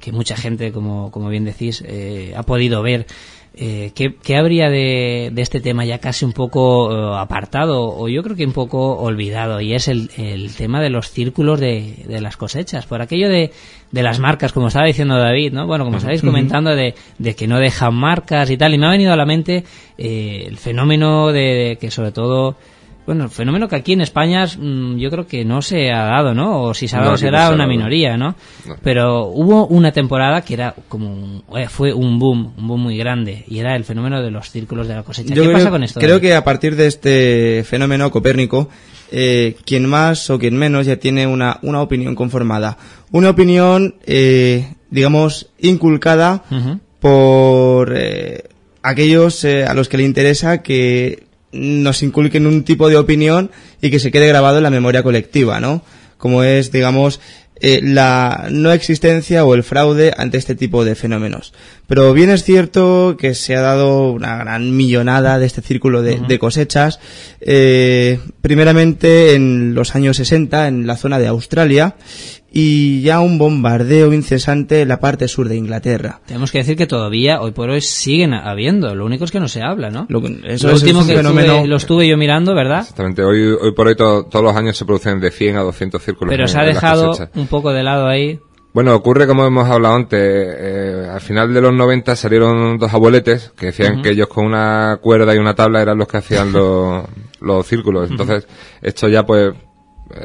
que 0.00 0.12
mucha 0.12 0.36
gente, 0.36 0.72
como, 0.72 1.10
como 1.10 1.28
bien 1.28 1.44
decís, 1.44 1.82
eh, 1.86 2.34
ha 2.36 2.42
podido 2.42 2.82
ver. 2.82 3.06
Eh, 3.58 3.92
¿qué, 3.94 4.14
qué 4.22 4.36
habría 4.36 4.68
de, 4.68 5.30
de 5.32 5.40
este 5.40 5.60
tema 5.62 5.86
ya 5.86 5.98
casi 5.98 6.26
un 6.26 6.34
poco 6.34 6.92
eh, 6.92 7.18
apartado 7.18 7.88
o 7.88 8.06
yo 8.06 8.22
creo 8.22 8.36
que 8.36 8.44
un 8.44 8.52
poco 8.52 8.98
olvidado? 8.98 9.62
Y 9.62 9.72
es 9.72 9.88
el, 9.88 10.10
el 10.18 10.54
tema 10.54 10.82
de 10.82 10.90
los 10.90 11.10
círculos 11.10 11.58
de, 11.58 12.04
de 12.06 12.20
las 12.20 12.36
cosechas. 12.36 12.84
Por 12.84 13.00
aquello 13.00 13.30
de, 13.30 13.52
de 13.92 14.02
las 14.02 14.18
marcas, 14.18 14.52
como 14.52 14.68
estaba 14.68 14.84
diciendo 14.84 15.16
David, 15.16 15.54
¿no? 15.54 15.66
Bueno, 15.66 15.84
como 15.86 15.96
estáis 15.96 16.20
comentando, 16.20 16.76
de, 16.76 16.94
de 17.18 17.34
que 17.34 17.46
no 17.46 17.58
dejan 17.58 17.94
marcas 17.94 18.50
y 18.50 18.58
tal. 18.58 18.74
Y 18.74 18.78
me 18.78 18.88
ha 18.88 18.90
venido 18.90 19.14
a 19.14 19.16
la 19.16 19.24
mente 19.24 19.64
eh, 19.96 20.44
el 20.46 20.58
fenómeno 20.58 21.32
de, 21.32 21.40
de 21.40 21.76
que 21.80 21.90
sobre 21.90 22.12
todo 22.12 22.56
bueno, 23.06 23.28
fenómeno 23.28 23.68
que 23.68 23.76
aquí 23.76 23.92
en 23.92 24.00
España 24.00 24.44
mm, 24.46 24.96
yo 24.98 25.10
creo 25.10 25.26
que 25.26 25.44
no 25.44 25.62
se 25.62 25.90
ha 25.92 26.04
dado, 26.04 26.34
¿no? 26.34 26.62
O 26.62 26.74
si 26.74 26.88
se 26.88 26.96
ha 26.96 27.00
dado 27.00 27.12
no 27.12 27.16
será 27.18 27.48
se 27.48 27.54
una 27.54 27.66
minoría, 27.66 28.16
¿no? 28.16 28.34
No. 28.66 28.74
Pero 28.82 29.26
hubo 29.26 29.66
una 29.68 29.92
temporada 29.92 30.42
que 30.42 30.54
era 30.54 30.74
como 30.88 31.12
un- 31.12 31.42
eh, 31.56 31.68
fue 31.68 31.92
un 31.92 32.18
boom, 32.18 32.52
un 32.58 32.66
boom 32.68 32.80
muy 32.82 32.96
grande 32.98 33.44
y 33.48 33.58
era 33.60 33.76
el 33.76 33.84
fenómeno 33.84 34.20
de 34.22 34.30
los 34.30 34.50
círculos 34.50 34.88
de 34.88 34.94
la 34.96 35.02
cosecha. 35.04 35.28
Yo 35.34 35.42
¿Qué 35.42 35.48
creo, 35.48 35.58
pasa 35.58 35.70
con 35.70 35.84
esto? 35.84 36.00
creo 36.00 36.20
que 36.20 36.34
a 36.34 36.42
partir 36.44 36.74
de 36.76 36.86
este 36.88 37.64
fenómeno 37.64 38.10
Copérnico, 38.10 38.68
eh, 39.12 39.56
quien 39.64 39.86
más 39.86 40.28
o 40.30 40.38
quien 40.38 40.56
menos 40.56 40.84
ya 40.86 40.96
tiene 40.96 41.26
una, 41.28 41.58
una 41.62 41.80
opinión 41.80 42.14
conformada. 42.16 42.76
Una 43.12 43.30
opinión, 43.30 43.94
eh, 44.04 44.68
digamos, 44.90 45.48
inculcada 45.60 46.42
por 47.00 47.92
eh, 47.96 48.44
aquellos 48.82 49.44
eh, 49.44 49.64
a 49.64 49.74
los 49.74 49.88
que 49.88 49.96
le 49.98 50.04
interesa 50.04 50.62
que 50.62 51.25
nos 51.56 52.02
inculquen 52.02 52.46
un 52.46 52.64
tipo 52.64 52.88
de 52.88 52.96
opinión 52.96 53.50
y 53.80 53.90
que 53.90 53.98
se 53.98 54.10
quede 54.10 54.28
grabado 54.28 54.58
en 54.58 54.62
la 54.62 54.70
memoria 54.70 55.02
colectiva, 55.02 55.60
¿no? 55.60 55.82
Como 56.18 56.42
es, 56.42 56.72
digamos, 56.72 57.20
eh, 57.58 57.80
la 57.82 58.48
no 58.50 58.70
existencia 58.70 59.42
o 59.46 59.54
el 59.54 59.62
fraude 59.62 60.12
ante 60.16 60.36
este 60.36 60.54
tipo 60.54 60.84
de 60.84 60.94
fenómenos. 60.94 61.54
Pero 61.86 62.12
bien 62.12 62.28
es 62.28 62.44
cierto 62.44 63.16
que 63.18 63.34
se 63.34 63.56
ha 63.56 63.62
dado 63.62 64.12
una 64.12 64.36
gran 64.36 64.76
millonada 64.76 65.38
de 65.38 65.46
este 65.46 65.62
círculo 65.62 66.02
de, 66.02 66.20
de 66.20 66.38
cosechas, 66.38 67.00
eh, 67.40 68.20
primeramente 68.42 69.34
en 69.34 69.74
los 69.74 69.94
años 69.94 70.18
60 70.18 70.68
en 70.68 70.86
la 70.86 70.98
zona 70.98 71.18
de 71.18 71.28
Australia 71.28 71.96
y 72.58 73.02
ya 73.02 73.20
un 73.20 73.36
bombardeo 73.36 74.14
incesante 74.14 74.80
en 74.80 74.88
la 74.88 74.98
parte 74.98 75.28
sur 75.28 75.46
de 75.46 75.56
Inglaterra. 75.56 76.20
Tenemos 76.24 76.50
que 76.50 76.56
decir 76.58 76.74
que 76.74 76.86
todavía, 76.86 77.42
hoy 77.42 77.50
por 77.50 77.68
hoy, 77.68 77.82
siguen 77.82 78.32
habiendo. 78.32 78.94
Lo 78.94 79.04
único 79.04 79.26
es 79.26 79.30
que 79.30 79.40
no 79.40 79.48
se 79.48 79.60
habla, 79.62 79.90
¿no? 79.90 80.06
Lo, 80.08 80.20
eso 80.44 80.68
Lo 80.68 80.72
es, 80.74 80.82
último 80.82 81.00
es 81.00 81.04
un 81.04 81.10
que 81.10 81.16
fenómeno 81.18 81.52
estuve- 81.52 81.68
lo 81.68 81.76
estuve 81.76 82.08
yo 82.08 82.16
mirando, 82.16 82.54
¿verdad? 82.54 82.80
Exactamente. 82.80 83.22
Hoy, 83.22 83.42
hoy 83.60 83.72
por 83.74 83.88
hoy 83.88 83.94
to- 83.94 84.24
todos 84.30 84.42
los 84.42 84.56
años 84.56 84.74
se 84.74 84.86
producen 84.86 85.20
de 85.20 85.30
100 85.30 85.56
a 85.58 85.60
200 85.60 86.02
círculos. 86.02 86.32
Pero 86.32 86.44
en- 86.44 86.48
se 86.48 86.58
ha 86.58 86.64
dejado 86.64 87.14
un 87.34 87.46
poco 87.46 87.74
de 87.74 87.82
lado 87.82 88.06
ahí. 88.06 88.40
Bueno, 88.72 88.94
ocurre 88.94 89.26
como 89.26 89.44
hemos 89.44 89.68
hablado 89.68 89.94
antes. 89.94 90.18
eh, 90.22 91.08
al 91.12 91.20
final 91.20 91.52
de 91.52 91.60
los 91.60 91.74
90 91.74 92.16
salieron 92.16 92.78
dos 92.78 92.92
abueletes 92.94 93.52
que 93.54 93.66
decían 93.66 94.00
que 94.00 94.10
ellos 94.12 94.28
con 94.28 94.46
una 94.46 94.98
cuerda 95.02 95.34
y 95.34 95.38
una 95.38 95.54
tabla 95.54 95.82
eran 95.82 95.98
los 95.98 96.08
que 96.08 96.16
hacían 96.16 96.52
los, 96.52 97.04
los 97.40 97.66
círculos. 97.66 98.10
Entonces, 98.10 98.46
esto 98.80 99.08
ya 99.08 99.26
pues 99.26 99.52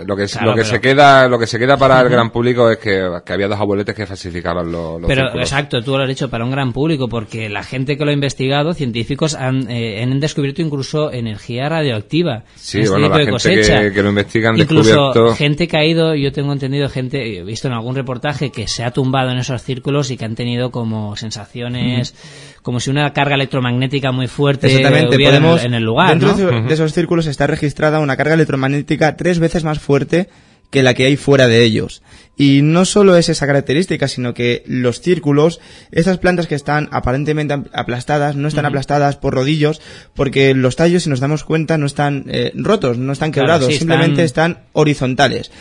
Lo 0.05 0.15
que, 0.15 0.25
Claro, 0.27 0.47
lo 0.51 0.53
que 0.55 0.61
pero- 0.61 0.69
se 0.75 0.79
queda, 0.79 1.27
lo 1.27 1.39
que 1.39 1.47
se 1.47 1.57
queda 1.57 1.75
para 1.75 1.99
el 2.01 2.09
gran 2.09 2.29
público 2.29 2.69
es 2.69 2.77
que, 2.77 3.03
que 3.25 3.33
había 3.33 3.47
dos 3.47 3.59
abueletes 3.59 3.95
que 3.95 4.05
falsificaban 4.05 4.71
los, 4.71 5.01
los 5.01 5.07
Pero 5.07 5.23
círculos. 5.23 5.49
exacto, 5.51 5.81
tú 5.83 5.97
lo 5.97 6.03
has 6.03 6.07
dicho 6.07 6.29
para 6.29 6.45
un 6.45 6.51
gran 6.51 6.71
público, 6.71 7.07
porque 7.09 7.49
la 7.49 7.63
gente 7.63 7.97
que 7.97 8.05
lo 8.05 8.11
ha 8.11 8.13
investigado, 8.13 8.75
científicos 8.75 9.33
han, 9.33 9.69
eh, 9.71 10.03
han 10.03 10.19
descubierto 10.19 10.61
incluso 10.61 11.11
energía 11.11 11.67
radioactiva. 11.67 12.43
Sí, 12.55 12.79
este 12.81 12.91
bueno, 12.91 13.05
tipo 13.07 13.17
la 13.17 13.17
de 13.17 13.25
gente 13.25 13.31
cosecha. 13.61 13.81
que, 13.81 13.91
que 13.91 14.03
lo 14.03 14.09
investiga 14.09 14.49
han 14.51 14.59
Incluso 14.59 14.89
descubierto... 15.07 15.35
gente 15.35 15.67
que 15.67 15.77
ha 15.77 15.83
ido, 15.85 16.13
yo 16.13 16.31
tengo 16.31 16.53
entendido 16.53 16.87
gente, 16.87 17.39
he 17.39 17.43
visto 17.43 17.67
en 17.67 17.73
algún 17.73 17.95
reportaje 17.95 18.51
que 18.51 18.67
se 18.67 18.83
ha 18.83 18.91
tumbado 18.91 19.31
en 19.31 19.39
esos 19.39 19.63
círculos 19.63 20.11
y 20.11 20.17
que 20.17 20.25
han 20.25 20.35
tenido 20.35 20.69
como 20.69 21.15
sensaciones, 21.15 22.13
como 22.61 22.79
si 22.79 22.89
una 22.91 23.11
carga 23.13 23.33
electromagnética 23.35 24.11
muy 24.11 24.27
fuerte 24.27 24.67
Exactamente, 24.67 25.15
hubiera 25.15 25.37
en 25.37 25.43
el- 25.43 25.49
podemos, 25.49 25.65
en 25.65 25.73
el 25.73 25.83
lugar, 25.83 26.09
dentro 26.09 26.29
¿no? 26.29 26.37
de, 26.37 26.43
esos- 26.43 26.67
de 26.67 26.73
esos 26.75 26.93
círculos 26.93 27.25
está 27.25 27.47
registrada 27.47 27.99
una 27.99 28.15
carga 28.15 28.35
electromagnética 28.35 29.15
tres 29.15 29.39
veces 29.39 29.63
más 29.63 29.70
fuerte 29.79 30.29
que 30.69 30.83
la 30.83 30.93
que 30.93 31.05
hay 31.05 31.17
fuera 31.17 31.47
de 31.47 31.63
ellos. 31.63 32.01
Y 32.37 32.61
no 32.63 32.85
solo 32.85 33.17
es 33.17 33.27
esa 33.27 33.45
característica, 33.45 34.07
sino 34.07 34.33
que 34.33 34.63
los 34.65 35.01
círculos, 35.01 35.59
estas 35.91 36.17
plantas 36.17 36.47
que 36.47 36.55
están 36.55 36.87
aparentemente 36.91 37.53
aplastadas, 37.73 38.35
no 38.37 38.47
están 38.47 38.65
aplastadas 38.65 39.17
por 39.17 39.33
rodillos, 39.35 39.81
porque 40.15 40.53
los 40.55 40.77
tallos, 40.77 41.03
si 41.03 41.09
nos 41.09 41.19
damos 41.19 41.43
cuenta, 41.43 41.77
no 41.77 41.85
están 41.85 42.23
eh, 42.29 42.51
rotos, 42.55 42.97
no 42.97 43.11
están 43.11 43.31
Claro, 43.31 43.45
quebrados, 43.47 43.67
sí, 43.73 43.79
simplemente 43.79 44.23
están- 44.23 44.51
están, 44.51 44.63
horizontales. 44.73 45.51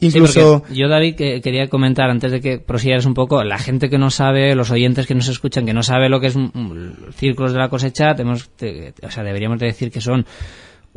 Incluso, 0.00 0.62
yo, 0.70 0.88
David, 0.88 1.14
que 1.14 1.40
quería 1.40 1.68
comentar 1.68 2.10
antes 2.10 2.30
de 2.30 2.40
que 2.42 2.58
prosiguieras 2.58 3.06
un 3.06 3.14
poco, 3.14 3.42
la 3.44 3.56
gente 3.58 3.88
que 3.88 3.96
no 3.96 4.10
sabe, 4.10 4.54
los 4.54 4.70
oyentes 4.70 5.06
que 5.06 5.14
nos 5.14 5.28
escuchan, 5.28 5.64
que 5.64 5.72
no 5.72 5.82
sabe 5.82 6.10
lo 6.10 6.20
que 6.20 6.26
es 6.26 6.36
mm, 6.36 7.12
círculos 7.16 7.52
de 7.54 7.58
la 7.60 7.70
cosecha, 7.70 8.14
tenemos, 8.14 8.50
te- 8.50 8.92
o 9.02 9.10
sea, 9.10 9.22
deberíamos 9.22 9.58
de 9.58 9.68
decir 9.68 9.90
que 9.90 10.02
son 10.02 10.26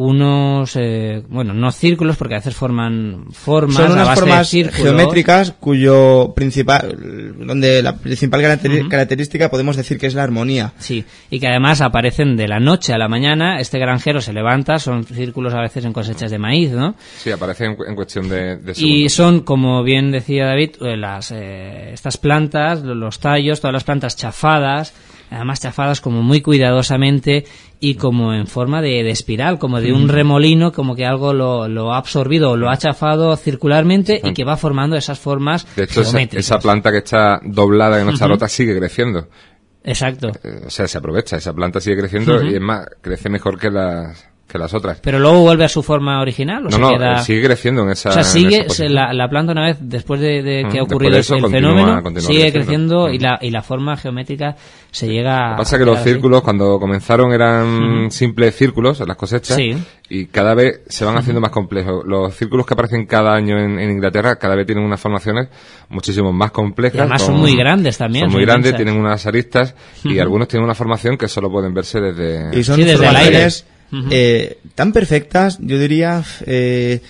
unos, 0.01 0.77
eh, 0.77 1.21
bueno, 1.27 1.53
no 1.53 1.73
círculos, 1.73 2.15
porque 2.15 2.35
a 2.35 2.37
veces 2.37 2.55
forman 2.55 3.25
formas, 3.33 3.75
son 3.75 3.91
a 3.99 4.03
unas 4.03 4.17
formas 4.17 4.49
geométricas 4.49 5.51
cuyo 5.59 6.31
principal, 6.33 6.95
donde 7.37 7.83
la 7.83 7.97
principal 7.97 8.41
característica 8.89 9.49
podemos 9.49 9.75
decir 9.75 9.97
que 9.97 10.07
es 10.07 10.13
la 10.13 10.23
armonía. 10.23 10.71
Sí, 10.79 11.03
y 11.29 11.41
que 11.41 11.47
además 11.49 11.81
aparecen 11.81 12.37
de 12.37 12.47
la 12.47 12.61
noche 12.61 12.93
a 12.93 12.97
la 12.97 13.09
mañana, 13.09 13.59
este 13.59 13.77
granjero 13.77 14.21
se 14.21 14.31
levanta, 14.31 14.79
son 14.79 15.03
círculos 15.03 15.53
a 15.53 15.59
veces 15.59 15.83
en 15.83 15.91
cosechas 15.91 16.31
de 16.31 16.39
maíz, 16.39 16.71
¿no? 16.71 16.95
Sí, 17.17 17.29
aparece 17.31 17.65
en, 17.65 17.75
en 17.85 17.95
cuestión 17.95 18.29
de, 18.29 18.55
de 18.55 18.73
Y 18.77 19.09
son, 19.09 19.41
como 19.41 19.83
bien 19.83 20.11
decía 20.11 20.45
David, 20.45 20.71
eh, 20.79 20.95
las, 20.95 21.31
eh, 21.31 21.91
estas 21.91 22.15
plantas, 22.15 22.83
lo- 22.83 22.95
los 22.95 23.19
tallos, 23.19 23.59
todas 23.59 23.73
las 23.73 23.83
plantas 23.83 24.15
chafadas, 24.15 24.93
además 25.29 25.59
chafadas 25.61 26.01
como 26.01 26.21
muy 26.21 26.41
cuidadosamente 26.41 27.45
y 27.79 27.95
como 27.95 28.33
en 28.33 28.47
forma 28.47 28.81
de, 28.81 29.03
de 29.03 29.09
espiral, 29.11 29.57
como 29.59 29.79
de 29.79 29.93
un 29.93 30.09
remolino, 30.09 30.71
como 30.71 30.95
que 30.95 31.05
algo 31.05 31.33
lo, 31.33 31.67
lo 31.67 31.93
ha 31.93 31.97
absorbido 31.97 32.51
o 32.51 32.57
lo 32.57 32.69
ha 32.69 32.77
chafado 32.77 33.35
circularmente 33.37 34.19
y 34.23 34.33
que 34.33 34.43
va 34.43 34.57
formando 34.57 34.95
esas 34.95 35.19
formas 35.19 35.65
De 35.75 35.83
hecho, 35.83 36.01
esa, 36.01 36.21
esa 36.21 36.59
planta 36.59 36.91
que 36.91 36.99
está 36.99 37.39
doblada, 37.43 37.99
que 37.99 38.05
no 38.05 38.11
está 38.11 38.27
rota, 38.27 38.47
sigue 38.47 38.77
creciendo. 38.77 39.27
Exacto. 39.83 40.29
Eh, 40.43 40.63
O 40.67 40.69
sea, 40.69 40.87
se 40.87 40.97
aprovecha. 40.97 41.37
Esa 41.37 41.53
planta 41.53 41.79
sigue 41.79 41.97
creciendo 41.97 42.43
y 42.43 42.55
es 42.55 42.61
más, 42.61 42.85
crece 43.01 43.29
mejor 43.29 43.57
que 43.57 43.69
las, 43.69 44.28
que 44.51 44.57
las 44.57 44.73
otras. 44.73 44.99
Pero 45.01 45.19
luego 45.19 45.41
vuelve 45.41 45.63
a 45.65 45.69
su 45.69 45.83
forma 45.83 46.19
original 46.21 46.65
o 46.65 46.69
No, 46.69 46.71
se 46.71 46.79
no, 46.79 46.89
queda... 46.89 47.21
sigue 47.21 47.43
creciendo 47.43 47.83
en 47.83 47.91
esa 47.91 48.09
O 48.09 48.11
sea, 48.13 48.21
esa 48.23 48.31
sigue, 48.31 48.51
se- 48.57 48.63
posición. 48.63 48.95
la, 48.95 49.13
la 49.13 49.29
planta 49.29 49.51
una 49.51 49.65
vez 49.67 49.77
después 49.79 50.19
de, 50.19 50.41
de 50.41 50.63
que 50.63 50.63
Mm, 50.63 50.65
ha 50.65 50.71
después 50.71 50.81
ocurrido 50.91 51.13
de 51.13 51.19
eso 51.19 51.35
el 51.35 51.41
continúa- 51.43 51.71
fenómeno, 51.71 52.03
continúa 52.03 52.27
sigue 52.27 52.51
creciendo. 52.51 53.03
creciendo 53.05 53.09
y 53.13 53.19
Mm. 53.19 53.21
la, 53.21 53.39
y 53.41 53.51
la 53.51 53.61
forma 53.61 53.95
geométrica 53.95 54.55
se 54.91 55.07
llega 55.07 55.49
Lo 55.51 55.55
que 55.55 55.57
pasa 55.59 55.75
a 55.75 55.77
es 55.77 55.79
que 55.79 55.85
los 55.91 55.99
así. 55.99 56.09
círculos, 56.09 56.41
cuando 56.41 56.79
comenzaron, 56.79 57.31
eran 57.31 58.09
simples 58.11 58.55
círculos 58.55 58.99
las 59.07 59.15
cosechas 59.17 59.55
Sí. 59.55 59.77
y 60.09 60.25
cada 60.25 60.55
vez 60.55 60.81
se 60.87 61.05
van 61.05 61.15
haciendo 61.17 61.39
más 61.41 61.51
complejos. 61.51 62.03
Los 62.07 62.33
círculos 62.35 62.65
que 62.65 62.73
aparecen 62.73 63.05
cada 63.05 63.35
año 63.35 63.57
en, 63.59 63.79
en 63.79 63.91
Inglaterra 63.91 64.37
cada 64.37 64.55
vez 64.55 64.65
tienen 64.65 64.83
unas 64.83 64.99
formaciones 64.99 65.47
muchísimo 65.89 66.33
más 66.33 66.51
complejas. 66.51 66.95
Y 66.95 66.99
además 67.01 67.21
son 67.21 67.35
muy 67.35 67.55
grandes 67.55 67.97
también, 67.99 68.25
Son 68.25 68.33
muy 68.33 68.45
grandes, 68.45 68.75
tienen 68.75 68.97
unas 68.97 69.25
aristas 69.27 69.75
y 70.03 70.17
algunos 70.17 70.47
tienen 70.47 70.65
una 70.65 70.73
formación 70.75 71.17
que 71.17 71.27
solo 71.27 71.51
pueden 71.51 71.73
verse 71.73 71.99
desde... 71.99 72.57
Y 72.59 72.63
son 72.63 72.77
Sí, 72.77 72.83
desde 72.83 73.05
el 73.05 73.15
eh, 74.11 74.57
tan 74.75 74.93
perfectas, 74.93 75.57
yo 75.61 75.77
diría, 75.79 76.23
eh, 76.45 77.01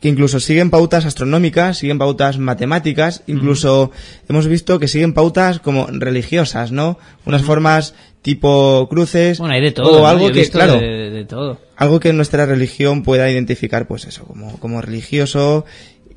que 0.00 0.08
incluso 0.08 0.38
siguen 0.40 0.70
pautas 0.70 1.06
astronómicas, 1.06 1.78
siguen 1.78 1.98
pautas 1.98 2.38
matemáticas, 2.38 3.22
incluso 3.26 3.90
hemos 4.28 4.46
visto 4.46 4.78
que 4.78 4.86
siguen 4.88 5.12
pautas 5.12 5.58
como 5.58 5.86
religiosas, 5.88 6.70
¿no? 6.70 6.98
Unas 7.26 7.42
formas 7.42 7.94
tipo 8.22 8.86
cruces 8.88 9.38
Bueno, 9.38 9.54
hay 9.54 9.60
de 9.60 9.72
todo. 9.72 9.98
o 9.98 10.00
¿no? 10.00 10.06
algo 10.06 10.28
Yo 10.30 10.40
he 10.40 10.44
que, 10.44 10.50
claro, 10.50 10.74
de, 10.80 11.10
de 11.10 11.24
todo. 11.24 11.58
algo 11.76 11.98
que 12.00 12.12
nuestra 12.12 12.46
religión 12.46 13.02
pueda 13.02 13.30
identificar, 13.30 13.86
pues 13.88 14.04
eso, 14.04 14.24
como, 14.24 14.58
como 14.60 14.80
religioso. 14.82 15.64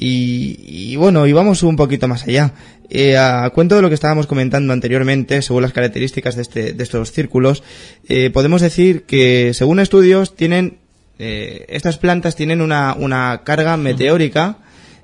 Y, 0.03 0.57
y 0.91 0.95
bueno, 0.95 1.27
y 1.27 1.31
vamos 1.31 1.61
un 1.61 1.75
poquito 1.75 2.07
más 2.07 2.23
allá. 2.27 2.53
Eh, 2.89 3.17
a 3.17 3.47
cuento 3.51 3.75
de 3.75 3.83
lo 3.83 3.87
que 3.87 3.93
estábamos 3.93 4.25
comentando 4.25 4.73
anteriormente, 4.73 5.43
según 5.43 5.61
las 5.61 5.73
características 5.73 6.35
de, 6.35 6.41
este, 6.41 6.73
de 6.73 6.83
estos 6.83 7.11
círculos, 7.11 7.61
eh, 8.09 8.31
podemos 8.31 8.61
decir 8.61 9.03
que 9.03 9.53
según 9.53 9.79
estudios 9.79 10.35
tienen, 10.35 10.79
eh, 11.19 11.67
estas 11.69 11.99
plantas 11.99 12.35
tienen 12.35 12.61
una, 12.61 12.95
una 12.97 13.41
carga 13.45 13.77
meteórica 13.77 14.57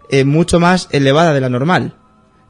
eh, 0.09 0.23
mucho 0.23 0.59
más 0.59 0.89
elevada 0.91 1.31
de 1.31 1.41
la 1.41 1.49
normal. 1.49 1.93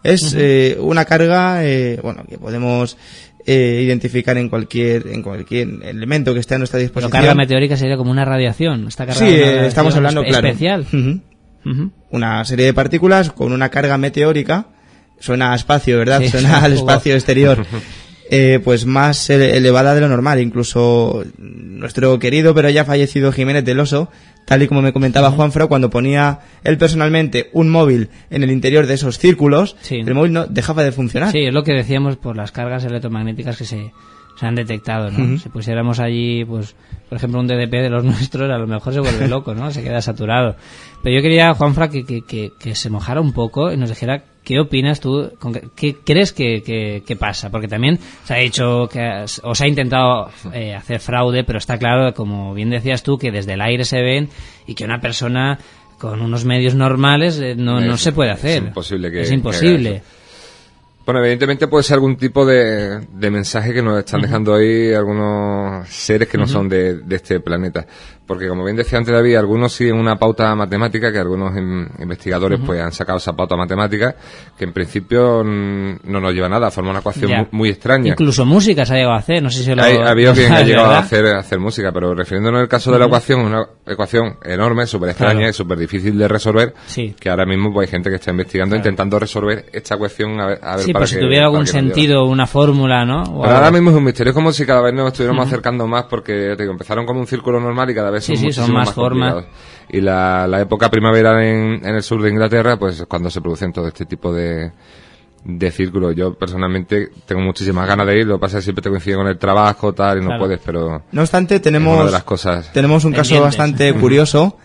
Es 0.05 0.33
eh, 0.37 0.77
una 0.79 1.03
carga, 1.03 1.65
eh, 1.65 1.99
bueno, 2.01 2.23
que 2.29 2.37
podemos 2.37 2.97
eh, 3.45 3.81
identificar 3.83 4.37
en 4.37 4.47
cualquier, 4.47 5.07
en 5.07 5.21
cualquier 5.21 5.67
elemento 5.83 6.33
que 6.33 6.39
esté 6.39 6.55
a 6.55 6.59
nuestra 6.59 6.77
Pero 6.77 6.87
disposición. 6.87 7.11
carga 7.11 7.35
meteórica 7.35 7.75
sería 7.75 7.97
como 7.97 8.11
una 8.11 8.23
radiación. 8.23 8.87
Esta 8.87 9.05
carga 9.05 9.19
Sí, 9.19 9.25
es 9.25 9.31
una 9.33 9.41
radiación 9.45 9.65
estamos 9.65 9.95
hablando, 9.97 10.21
espe- 10.21 10.27
claro. 10.29 10.47
especial. 10.47 10.85
Una 12.11 12.45
serie 12.45 12.65
de 12.65 12.73
partículas 12.73 13.31
con 13.31 13.51
una 13.51 13.69
carga 13.69 13.97
meteórica. 13.97 14.67
Suena 15.19 15.51
a 15.51 15.55
espacio, 15.55 15.97
¿verdad? 15.97 16.19
Sí, 16.21 16.29
Suena 16.29 16.59
al 16.63 16.73
espacio 16.79 17.13
exterior. 17.13 17.65
Eh, 18.29 18.59
pues 18.61 18.85
más 18.85 19.29
ele- 19.29 19.55
elevada 19.55 19.95
de 19.95 20.01
lo 20.01 20.09
normal. 20.09 20.41
Incluso 20.41 21.23
nuestro 21.37 22.19
querido 22.19 22.53
pero 22.53 22.69
ya 22.69 22.83
fallecido 22.83 23.31
Jiménez 23.31 23.63
del 23.63 23.79
Oso, 23.79 24.11
tal 24.45 24.61
y 24.63 24.67
como 24.67 24.81
me 24.81 24.91
comentaba 24.91 25.31
Juanfra, 25.31 25.67
cuando 25.67 25.89
ponía 25.89 26.39
él 26.65 26.77
personalmente 26.77 27.49
un 27.53 27.69
móvil 27.69 28.09
en 28.29 28.43
el 28.43 28.51
interior 28.51 28.85
de 28.85 28.95
esos 28.95 29.17
círculos, 29.17 29.77
Sí. 29.79 30.01
el 30.05 30.13
móvil 30.13 30.33
no 30.33 30.45
dejaba 30.45 30.83
de 30.83 30.91
funcionar. 30.91 31.31
Sí, 31.31 31.45
es 31.45 31.53
lo 31.53 31.63
que 31.63 31.71
decíamos 31.71 32.17
por 32.17 32.35
las 32.35 32.51
cargas 32.51 32.83
electromagnéticas 32.83 33.55
que 33.57 33.63
se, 33.63 33.93
se 34.37 34.45
han 34.45 34.55
detectado, 34.55 35.09
¿no? 35.09 35.37
Si 35.39 35.47
pusiéramos 35.47 36.01
allí, 36.01 36.43
pues, 36.43 36.75
por 37.07 37.17
ejemplo, 37.17 37.39
un 37.39 37.47
DDP 37.47 37.71
de 37.81 37.89
los 37.89 38.03
nuestros, 38.03 38.51
a 38.51 38.57
lo 38.57 38.67
mejor 38.67 38.93
se 38.93 38.99
vuelve 38.99 39.29
loco, 39.29 39.55
¿no? 39.55 39.71
Se 39.71 39.81
queda 39.81 40.01
saturado. 40.01 40.57
Pero 41.03 41.15
yo 41.15 41.21
quería, 41.21 41.53
Juanfra, 41.53 41.89
que, 41.89 42.03
que, 42.05 42.21
que, 42.23 42.51
que 42.59 42.75
se 42.75 42.89
mojara 42.89 43.21
un 43.21 43.31
poco 43.33 43.71
y 43.71 43.77
nos 43.77 43.89
dijera 43.89 44.23
qué 44.43 44.59
opinas 44.59 44.99
tú, 44.99 45.31
con 45.39 45.53
qué, 45.53 45.95
crees 46.03 46.33
que, 46.33 46.61
que, 46.63 47.03
que 47.05 47.15
pasa. 47.15 47.49
Porque 47.49 47.67
también 47.67 47.99
se 48.25 48.33
ha 48.33 48.37
dicho 48.37 48.89
que 48.91 49.01
has- 49.01 49.41
o 49.43 49.53
se 49.55 49.65
ha 49.65 49.67
intentado 49.67 50.29
eh, 50.53 50.73
hacer 50.73 50.99
fraude, 50.99 51.43
pero 51.43 51.59
está 51.59 51.77
claro, 51.77 52.13
como 52.13 52.53
bien 52.53 52.69
decías 52.69 53.03
tú, 53.03 53.17
que 53.17 53.31
desde 53.31 53.53
el 53.53 53.61
aire 53.61 53.85
se 53.85 54.01
ven 54.01 54.29
y 54.65 54.73
que 54.75 54.83
una 54.85 54.99
persona 54.99 55.59
con 55.97 56.21
unos 56.21 56.45
medios 56.45 56.75
normales 56.75 57.39
eh, 57.39 57.55
no, 57.55 57.79
no 57.81 57.95
Es- 57.95 58.01
se 58.01 58.11
puede 58.11 58.31
es 58.31 58.37
hacer. 58.37 58.63
imposible 58.63 59.11
que- 59.11 59.21
Es 59.21 59.31
imposible. 59.31 60.01
Bueno, 61.07 61.21
evidentemente 61.21 61.67
puede 61.69 61.83
ser 61.83 61.95
algún 61.95 62.17
tipo 62.17 62.45
de, 62.45 62.99
de 63.13 63.31
mensaje 63.31 63.73
que 63.73 63.81
nos 63.81 63.97
están 63.97 64.21
dejando 64.21 64.53
ahí 64.53 64.93
algunos 64.93 65.87
seres 65.87 66.27
que 66.27 66.37
no 66.37 66.45
son 66.45 66.67
de, 66.69 66.97
de 66.97 67.15
este 67.15 67.39
planeta. 67.39 67.87
Porque 68.25 68.49
como 68.49 68.65
bien 68.65 68.75
decía 68.75 68.97
antes 68.97 69.13
David, 69.13 69.35
algunos 69.37 69.71
siguen 69.71 69.95
una 69.95 70.17
pauta 70.17 70.53
matemática 70.53 71.13
que 71.13 71.17
algunos 71.17 71.55
in- 71.57 71.87
investigadores 71.99 72.59
pues 72.65 72.81
han 72.81 72.91
sacado 72.91 73.19
esa 73.19 73.31
pauta 73.33 73.55
matemática 73.55 74.17
que 74.57 74.65
en 74.65 74.73
principio 74.73 75.45
no 75.45 76.19
nos 76.19 76.33
lleva 76.33 76.47
a 76.47 76.49
nada, 76.49 76.69
forma 76.69 76.89
una 76.89 76.99
ecuación 76.99 77.31
muy, 77.31 77.47
muy 77.51 77.69
extraña. 77.69 78.09
Incluso 78.11 78.45
música 78.45 78.85
se 78.85 78.93
ha 78.93 78.97
llegado 78.97 79.13
a 79.15 79.19
hacer, 79.19 79.41
no 79.41 79.49
sé 79.49 79.63
si 79.63 79.73
lo 79.73 79.81
Hay, 79.81 79.95
ha 79.95 80.09
habido 80.09 80.33
quien 80.35 80.51
ha 80.51 80.59
¿Es 80.59 80.67
llegado 80.67 80.91
a 80.91 80.99
hacer, 80.99 81.25
a 81.27 81.39
hacer 81.39 81.57
música, 81.59 81.93
pero 81.93 82.13
refiriéndonos 82.13 82.59
al 82.59 82.67
caso 82.67 82.91
de 82.91 82.99
la 82.99 83.05
ecuación, 83.05 83.39
una 83.45 83.65
ecuación 83.85 84.35
enorme, 84.43 84.85
súper 84.87 85.11
extraña 85.11 85.33
Claro. 85.37 85.49
y 85.49 85.53
súper 85.53 85.77
difícil 85.79 86.17
de 86.17 86.27
resolver, 86.27 86.73
Sí. 86.85 87.15
que 87.17 87.29
ahora 87.29 87.45
mismo 87.45 87.71
pues, 87.71 87.87
hay 87.87 87.91
gente 87.91 88.09
que 88.09 88.17
está 88.17 88.31
investigando, 88.31 88.75
intentando 88.75 89.17
resolver 89.19 89.67
esta 89.71 89.95
ecuación 89.95 90.41
a 90.41 90.47
ver, 90.47 90.59
a 90.61 90.75
ver 90.75 90.85
Sí, 90.85 90.91
para 90.91 90.96
pues 90.99 91.09
si 91.11 91.15
qué- 91.17 91.21
tuviera 91.21 91.45
algún 91.45 91.67
sentido, 91.67 92.25
una 92.25 92.47
fórmula, 92.47 93.05
¿no? 93.05 93.23
O 93.23 93.41
Pero 93.41 93.55
ahora 93.55 93.71
mismo 93.71 93.89
es 93.91 93.95
un 93.97 94.03
misterio, 94.03 94.31
es 94.31 94.35
como 94.35 94.51
si 94.51 94.65
cada 94.65 94.81
vez 94.81 94.93
nos 94.93 95.07
estuviéramos 95.07 95.47
acercando 95.47 95.87
más 95.87 96.05
porque 96.05 96.53
te 96.55 96.63
digo, 96.63 96.71
empezaron 96.71 97.05
como 97.05 97.19
un 97.19 97.27
círculo 97.27 97.59
normal 97.59 97.89
y 97.89 97.95
cada 97.95 98.11
vez 98.11 98.23
Sí, 98.25 98.35
son 98.35 98.45
sí, 98.45 98.51
son 98.53 98.71
más 98.73 98.87
más, 98.87 98.95
formas. 98.95 99.45
Y 99.89 100.01
la, 100.01 100.47
la 100.47 100.61
época 100.61 100.89
primavera 100.89 101.43
en, 101.47 101.85
en 101.85 101.95
el 101.95 102.03
sur 102.03 102.21
de 102.21 102.29
Inglaterra, 102.29 102.77
pues 102.77 102.99
es 102.99 103.05
cuando 103.05 103.29
se 103.29 103.39
producen 103.41 103.71
todo 103.71 103.87
este 103.87 104.05
tipo 104.05 104.33
de, 104.33 104.71
de 105.45 105.71
círculos. 105.71 106.13
Yo 106.15 106.33
personalmente 106.33 107.09
tengo 107.25 107.41
muchísimas 107.41 107.87
ganas 107.87 108.05
de 108.07 108.19
ir, 108.19 108.27
lo 108.27 108.35
que 108.35 108.41
pasa 108.41 108.57
es 108.57 108.61
que 108.61 108.65
siempre 108.65 108.81
te 108.83 108.89
coincide 108.89 109.15
con 109.15 109.27
el 109.27 109.37
trabajo, 109.37 109.93
tal, 109.93 110.17
y 110.17 110.21
no 110.21 110.27
Claro. 110.27 110.43
puedes, 110.43 110.59
pero 110.65 111.03
No 111.11 111.21
obstante, 111.21 111.55
es 111.55 111.61
tenemos, 111.61 111.95
una 111.95 112.05
de 112.05 112.11
las 112.11 112.23
cosas. 112.23 112.71
tenemos 112.73 113.05
un 113.05 113.13
caso 113.13 113.39
bastante 113.41 113.93
curioso 113.99 114.57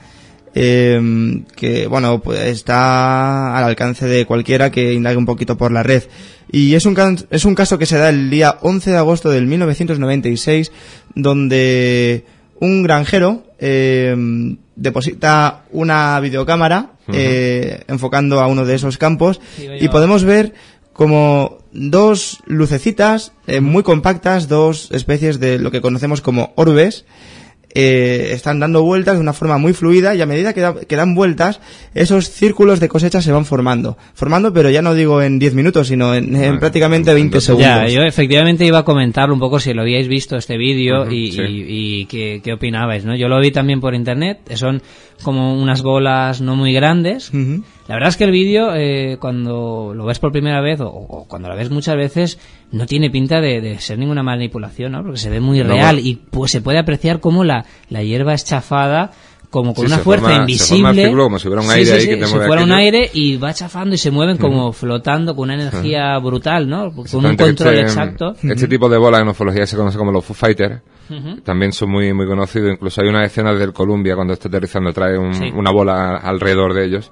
eh, 0.54 1.42
que, 1.56 1.86
bueno, 1.86 2.20
pues 2.20 2.40
está 2.40 3.56
al 3.56 3.64
alcance 3.64 4.06
de 4.06 4.26
cualquiera 4.26 4.70
que 4.70 4.92
indague 4.92 5.16
un 5.16 5.26
poquito 5.26 5.56
por 5.56 5.72
la 5.72 5.82
red. 5.82 6.02
Y 6.50 6.74
es 6.74 6.84
un, 6.86 6.94
can- 6.94 7.18
es 7.30 7.44
un 7.44 7.54
caso 7.54 7.78
que 7.78 7.86
se 7.86 7.96
da 7.98 8.10
el 8.10 8.28
día 8.28 8.58
11 8.60 8.90
de 8.90 8.96
agosto 8.98 9.30
del 9.30 9.46
1996, 9.46 10.70
donde 11.14 12.24
un 12.60 12.82
granjero 12.82 13.44
eh, 13.58 14.14
deposita 14.76 15.62
una 15.70 16.18
videocámara 16.20 16.90
eh, 17.12 17.82
enfocando 17.88 18.40
a 18.40 18.46
uno 18.46 18.64
de 18.64 18.74
esos 18.74 18.98
campos 18.98 19.40
y 19.80 19.88
podemos 19.88 20.24
ver 20.24 20.52
como 20.92 21.58
dos 21.72 22.40
lucecitas 22.46 23.32
eh, 23.46 23.60
muy 23.60 23.82
compactas, 23.82 24.46
dos 24.48 24.90
especies 24.92 25.40
de 25.40 25.58
lo 25.58 25.70
que 25.70 25.80
conocemos 25.80 26.20
como 26.20 26.52
orbes, 26.56 27.04
eh, 27.74 28.30
están 28.32 28.60
dando 28.60 28.82
vueltas 28.82 29.14
de 29.14 29.20
una 29.20 29.32
forma 29.32 29.58
muy 29.58 29.72
fluida 29.72 30.14
y 30.14 30.20
a 30.20 30.26
medida 30.26 30.52
que, 30.52 30.60
da- 30.60 30.74
que 30.80 30.96
dan 30.96 31.14
vueltas, 31.14 31.60
esos 31.94 32.28
círculos 32.30 32.80
de 32.80 32.88
cosecha 32.88 33.22
se 33.22 33.32
van 33.32 33.44
formando. 33.44 33.96
Formando, 34.14 34.52
pero 34.52 34.70
ya 34.70 34.82
no 34.82 34.94
digo 34.94 35.22
en 35.22 35.38
10 35.38 35.54
minutos, 35.54 35.88
sino 35.88 36.14
en, 36.14 36.34
en 36.34 36.40
Bueno, 36.40 36.58
prácticamente 36.60 37.10
en 37.10 37.16
20 37.16 37.34
dos- 37.36 37.44
segundos. 37.44 37.68
Ya, 37.68 37.88
yo 37.88 38.02
efectivamente 38.02 38.64
iba 38.66 38.78
a 38.78 38.84
comentarlo 38.84 39.32
un 39.34 39.40
poco 39.40 39.58
si 39.60 39.72
lo 39.72 39.82
habíais 39.82 40.08
visto 40.08 40.36
este 40.36 40.56
vídeo 40.58 41.10
y, 41.10 41.32
sí. 41.32 41.40
y- 41.42 42.00
y 42.02 42.04
qué, 42.06 42.40
qué 42.44 42.52
opinabais, 42.52 43.04
¿no? 43.04 43.16
Yo 43.16 43.28
lo 43.28 43.40
vi 43.40 43.50
también 43.52 43.80
por 43.80 43.94
internet, 43.94 44.38
son 44.54 44.82
como 45.22 45.60
unas 45.60 45.82
bolas 45.82 46.40
no 46.40 46.56
muy 46.56 46.72
grandes. 46.72 47.30
La 47.88 47.94
verdad 47.96 48.10
es 48.10 48.16
que 48.16 48.24
el 48.24 48.30
vídeo, 48.30 48.74
eh, 48.74 49.16
cuando 49.20 49.92
lo 49.94 50.04
ves 50.04 50.18
por 50.18 50.30
primera 50.32 50.60
vez 50.60 50.80
o, 50.80 50.86
o 50.88 51.26
cuando 51.28 51.48
lo 51.48 51.56
ves 51.56 51.70
muchas 51.70 51.96
veces, 51.96 52.38
no 52.70 52.86
tiene 52.86 53.10
pinta 53.10 53.40
de, 53.40 53.60
de 53.60 53.78
ser 53.80 53.98
ninguna 53.98 54.22
manipulación, 54.22 54.92
¿no? 54.92 55.02
Porque 55.02 55.18
se 55.18 55.30
ve 55.30 55.40
muy 55.40 55.58
No, 55.58 55.64
real 55.68 55.96
bueno. 55.96 56.08
y 56.08 56.14
pues 56.30 56.52
se 56.52 56.60
puede 56.60 56.78
apreciar 56.78 57.18
cómo 57.20 57.42
la, 57.44 57.64
la 57.90 58.02
hierba 58.02 58.34
es 58.34 58.44
chafada 58.44 59.10
como 59.50 59.74
con 59.74 59.84
Sí, 59.86 59.92
una 59.92 59.98
fuerza 60.02 60.26
forma- 60.28 60.40
invisible. 60.40 60.94
círculo 61.02 61.24
como 61.24 61.38
si 61.38 61.46
hubiera 61.48 61.60
un 61.60 61.68
Sí, 61.68 61.74
aire 61.74 61.84
sí, 61.86 61.92
ahí 61.92 62.06
que 62.14 62.16
te 62.16 62.26
si 62.26 62.32
mueve 62.32 62.46
fuera 62.46 62.64
un 62.64 62.72
aire 62.72 63.10
y 63.12 63.36
va 63.36 63.52
chafando 63.52 63.94
y 63.94 63.98
se 63.98 64.10
mueven 64.10 64.38
como 64.38 64.72
flotando 64.72 65.34
con 65.36 65.50
una 65.50 65.54
energía 65.60 66.16
brutal, 66.20 66.66
¿no? 66.70 66.90
Con 66.94 67.26
un 67.26 67.36
control 67.36 67.74
este, 67.74 67.80
exacto. 67.80 68.34
Este 68.42 68.66
tipo 68.68 68.88
de 68.88 68.96
bolas 68.96 69.20
en 69.20 69.28
ufología 69.28 69.66
se 69.66 69.76
conoce 69.76 69.98
como 69.98 70.10
los 70.10 70.24
Foo 70.24 70.34
Fighters. 70.34 70.80
También 71.44 71.72
son 71.72 71.90
muy 71.90 72.14
muy 72.14 72.26
conocidos. 72.26 72.72
Incluso 72.72 73.02
hay 73.02 73.08
una 73.08 73.24
escena 73.26 73.52
del 73.52 73.74
Columbia 73.74 74.14
cuando 74.14 74.32
está 74.32 74.48
aterrizando 74.48 74.90
trae 74.94 75.18
un- 75.18 75.52
una 75.54 75.70
bola 75.70 76.16
alrededor 76.16 76.72
de 76.72 76.86
ellos. 76.86 77.10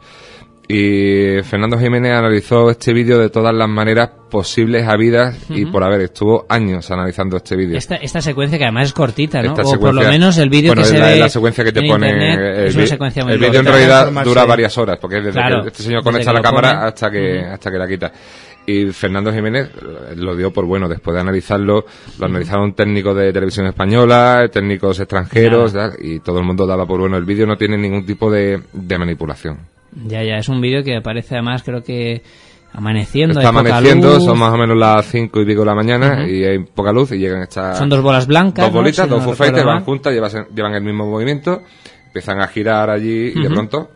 Y 0.72 1.42
Fernando 1.42 1.76
Jiménez 1.78 2.12
analizó 2.12 2.70
este 2.70 2.92
vídeo 2.92 3.18
de 3.18 3.28
todas 3.28 3.52
las 3.52 3.68
maneras 3.68 4.10
posibles, 4.30 4.86
habidas 4.86 5.36
y 5.48 5.66
por 5.66 5.82
haber. 5.82 6.02
Estuvo 6.02 6.46
años 6.48 6.88
analizando 6.92 7.38
este 7.38 7.56
vídeo. 7.56 7.76
Esta, 7.76 7.96
esta 7.96 8.20
secuencia 8.20 8.56
que 8.56 8.64
además 8.64 8.86
es 8.86 8.92
cortita, 8.92 9.42
¿no? 9.42 9.50
Esta 9.50 9.62
o 9.62 9.80
por 9.80 9.92
lo 9.92 10.02
menos 10.02 10.38
el 10.38 10.48
vídeo 10.48 10.68
bueno, 10.68 10.82
que 10.82 10.86
es 10.86 10.94
se 10.94 10.98
la, 11.00 11.06
ve 11.06 11.16
la 11.18 11.28
secuencia 11.28 11.64
que 11.64 11.72
te 11.72 11.80
en 11.80 11.88
pone 11.88 12.08
internet 12.08 12.38
el, 12.38 12.66
es 12.68 12.76
una 12.76 12.86
secuencia 12.86 13.24
muy 13.24 13.32
el 13.32 13.40
vídeo 13.40 13.60
en 13.60 13.66
realidad 13.66 14.12
dura 14.22 14.44
varias 14.44 14.78
horas 14.78 14.98
porque 15.00 15.18
es 15.18 15.24
desde 15.24 15.40
Claro, 15.40 15.62
que 15.62 15.68
este 15.70 15.82
señor 15.82 16.04
conecta 16.04 16.32
la 16.32 16.40
cámara 16.40 16.72
pone. 16.74 16.86
hasta 16.86 17.10
que 17.10 17.40
hasta 17.40 17.70
que 17.70 17.78
la 17.78 17.88
quita. 17.88 18.12
Y 18.64 18.86
Fernando 18.92 19.32
Jiménez 19.32 19.70
lo 20.16 20.36
dio 20.36 20.52
por 20.52 20.66
bueno 20.66 20.88
después 20.88 21.16
de 21.16 21.20
analizarlo 21.20 21.84
lo 22.20 22.26
analizaron 22.26 22.74
técnicos 22.74 23.16
de 23.16 23.32
televisión 23.32 23.66
española 23.66 24.48
técnicos 24.52 25.00
extranjeros 25.00 25.74
y 26.00 26.20
todo 26.20 26.38
el 26.38 26.44
mundo 26.44 26.64
daba 26.64 26.86
por 26.86 27.00
bueno. 27.00 27.16
El 27.16 27.24
vídeo 27.24 27.44
no 27.44 27.56
tiene 27.56 27.76
ningún 27.76 28.06
tipo 28.06 28.30
de, 28.30 28.60
de 28.72 28.98
manipulación 28.98 29.58
Ya, 30.06 30.22
ya, 30.22 30.36
es 30.36 30.48
un 30.48 30.60
vídeo 30.60 30.82
que 30.84 30.96
aparece 30.96 31.34
además 31.34 31.62
creo 31.62 31.82
que 31.82 32.22
amaneciendo. 32.72 33.40
está 33.40 33.48
hay 33.48 33.54
poca 33.54 33.68
amaneciendo 33.76 34.14
luz. 34.14 34.24
son 34.24 34.38
más 34.38 34.52
o 34.52 34.56
menos 34.56 34.76
las 34.76 35.06
cinco 35.06 35.40
y 35.40 35.44
pico 35.46 35.60
de 35.60 35.66
la 35.66 35.74
mañana 35.74 36.28
y 36.28 36.44
hay 36.44 36.58
poca 36.60 36.92
luz 36.92 37.12
y 37.12 37.18
llegan 37.18 37.42
estas 37.42 37.78
Son 37.78 37.88
dos 37.88 38.00
bolas 38.02 38.26
blancas. 38.26 38.64
dos 38.66 38.72
¿no? 38.72 38.78
bolitas, 38.80 39.04
Si 39.06 39.10
dos 39.10 39.20
no 39.40 39.64
van 39.66 39.84
juntas, 39.84 40.12
llevan, 40.12 40.46
llevan 40.54 40.74
el 40.74 40.82
mismo 40.82 41.06
movimiento, 41.10 41.62
empiezan 42.06 42.40
a 42.40 42.46
girar 42.46 42.88
allí 42.90 43.32
y 43.34 43.42
de 43.42 43.48
pronto 43.50 43.90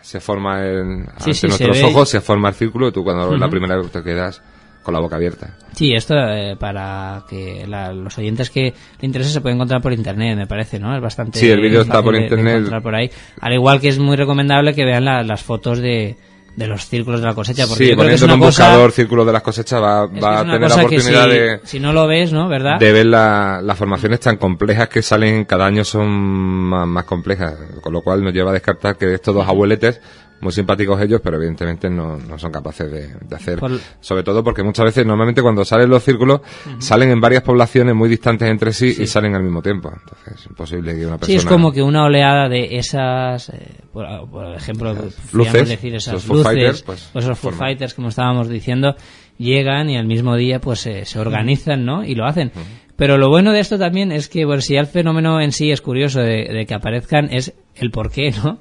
se 0.00 0.20
forma 0.20 0.62
el, 0.64 1.04
Sí, 1.18 1.30
ante 1.30 1.34
sí, 1.34 1.46
nuestros 1.48 1.76
se 1.76 1.82
ve. 1.84 1.90
ojos 1.90 2.08
se 2.08 2.20
forma 2.22 2.48
el 2.48 2.54
círculo 2.54 2.88
y 2.88 2.92
tú 2.92 3.04
cuando 3.04 3.28
ves 3.30 3.40
la 3.40 3.48
primera 3.50 3.76
vez 3.76 3.90
te 3.90 4.02
quedas 4.02 4.40
con 4.84 4.94
la 4.94 5.00
boca 5.00 5.16
abierta. 5.16 5.56
Sí, 5.74 5.92
esto 5.92 6.14
eh, 6.14 6.54
para 6.56 7.24
que 7.28 7.66
la- 7.66 7.92
los 7.92 8.16
oyentes 8.18 8.50
que 8.50 8.72
le 9.00 9.06
interese 9.06 9.30
se 9.30 9.40
puede 9.40 9.56
encontrar 9.56 9.82
por 9.82 9.92
internet, 9.92 10.36
me 10.36 10.46
parece, 10.46 10.78
¿no? 10.78 10.94
Es 10.94 11.02
bastante. 11.02 11.40
Sí, 11.40 11.50
el 11.50 11.60
vídeo 11.60 11.80
está 11.82 12.00
por 12.02 12.12
de- 12.12 12.20
de 12.20 12.24
internet. 12.26 12.54
encontrar 12.58 12.82
por 12.82 12.94
ahí. 12.94 13.10
Al 13.40 13.52
igual 13.54 13.80
que 13.80 13.88
es 13.88 13.98
muy 13.98 14.14
recomendable 14.16 14.72
que 14.74 14.84
vean 14.84 15.04
la- 15.04 15.24
las 15.24 15.42
fotos 15.42 15.78
de, 15.80 16.16
de 16.54 16.66
los 16.68 16.86
círculos 16.86 17.20
de 17.20 17.26
la 17.26 17.34
cosecha, 17.34 17.66
porque 17.66 17.82
Sí, 17.82 17.90
yo 17.90 17.96
creo 17.96 18.08
que 18.10 18.14
es 18.14 18.22
una 18.22 18.34
un 18.34 18.40
cosa, 18.40 18.66
buscador 18.68 18.92
círculo 18.92 19.24
de 19.24 19.32
las 19.32 19.42
cosechas 19.42 19.82
va, 19.82 20.02
a 20.04 20.08
tener 20.08 20.60
la 20.60 20.74
oportunidad 20.76 21.24
si, 21.24 21.30
de, 21.30 21.60
si 21.64 21.80
no 21.80 21.92
lo 21.92 22.06
ves, 22.06 22.32
¿no? 22.32 22.48
¿Verdad? 22.48 22.78
de 22.78 22.92
ver 22.92 23.06
la- 23.06 23.60
las 23.60 23.76
formaciones 23.76 24.20
tan 24.20 24.36
complejas 24.36 24.88
que 24.88 25.02
salen 25.02 25.46
cada 25.46 25.66
año 25.66 25.82
son 25.82 26.08
más, 26.08 26.86
más 26.86 27.02
complejas, 27.04 27.54
con 27.80 27.92
lo 27.92 28.02
cual 28.02 28.22
nos 28.22 28.32
lleva 28.32 28.50
a 28.50 28.54
descartar 28.54 28.96
que 28.96 29.14
estos 29.14 29.34
dos 29.34 29.48
abueletes, 29.48 30.00
muy 30.40 30.52
simpáticos 30.52 31.00
ellos, 31.00 31.20
pero 31.24 31.36
evidentemente 31.38 31.88
no, 31.88 32.18
no 32.18 32.38
son 32.38 32.52
capaces 32.52 32.90
de, 32.90 33.08
de 33.26 33.36
hacer. 33.36 33.58
Por- 33.58 33.78
Sobre 34.00 34.22
todo 34.22 34.44
porque 34.44 34.62
muchas 34.62 34.84
veces, 34.84 35.06
normalmente 35.06 35.40
cuando 35.40 35.64
salen 35.64 35.88
los 35.88 36.02
círculos, 36.04 36.42
salen 36.78 37.10
en 37.10 37.20
varias 37.20 37.42
poblaciones 37.42 37.94
muy 37.94 38.08
distantes 38.10 38.48
entre 38.50 38.72
sí, 38.72 38.94
y 39.00 39.06
salen 39.06 39.34
al 39.34 39.42
mismo 39.42 39.62
tiempo. 39.62 39.90
Entonces 39.90 40.40
es 40.40 40.46
imposible 40.46 40.94
que 40.94 41.06
una 41.06 41.16
persona... 41.18 41.26
Sí, 41.26 41.34
es 41.36 41.44
como 41.46 41.72
que 41.72 41.82
una 41.82 42.04
oleada 42.04 42.48
de 42.48 42.76
esas, 42.76 43.48
eh, 43.50 43.80
por, 43.92 44.06
por 44.28 44.54
ejemplo, 44.54 44.94
Luces, 45.32 45.68
decir 45.68 45.94
esas 45.94 46.14
los 46.14 46.28
luces, 46.28 46.44
Fighters, 46.46 46.82
pues, 46.82 47.10
o 47.14 47.18
esos 47.20 47.38
Foo. 47.38 47.50
Fighters, 47.52 47.94
como 47.94 48.08
estábamos 48.08 48.48
diciendo, 48.48 48.96
llegan 49.38 49.88
y 49.88 49.96
al 49.96 50.06
mismo 50.06 50.36
día 50.36 50.60
pues 50.60 50.80
se- 50.80 51.04
se 51.06 51.18
organizan, 51.18 51.84
¿no? 51.86 52.04
Y 52.04 52.14
lo 52.14 52.26
hacen. 52.26 52.52
Pero 52.96 53.18
lo 53.18 53.28
bueno 53.28 53.52
de 53.52 53.58
esto 53.60 53.76
también 53.78 54.12
es 54.12 54.28
que, 54.28 54.44
bueno, 54.44 54.60
si 54.62 54.74
ya 54.74 54.80
el 54.80 54.86
fenómeno 54.86 55.40
en 55.40 55.50
sí 55.50 55.72
es 55.72 55.80
curioso 55.80 56.20
de, 56.20 56.44
de 56.44 56.64
que 56.66 56.74
aparezcan, 56.74 57.28
es 57.32 57.52
el 57.74 57.90
por 57.90 58.12
qué, 58.12 58.30
¿no? 58.30 58.60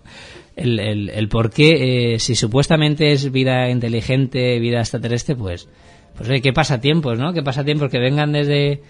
El, 0.55 0.79
el, 0.79 1.09
el 1.09 1.27
por 1.29 1.49
qué, 1.49 2.13
eh, 2.13 2.19
si 2.19 2.35
supuestamente 2.35 3.11
es 3.11 3.31
vida 3.31 3.69
inteligente, 3.69 4.59
vida 4.59 4.79
extraterrestre, 4.79 5.35
pues, 5.35 5.67
pues 6.15 6.29
oye, 6.29 6.41
qué 6.41 6.53
pasatiempos, 6.53 7.17
¿no? 7.17 7.33
Qué 7.33 7.41
pasatiempos 7.41 7.89
que 7.89 7.97
vengan 7.99 8.31
desde, 8.31 8.81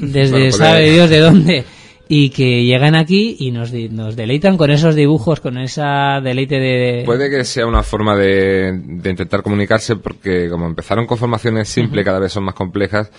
desde 0.00 0.30
Bueno, 0.32 0.50
puede- 0.50 0.52
sabe 0.52 0.90
Dios 0.90 1.08
de 1.10 1.18
dónde 1.20 1.64
y 2.08 2.30
que 2.30 2.64
llegan 2.64 2.96
aquí 2.96 3.36
y 3.38 3.50
nos, 3.52 3.72
nos 3.72 4.16
deleitan 4.16 4.56
con 4.56 4.70
esos 4.72 4.94
dibujos, 4.96 5.40
con 5.40 5.56
esa 5.56 6.20
deleite 6.20 6.56
de... 6.56 7.02
Puede 7.06 7.30
que 7.30 7.44
sea 7.44 7.66
una 7.66 7.82
forma 7.84 8.16
de, 8.16 8.72
de 8.84 9.10
intentar 9.10 9.42
comunicarse 9.42 9.96
porque 9.96 10.48
como 10.50 10.66
empezaron 10.66 11.06
con 11.06 11.16
formaciones 11.16 11.68
simples, 11.68 12.04
cada 12.04 12.18
vez 12.18 12.32
son 12.32 12.44
más 12.44 12.54
complejas. 12.54 13.10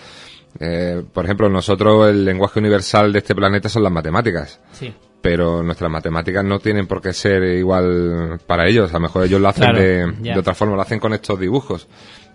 Eh, 0.59 1.01
por 1.13 1.25
ejemplo, 1.25 1.49
nosotros 1.49 2.09
el 2.09 2.23
lenguaje 2.25 2.59
universal 2.59 3.11
de 3.11 3.19
este 3.19 3.33
planeta 3.35 3.69
son 3.69 3.83
las 3.83 3.91
matemáticas. 3.91 4.59
Sí. 4.73 4.93
Pero 5.25 5.63
nuestras 5.63 5.89
matemáticas 5.89 6.45
no 6.45 6.59
tienen 6.59 6.85
por 6.85 7.01
qué 7.01 7.11
ser 7.11 7.43
igual 7.43 8.39
para 8.45 8.67
ellos. 8.67 8.91
A 8.91 8.93
lo 8.93 8.99
mejor 8.99 9.25
ellos 9.25 9.41
lo 9.41 9.47
hacen 9.47 9.63
Claro, 9.63 9.79
de, 9.79 10.11
de 10.21 10.39
otra 10.39 10.53
forma, 10.53 10.75
lo 10.75 10.81
hacen 10.81 10.99
con 10.99 11.13
estos 11.13 11.39
dibujos. 11.39 11.87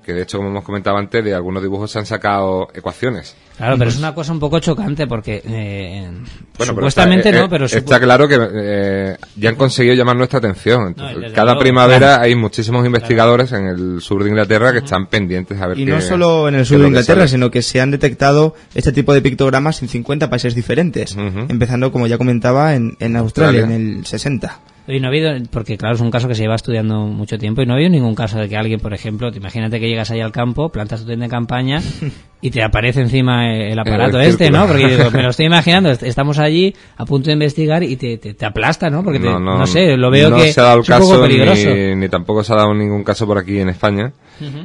Que 0.04 0.14
de 0.14 0.22
hecho, 0.22 0.38
como 0.38 0.48
hemos 0.50 0.64
comentado 0.64 0.96
antes, 0.96 1.22
de 1.24 1.34
algunos 1.34 1.62
dibujos 1.62 1.90
se 1.90 1.98
han 1.98 2.06
sacado 2.06 2.68
ecuaciones. 2.74 3.36
Claro, 3.58 3.76
pero 3.76 3.90
es 3.90 3.98
una 3.98 4.14
cosa 4.14 4.32
un 4.32 4.40
poco 4.40 4.58
chocante 4.58 5.06
porque 5.06 5.42
eh, 5.46 6.10
Bueno, 6.56 6.72
supuestamente 6.72 7.24
pero 7.30 7.36
está, 7.36 7.40
no, 7.40 7.44
eh, 7.44 7.48
pero 7.50 7.64
está 7.66 7.96
supu- 7.98 8.00
claro 8.00 8.26
que 8.28 8.38
eh, 8.54 9.16
ya 9.36 9.50
han 9.50 9.56
conseguido 9.56 9.94
llamar 9.94 10.16
nuestra 10.16 10.38
atención. 10.38 10.88
Entonces, 10.88 11.32
cada 11.32 11.52
luego, 11.52 11.60
primavera 11.60 11.98
claro. 11.98 12.22
hay 12.22 12.34
muchísimos 12.34 12.86
investigadores 12.86 13.52
en 13.52 13.66
el 13.66 14.00
sur 14.00 14.24
de 14.24 14.30
Inglaterra 14.30 14.72
que 14.72 14.78
están 14.78 15.06
pendientes 15.08 15.60
a 15.60 15.66
ver 15.66 15.78
Y 15.78 15.84
qué- 15.84 15.90
no 15.90 16.00
solo 16.00 16.48
en 16.48 16.54
el 16.54 16.64
sur 16.64 16.80
de 16.80 16.86
Inglaterra, 16.86 17.28
sino 17.28 17.50
que 17.50 17.60
se 17.60 17.82
han 17.82 17.90
detectado 17.90 18.54
este 18.74 18.92
tipo 18.92 19.12
de 19.12 19.20
pictogramas 19.20 19.82
en 19.82 19.88
50 19.88 20.30
países 20.30 20.54
diferentes. 20.54 21.14
Empezando, 21.16 21.92
como 21.92 22.06
ya 22.06 22.16
comentaba, 22.16 22.74
en, 22.74 22.96
en 23.00 23.16
Australia, 23.16 23.60
Australia. 23.60 23.76
en 23.76 23.98
el 23.98 24.06
60. 24.06 24.58
Y 24.88 24.98
no 24.98 25.06
ha 25.06 25.10
habido, 25.10 25.30
porque 25.52 25.76
claro, 25.76 25.94
es 25.94 26.00
un 26.00 26.10
caso 26.10 26.26
que 26.26 26.34
se 26.34 26.42
lleva 26.42 26.56
estudiando 26.56 27.00
mucho 27.06 27.38
tiempo 27.38 27.62
y 27.62 27.66
no 27.66 27.74
ha 27.74 27.76
habido 27.76 27.90
ningún 27.90 28.14
caso 28.14 28.38
de 28.38 28.48
que 28.48 28.56
alguien, 28.56 28.80
por 28.80 28.92
ejemplo, 28.92 29.30
te 29.30 29.38
imagínate 29.38 29.78
que 29.78 29.88
llegas 29.88 30.10
ahí 30.10 30.20
al 30.20 30.32
campo, 30.32 30.68
plantas 30.70 31.00
tu 31.00 31.06
tienda 31.06 31.26
de 31.26 31.30
campaña 31.30 31.80
y 32.40 32.50
te 32.50 32.62
aparece 32.62 33.00
encima 33.02 33.54
el 33.54 33.78
aparato 33.78 34.18
El 34.18 34.28
este. 34.28 34.50
¿no? 34.50 34.66
Porque 34.66 34.88
digo, 34.88 35.10
me 35.12 35.22
lo 35.22 35.30
estoy 35.30 35.46
imaginando, 35.46 35.90
est- 35.90 36.02
estamos 36.02 36.38
allí 36.38 36.74
a 36.96 37.04
punto 37.04 37.26
de 37.26 37.34
investigar 37.34 37.82
y 37.84 37.96
te, 37.96 38.16
te, 38.18 38.34
te 38.34 38.46
aplasta, 38.46 38.90
¿no? 38.90 39.04
Porque 39.04 39.20
te- 39.20 39.26
no, 39.30 39.66
sé, 39.66 39.96
lo 39.96 40.10
veo 40.10 40.30
no 40.30 40.36
que 40.38 40.52
se 40.52 40.60
ha 40.60 40.64
dado 40.64 40.76
el 40.78 40.82
es 40.82 40.88
un 40.88 40.96
poco 40.98 41.08
caso 41.10 41.22
peligroso. 41.22 41.68
ni, 41.74 41.94
ni 41.96 42.08
tampoco 42.08 42.42
se 42.42 42.52
ha 42.52 42.56
dado 42.56 42.74
ningún 42.74 43.04
caso 43.04 43.26
por 43.26 43.38
aquí 43.38 43.58
en 43.60 43.68
España. 43.68 44.12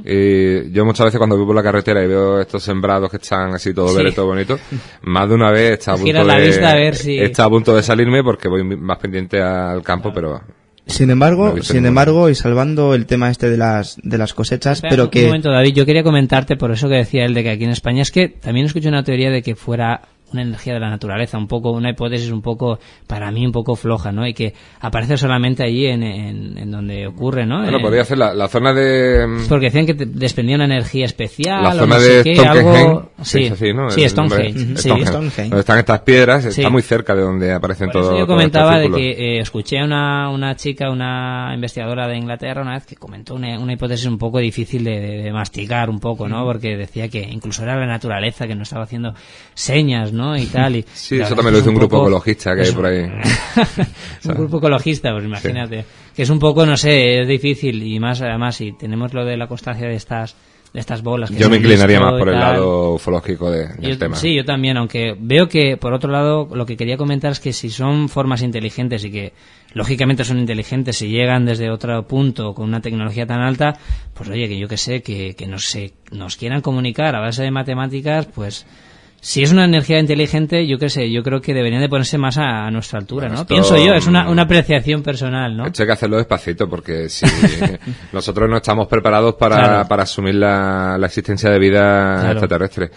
Y 0.05 0.72
yo 0.72 0.86
muchas 0.86 1.05
veces 1.05 1.18
cuando 1.18 1.36
voy 1.38 1.45
por 1.45 1.55
la 1.55 1.61
carretera 1.63 2.01
y 2.03 2.07
veo 2.07 2.39
estos 2.39 2.63
sembrados 2.63 3.09
que 3.11 3.18
están 3.18 3.53
así 3.53 3.74
todo 3.74 3.89
Sí. 3.89 3.97
verde, 3.97 4.11
todo 4.13 4.28
bonito, 4.28 4.57
más 5.03 5.28
de 5.28 5.36
una 5.36 5.51
vez 5.51 5.72
está 5.80 5.91
a 5.93 5.95
punto 5.97 6.13
de 6.26 6.66
a 6.66 6.76
ver 6.76 6.95
si- 6.95 7.18
está 7.20 7.43
a 7.45 7.49
punto 7.49 7.76
de 7.76 7.84
salirme 7.84 8.24
porque 8.24 8.47
voy 8.47 8.63
más 8.63 8.97
pendiente 8.97 9.41
al 9.41 9.84
campo, 9.84 10.05
pero 10.14 10.41
Sin 10.86 11.10
embargo, 11.10 11.62
sin 11.62 11.86
embargo, 11.86 12.30
y 12.30 12.36
salvando 12.36 12.93
el 12.93 13.06
tema 13.06 13.30
este 13.30 13.49
de 13.49 13.58
las, 13.58 13.97
de 14.03 14.18
las 14.18 14.34
cosechas, 14.34 14.78
Espera, 14.78 14.91
pero 14.91 15.03
un 15.06 15.10
que... 15.10 15.26
momento, 15.26 15.51
David, 15.51 15.74
yo 15.74 15.86
quería 15.86 16.03
comentarte 16.03 16.58
por 16.58 16.72
eso 16.72 16.88
que 16.88 16.95
decía 16.95 17.26
él 17.26 17.34
de 17.34 17.43
que 17.43 17.49
aquí 17.49 17.64
en 17.64 17.72
España 17.72 18.01
es 18.01 18.12
que 18.12 18.30
también 18.30 18.66
escuché 18.66 18.88
una 18.89 19.03
teoría 19.03 19.32
de 19.32 19.41
que 19.41 19.56
fuera 19.56 20.01
una 20.34 20.41
energía 20.41 20.73
de 20.73 20.80
la 20.80 20.89
naturaleza, 20.89 21.38
un 21.38 21.47
poco, 21.47 21.71
una 21.71 21.89
hipótesis 21.91 22.32
un 22.32 22.41
poco, 22.41 22.80
para 23.07 23.32
mí 23.32 23.45
un 23.45 23.51
poco 23.51 23.76
floja, 23.76 24.11
¿no? 24.11 24.28
Y 24.28 24.34
que 24.34 24.53
aparece 24.82 25.17
solamente 25.17 25.63
allí 25.63 25.86
en, 25.86 26.03
en, 26.03 26.57
en 26.57 26.71
donde 26.71 27.07
ocurre, 27.07 27.45
¿no? 27.45 27.61
bueno, 27.61 27.78
Eh, 27.78 27.82
podría 27.82 28.03
ser 28.03 28.17
la, 28.17 28.34
la 28.34 28.47
zona 28.47 28.73
de 28.73 29.26
Porque 29.47 29.65
decían 29.67 29.86
que 29.86 29.93
te 29.93 30.05
desprendía 30.05 30.55
una 30.55 30.65
energía 30.65 31.05
especial, 31.05 31.63
la 31.63 31.69
o 31.69 31.73
zona 31.73 31.95
no 31.95 32.01
sé 32.01 32.09
de 32.17 32.23
qué, 32.23 32.36
Stonehenge, 32.36 32.78
algo... 32.78 33.11
sí, 33.21 33.23
Sí, 33.39 33.43
es 33.45 33.51
así, 33.53 33.73
¿no? 33.73 33.89
sí, 33.91 34.09
Stonehenge, 34.09 34.59
nombre, 34.59 34.76
sí. 34.76 34.82
Stonehenge. 34.82 35.07
Stonehenge. 35.07 35.41
Donde 35.43 35.59
están 35.59 35.78
estas 35.80 35.99
piedras, 36.01 36.43
Sí. 36.43 36.49
está 36.61 36.69
muy 36.69 36.82
cerca 36.82 37.15
de 37.15 37.21
donde 37.21 37.53
aparecen 37.53 37.89
todos 37.91 38.17
yo 38.19 38.28
comentaba 38.28 38.80
de 38.80 38.89
que 38.91 39.11
eh, 39.11 39.39
escuché 39.39 39.80
a 39.80 39.86
una, 39.86 40.30
una 40.30 40.55
chica, 40.55 40.89
una 40.89 41.51
investigadora 41.53 42.07
de 42.07 42.17
Inglaterra 42.17 42.61
una 42.61 42.73
vez 42.73 42.86
que 42.86 42.95
comentó 42.95 43.36
una, 43.36 43.59
una 43.59 43.73
hipótesis 43.73 44.05
un 44.07 44.17
poco 44.17 44.39
difícil 44.39 44.84
de, 44.84 44.99
de- 44.99 45.15
de 45.23 45.32
masticar 45.32 45.89
un 45.89 45.99
poco, 45.99 46.28
¿no? 46.28 46.43
Porque 46.45 46.76
decía 46.78 47.07
que 47.09 47.21
incluso 47.21 47.63
era 47.63 47.76
la 47.78 47.86
naturaleza 47.86 48.47
que 48.47 48.55
nos 48.55 48.67
estaba 48.67 48.84
haciendo 48.84 49.13
señas, 49.53 50.11
¿no? 50.16 50.36
Y 50.38 50.45
tal. 50.47 50.78
Y, 50.78 50.86
Sí, 50.93 51.18
eso 51.20 51.36
también 51.36 51.53
lo 51.53 51.57
dice 51.59 51.70
un 51.70 51.76
grupo 51.76 51.97
poco- 51.97 52.07
ecologista 52.07 52.55
que 52.55 52.61
hay 52.63 52.72
por 52.72 52.86
ahí. 52.86 53.01
un 54.26 54.34
grupo 54.36 54.57
ecologista, 54.57 55.11
pues 55.13 55.26
imagínate. 55.26 55.86
Que 56.16 56.24
es 56.24 56.30
un 56.30 56.39
poco, 56.39 56.66
no 56.66 56.78
sé, 56.78 57.22
es 57.22 57.28
difícil. 57.28 57.84
Y 57.84 57.99
más, 57.99 58.22
además, 58.22 58.55
si 58.55 58.72
tenemos 58.72 59.13
lo 59.13 59.26
de 59.26 59.38
la 59.38 59.47
constancia 59.47 59.88
de 59.88 59.95
estas 59.95 60.36
de 60.74 60.82
estas 60.82 61.01
bolas. 61.03 61.32
que 61.32 61.38
Yo 61.38 61.49
me 61.49 61.55
inclinaría 61.55 62.01
más 62.01 62.20
por 62.20 62.28
el 62.28 62.38
lado 62.38 62.95
ufológico 62.95 63.49
de- 63.49 63.70
del 63.76 63.91
Yo- 63.91 63.97
tema. 63.97 64.18
Sí, 64.18 64.36
yo 64.36 64.43
también, 64.43 64.76
aunque 64.76 65.16
veo 65.18 65.47
que, 65.47 65.78
por 65.78 65.93
otro 65.93 66.11
lado, 66.11 66.49
lo 66.53 66.66
que 66.66 66.76
quería 66.76 66.97
comentar 66.97 67.32
es 67.32 67.39
que 67.39 67.53
si 67.53 67.70
son 67.70 68.09
formas 68.09 68.41
inteligentes 68.41 69.05
y 69.05 69.09
que, 69.09 69.32
lógicamente, 69.74 70.26
son 70.26 70.38
inteligentes 70.38 71.01
y 71.01 71.07
llegan 71.07 71.45
desde 71.45 71.70
otro 71.70 72.05
punto 72.05 72.53
con 72.53 72.68
una 72.68 72.82
tecnología 72.82 73.26
tan 73.26 73.39
alta, 73.39 73.78
pues 74.13 74.28
oye, 74.30 74.49
que 74.49 74.59
yo 74.59 74.68
que 74.68 74.76
sé, 74.76 75.01
que, 75.01 75.34
que 75.34 75.47
nos, 75.47 75.63
se- 75.66 75.93
nos 76.11 76.36
quieran 76.36 76.59
comunicar 76.59 77.16
a 77.16 77.22
base 77.22 77.43
de 77.43 77.51
matemáticas, 77.51 78.26
pues 78.26 78.66
si 79.28 79.41
es 79.41 79.51
una 79.51 79.65
energía 79.65 79.99
inteligente, 79.99 80.67
yo 80.67 80.78
qué 80.78 80.88
sé, 80.88 81.11
yo 81.11 81.23
creo 81.23 81.41
que 81.41 81.51
deberían 81.55 81.82
de 81.82 81.89
ponerse 81.89 82.15
más 82.19 82.38
a, 82.38 82.67
a 82.67 82.69
nuestra 82.69 82.99
altura, 82.99 83.26
Bueno, 83.28 83.41
¿no? 83.41 83.47
Pienso 83.47 83.76
yo, 83.76 83.95
es 83.95 84.05
una, 84.05 84.26
mm, 84.26 84.30
una 84.30 84.43
apreciación 84.43 85.01
personal, 85.01 85.57
¿no? 85.57 85.65
Esto 85.65 85.82
hay 85.82 85.88
que 85.88 85.93
hacerlo 85.93 86.17
despacito 86.17 86.69
porque 86.69 87.09
si 87.09 87.26
nosotros 88.13 88.47
no 88.47 88.57
estamos 88.57 88.88
preparados 88.88 89.34
para, 89.34 89.55
Claro. 89.55 89.88
para 89.88 90.03
asumir 90.03 90.36
la, 90.36 90.95
la 90.99 91.07
existencia 91.07 91.49
de 91.49 91.57
vida 91.57 91.80
Claro. 92.19 92.32
extraterrestre. 92.34 92.91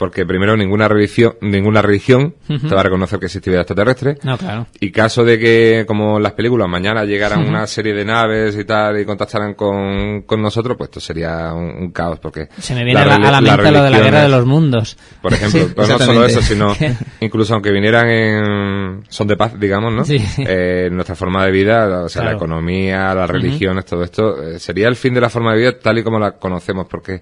Porque 0.00 0.24
primero 0.24 0.56
ninguna 0.56 0.88
religión, 0.88 1.34
ninguna 1.42 1.82
religión 1.82 2.34
te 2.48 2.74
va 2.74 2.80
a 2.80 2.84
reconocer 2.84 3.18
que 3.20 3.26
existe 3.26 3.50
vida 3.50 3.60
extraterrestre. 3.60 4.16
No, 4.22 4.38
claro. 4.38 4.66
Y 4.80 4.90
caso 4.92 5.24
de 5.24 5.38
que, 5.38 5.84
como 5.86 6.16
en 6.16 6.22
las 6.22 6.32
películas, 6.32 6.70
mañana 6.70 7.04
llegaran 7.04 7.46
una 7.46 7.66
serie 7.66 7.92
de 7.92 8.02
naves 8.06 8.56
y 8.56 8.64
tal 8.64 8.98
y 8.98 9.04
contactaran 9.04 9.52
con, 9.52 10.22
con 10.22 10.40
nosotros, 10.40 10.78
pues 10.78 10.88
esto 10.88 11.00
sería 11.00 11.52
un, 11.52 11.66
un 11.82 11.90
caos 11.92 12.18
porque... 12.18 12.48
Se 12.58 12.74
me 12.74 12.82
viene 12.82 12.98
a 12.98 13.04
la, 13.04 13.16
a 13.16 13.30
la 13.30 13.40
mente 13.42 13.70
lo 13.70 13.82
de 13.82 13.90
la 13.90 14.00
guerra 14.00 14.22
de 14.22 14.28
los 14.30 14.46
mundos. 14.46 14.96
Por 15.20 15.32
ejemplo, 15.34 15.60
Sí, 15.60 15.72
pero 15.76 15.88
no 15.88 15.98
solo 15.98 16.24
eso, 16.24 16.40
sino 16.40 16.74
incluso 17.20 17.52
aunque 17.52 17.70
vinieran 17.70 18.08
en 18.08 19.02
son 19.10 19.28
de 19.28 19.36
paz, 19.36 19.60
digamos, 19.60 19.92
¿no? 19.92 20.06
Sí. 20.06 20.16
Eh, 20.38 20.88
nuestra 20.90 21.14
forma 21.14 21.44
de 21.44 21.50
vida, 21.52 22.04
o 22.04 22.08
sea, 22.08 22.22
Claro. 22.22 22.38
la 22.38 22.42
economía, 22.42 23.14
las 23.14 23.28
religiones, 23.28 23.84
todo 23.84 24.02
esto, 24.02 24.42
eh, 24.42 24.58
sería 24.58 24.88
el 24.88 24.96
fin 24.96 25.12
de 25.12 25.20
la 25.20 25.28
forma 25.28 25.52
de 25.52 25.58
vida 25.58 25.78
tal 25.78 25.98
y 25.98 26.02
como 26.02 26.18
la 26.18 26.38
conocemos, 26.38 26.86
porque 26.88 27.20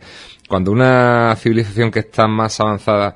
cuando 0.48 0.72
una 0.72 1.34
civilización 1.36 1.90
que 1.90 2.00
está 2.00 2.26
más 2.26 2.58
avanzada 2.60 3.14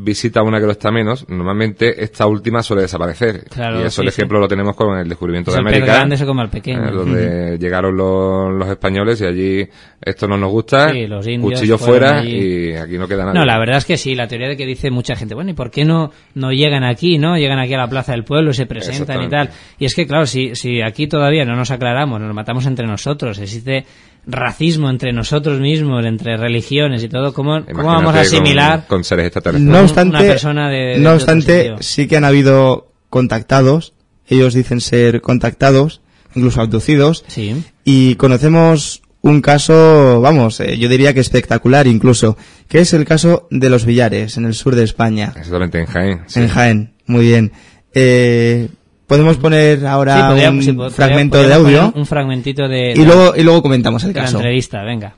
visita 0.00 0.44
una 0.44 0.60
que 0.60 0.66
lo 0.66 0.70
está 0.70 0.92
menos, 0.92 1.28
normalmente 1.28 2.04
esta 2.04 2.24
última 2.28 2.62
suele 2.62 2.82
desaparecer. 2.82 3.46
Claro, 3.50 3.80
y 3.80 3.82
eso 3.82 4.00
sí, 4.00 4.06
el 4.06 4.12
sí. 4.12 4.20
ejemplo 4.20 4.38
lo 4.38 4.46
tenemos 4.46 4.76
con 4.76 4.96
el 4.96 5.08
descubrimiento 5.08 5.50
Es 5.50 5.56
de 5.56 5.60
el 5.60 5.66
América. 5.66 5.92
grande 5.92 6.16
se 6.16 6.24
come 6.24 6.42
al 6.42 6.50
pequeño. 6.50 6.88
eh, 6.88 6.92
donde 6.92 7.58
llegaron 7.58 7.96
los, 7.96 8.52
los 8.56 8.68
españoles 8.68 9.20
y 9.22 9.24
allí 9.26 9.68
esto 10.00 10.28
no 10.28 10.36
nos 10.38 10.52
gusta, 10.52 10.90
Sí, 10.92 11.08
los 11.08 11.26
indios 11.26 11.52
cuchillo 11.54 11.78
fuera 11.78 12.20
allí. 12.20 12.68
y 12.70 12.74
aquí 12.76 12.96
no 12.96 13.08
queda 13.08 13.24
nadie. 13.24 13.40
No, 13.40 13.44
la 13.44 13.58
verdad 13.58 13.78
es 13.78 13.84
que 13.86 13.96
sí, 13.96 14.14
la 14.14 14.28
teoría 14.28 14.46
de 14.46 14.56
que 14.56 14.66
dice 14.66 14.88
mucha 14.92 15.16
gente, 15.16 15.34
bueno, 15.34 15.50
¿y 15.50 15.54
por 15.54 15.72
qué 15.72 15.84
no, 15.84 16.12
no 16.34 16.52
llegan 16.52 16.84
aquí, 16.84 17.18
no? 17.18 17.36
Llegan 17.36 17.58
aquí 17.58 17.74
a 17.74 17.78
la 17.78 17.88
plaza 17.88 18.12
del 18.12 18.22
pueblo, 18.22 18.52
se 18.52 18.66
presentan 18.66 19.20
y 19.24 19.28
tal. 19.28 19.50
Y 19.80 19.84
es 19.86 19.96
que, 19.96 20.06
claro, 20.06 20.26
si, 20.26 20.54
si 20.54 20.80
aquí 20.80 21.08
todavía 21.08 21.44
no 21.44 21.56
nos 21.56 21.72
aclaramos, 21.72 22.20
nos 22.20 22.32
matamos 22.32 22.66
entre 22.66 22.86
nosotros, 22.86 23.36
existe 23.40 23.84
racismo 24.30 24.90
entre 24.90 25.12
nosotros 25.12 25.58
mismos, 25.58 26.04
entre 26.04 26.36
religiones 26.36 27.02
y 27.02 27.08
todo, 27.08 27.32
¿cómo, 27.32 27.64
cómo 27.64 27.88
vamos 27.88 28.14
a 28.14 28.20
asimilar? 28.20 28.80
Con, 28.86 28.98
con 28.98 29.04
seres 29.04 29.26
extraterrestres. 29.26 29.64
No 29.64 29.70
Una 29.78 29.80
obstante, 29.82 30.18
persona 30.18 30.68
de- 30.68 30.76
de 30.76 30.98
no 30.98 31.12
obstante 31.14 31.74
sí 31.80 32.06
que 32.06 32.16
han 32.18 32.24
habido 32.24 32.92
contactados, 33.08 33.94
ellos 34.28 34.52
dicen 34.52 34.80
ser 34.82 35.22
contactados, 35.22 36.02
incluso 36.34 36.60
abducidos, 36.60 37.24
Sí. 37.26 37.64
y 37.84 38.16
conocemos 38.16 39.00
un 39.22 39.40
caso, 39.40 40.20
vamos, 40.20 40.60
eh, 40.60 40.76
yo 40.78 40.88
diría 40.88 41.14
que 41.14 41.20
espectacular 41.20 41.86
incluso, 41.86 42.36
que 42.68 42.80
es 42.80 42.92
el 42.92 43.04
caso 43.06 43.48
de 43.50 43.70
los 43.70 43.86
Villares, 43.86 44.36
en 44.36 44.44
el 44.44 44.52
sur 44.54 44.76
de 44.76 44.84
España, 44.84 45.32
Exactamente, 45.34 45.80
en 45.80 45.86
Jaén. 45.86 46.20
sí. 46.26 46.40
en 46.40 46.48
Jaén. 46.48 46.92
Muy 47.06 47.24
bien. 47.26 47.52
Eh, 47.94 48.68
podemos 49.08 49.36
poner 49.38 49.84
ahora 49.86 50.14
Sí, 50.16 50.22
podría- 50.28 50.50
un 50.50 50.62
sí, 50.62 50.76
fragmento 50.94 51.38
podría- 51.38 51.56
de 51.56 51.62
audio. 51.62 51.92
Un 51.96 52.06
fragmentito 52.06 52.68
de, 52.68 52.92
y 52.94 53.04
luego 53.04 53.34
y 53.34 53.42
luego 53.42 53.62
comentamos 53.62 54.04
el 54.04 54.12
de 54.12 54.20
la 54.20 54.26
caso. 54.26 54.36
entrevista, 54.36 54.82
venga. 54.84 55.14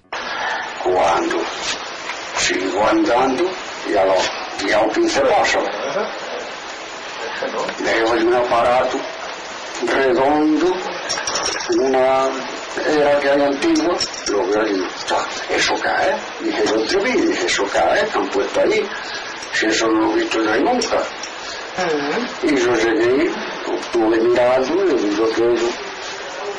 Quando 0.83 1.37
sigo 2.39 2.87
andando 2.89 3.45
y 3.93 3.97
a 3.97 4.05
los 4.07 4.31
y 4.67 4.73
a 4.73 4.81
un 4.81 4.91
15 4.91 5.21
pasos 5.21 5.63
veo 7.83 8.13
un 8.27 8.35
aparato 8.35 8.99
redondo, 9.87 10.67
una 11.79 12.29
era 12.87 13.19
que 13.21 13.31
hay 13.31 13.43
antigua, 13.43 13.97
lo 14.29 14.47
veo 14.49 14.63
ahí, 14.63 14.83
ta, 15.09 15.17
eso 15.55 15.75
cae, 15.83 16.15
dije 16.41 16.63
yo 16.67 16.83
te 16.87 16.97
vi, 17.05 17.21
dije 17.27 17.47
eso 17.47 17.65
cae, 17.73 18.07
que 18.09 18.19
han 18.19 18.29
puesto 18.29 18.61
ahí, 18.61 18.83
si 19.55 19.67
eso 19.67 19.87
no 19.89 20.01
lo 20.01 20.13
he 20.13 20.17
visto 20.21 20.43
yo 20.45 20.55
nunca. 20.57 20.99
Y 22.43 22.57
yo 22.57 22.75
llegué, 22.75 23.31
estuve 23.75 24.21
mirando 24.21 24.85
y 24.85 25.09
digo 25.09 25.25
aquello, 25.25 25.69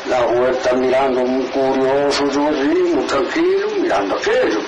la 0.08 0.26
huerta 0.28 0.74
mirando 0.74 1.22
muy 1.22 1.46
curioso, 1.48 2.30
yo 2.32 2.48
allí, 2.48 2.80
muy 2.94 3.06
tranquilo, 3.06 3.68
mirando 3.80 4.16
aquello. 4.16 4.62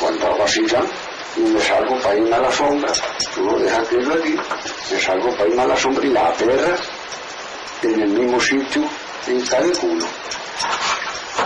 Cuando 0.00 0.26
hago 0.26 0.44
así 0.44 0.66
ya, 0.66 0.82
y 1.36 1.40
me 1.40 1.60
salgo 1.60 1.98
para 2.00 2.16
irme 2.16 2.34
a 2.34 2.40
la 2.40 2.52
sombra, 2.52 2.92
tú 3.34 3.44
lo 3.44 3.58
dejas 3.58 3.86
aquello 3.86 4.14
aquí, 4.14 4.36
me 4.90 5.00
salgo 5.00 5.30
para 5.36 5.48
irme 5.48 5.62
a 5.62 5.66
la 5.66 5.76
sombra 5.76 6.06
y 6.06 6.10
la 6.10 6.32
perra 6.32 6.76
en 7.82 8.00
el 8.00 8.08
mismo 8.10 8.40
sitio 8.40 8.82
en 9.26 9.40
cada 9.46 9.70
culo. 9.80 10.06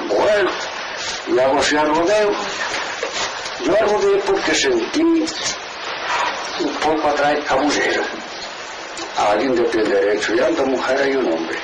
Bueno, 0.09 0.51
y 1.27 1.39
hago 1.39 1.59
así 1.59 1.77
al 1.77 1.89
rodeo. 1.95 2.31
Yo 3.65 3.73
al 3.73 3.91
rodeo 3.91 4.21
porque 4.25 4.55
sentí 4.55 5.03
un 5.03 6.75
poco 6.83 7.09
atrás 7.09 7.39
cabullero. 7.47 8.03
Alguien 9.19 9.55
de 9.55 9.63
pie 9.65 9.83
derecho, 9.83 10.35
y 10.35 10.41
anda 10.41 10.65
mujer 10.65 11.09
y 11.09 11.17
un 11.17 11.33
hombre. 11.33 11.59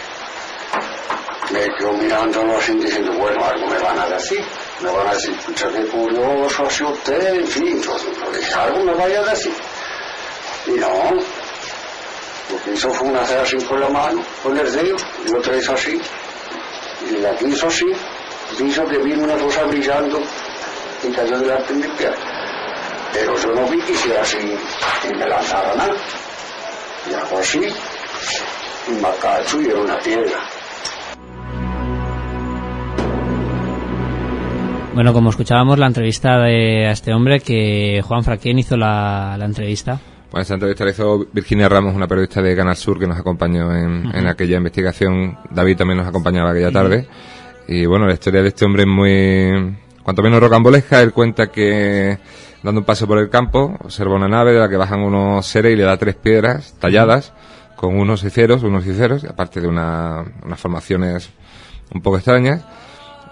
Me 1.52 1.60
quedo 1.76 1.92
mirándolo 1.92 2.56
así 2.56 2.72
diciendo, 2.72 3.12
bueno, 3.16 3.44
algo 3.44 3.66
me 3.68 3.78
van 3.78 3.98
a 3.98 4.08
decir. 4.08 4.44
Me 4.80 4.90
van 4.90 5.06
a 5.06 5.14
decir, 5.14 5.36
pucha, 5.46 5.68
qué 5.70 5.86
curioso 5.86 6.68
sido 6.68 6.90
usted, 6.90 7.34
en 7.34 7.46
fin, 7.46 7.80
yo, 7.80 7.96
dije, 8.36 8.54
algo 8.54 8.84
me 8.84 8.94
vaya 8.94 9.20
a 9.20 9.24
decir. 9.30 9.54
Y 10.66 10.70
no, 10.72 10.88
lo 12.50 12.62
que 12.64 12.72
hizo 12.72 12.90
fue 12.90 13.08
una 13.08 13.20
hacer 13.20 13.38
así 13.38 13.56
con 13.64 13.80
la 13.80 13.88
mano, 13.88 14.22
con 14.42 14.58
el 14.58 14.72
dedo, 14.72 14.96
y 15.24 15.28
lo 15.30 15.56
hizo 15.56 15.74
así. 15.74 16.00
Y 17.08 17.18
la 17.18 17.36
que 17.36 17.46
hizo 17.46 17.68
así, 17.68 17.86
hizo 18.58 18.84
que 18.86 18.98
vino 18.98 19.24
una 19.24 19.36
cosa 19.36 19.62
brillando 19.64 20.20
y 21.02 21.12
cayó 21.12 21.38
delante 21.38 21.72
de 21.72 21.86
mi 21.86 21.96
pie. 21.96 22.10
Pero 23.12 23.36
yo 23.36 23.48
no 23.50 23.66
vi 23.68 23.80
que 23.82 23.92
hiciera 23.92 24.22
así 24.22 24.38
y 24.38 25.14
me 25.14 25.28
lanzara 25.28 25.74
nada. 25.76 25.94
Y 27.10 27.14
hago 27.14 27.38
así, 27.38 27.60
y 27.60 28.92
me 28.92 29.08
acacho 29.08 29.60
y 29.60 29.66
era 29.66 29.80
una 29.80 29.98
piedra. 29.98 30.38
Bueno, 34.94 35.12
como 35.12 35.30
escuchábamos 35.30 35.78
la 35.78 35.86
entrevista 35.86 36.38
de 36.38 36.86
a 36.86 36.92
este 36.92 37.12
hombre 37.12 37.40
que 37.40 38.00
Juan 38.04 38.22
Fraquén 38.22 38.58
hizo 38.60 38.76
la, 38.76 39.36
la 39.36 39.44
entrevista. 39.44 40.00
Bueno, 40.30 40.42
esta 40.42 40.54
entrevista 40.54 40.84
la 40.84 40.90
hizo 40.92 41.26
Virginia 41.32 41.68
Ramos, 41.68 41.94
una 41.94 42.06
periodista 42.06 42.40
de 42.40 42.56
Canal 42.56 42.76
Sur 42.76 42.98
que 42.98 43.06
nos 43.06 43.18
acompañó 43.18 43.74
en, 43.74 44.14
en 44.14 44.26
aquella 44.26 44.56
investigación. 44.56 45.36
David 45.50 45.76
también 45.78 45.98
nos 45.98 46.06
acompañaba 46.06 46.50
aquella 46.52 46.70
tarde. 46.70 47.08
Y 47.66 47.86
bueno, 47.86 48.06
la 48.06 48.14
historia 48.14 48.42
de 48.42 48.48
este 48.48 48.64
hombre 48.64 48.82
es 48.82 48.88
muy, 48.88 49.76
cuanto 50.02 50.22
menos 50.22 50.40
rocambolesca. 50.40 51.02
Él 51.02 51.12
cuenta 51.12 51.48
que 51.48 52.18
dando 52.64 52.80
un 52.80 52.84
paso 52.84 53.06
por 53.06 53.18
el 53.18 53.28
campo, 53.30 53.76
observa 53.84 54.14
una 54.16 54.26
nave 54.28 54.52
de 54.52 54.58
la 54.58 54.68
que 54.68 54.76
bajan 54.76 55.00
unos 55.00 55.46
seres 55.46 55.72
y 55.72 55.76
le 55.76 55.84
da 55.84 55.96
tres 55.96 56.16
piedras 56.16 56.74
talladas 56.80 57.32
con 57.76 57.96
unos 57.96 58.22
ceros, 58.22 58.62
unos 58.64 58.84
ceros, 58.84 59.22
aparte 59.24 59.60
de 59.60 59.68
una- 59.68 60.24
unas 60.44 60.58
formaciones 60.58 61.30
un 61.94 62.00
poco 62.00 62.16
extrañas. 62.16 62.64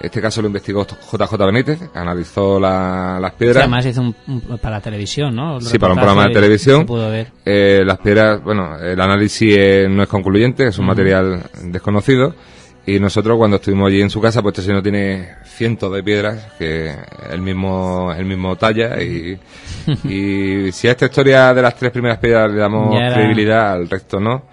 Este 0.00 0.20
caso 0.20 0.42
lo 0.42 0.48
investigó 0.48 0.84
JJ 0.84 1.46
Benítez, 1.46 1.78
analizó 1.94 2.58
la- 2.58 3.18
las 3.20 3.32
piedras. 3.34 3.58
además 3.62 3.86
hizo 3.86 4.00
un, 4.02 4.14
un- 4.26 4.58
para 4.58 4.76
la 4.76 4.80
televisión, 4.82 5.34
¿no? 5.34 5.60
Sí, 5.60 5.78
para 5.78 5.92
un 5.92 5.98
programa 6.00 6.26
de 6.28 6.34
televisión. 6.34 6.80
Se 6.80 6.86
pudo 6.86 7.08
ver. 7.10 7.28
Eh, 7.44 7.82
las 7.86 7.98
piedras, 7.98 8.42
bueno, 8.42 8.76
el 8.78 9.00
análisis 9.00 9.54
eh, 9.56 9.86
no 9.88 10.02
es 10.02 10.08
concluyente, 10.08 10.66
es 10.66 10.78
un 10.78 10.86
material 10.86 11.44
desconocido. 11.62 12.34
Y 12.84 12.98
nosotros 12.98 13.38
cuando 13.38 13.56
estuvimos 13.56 13.88
allí 13.88 14.00
en 14.00 14.10
su 14.10 14.20
casa, 14.20 14.42
pues 14.42 14.54
este 14.54 14.66
señor 14.66 14.82
tiene 14.82 15.36
cientos 15.44 15.92
de 15.92 16.02
piedras 16.02 16.48
que 16.58 16.92
el 17.30 17.40
mismo, 17.40 18.12
el 18.16 18.24
mismo 18.24 18.56
talla 18.56 19.00
y, 19.00 19.38
y 20.04 20.72
si 20.72 20.88
a 20.88 20.92
esta 20.92 21.06
historia 21.06 21.54
de 21.54 21.62
las 21.62 21.76
tres 21.76 21.92
primeras 21.92 22.18
piedras 22.18 22.50
le 22.50 22.58
damos 22.58 22.96
credibilidad, 23.12 23.72
al 23.74 23.88
resto 23.88 24.18
no. 24.18 24.50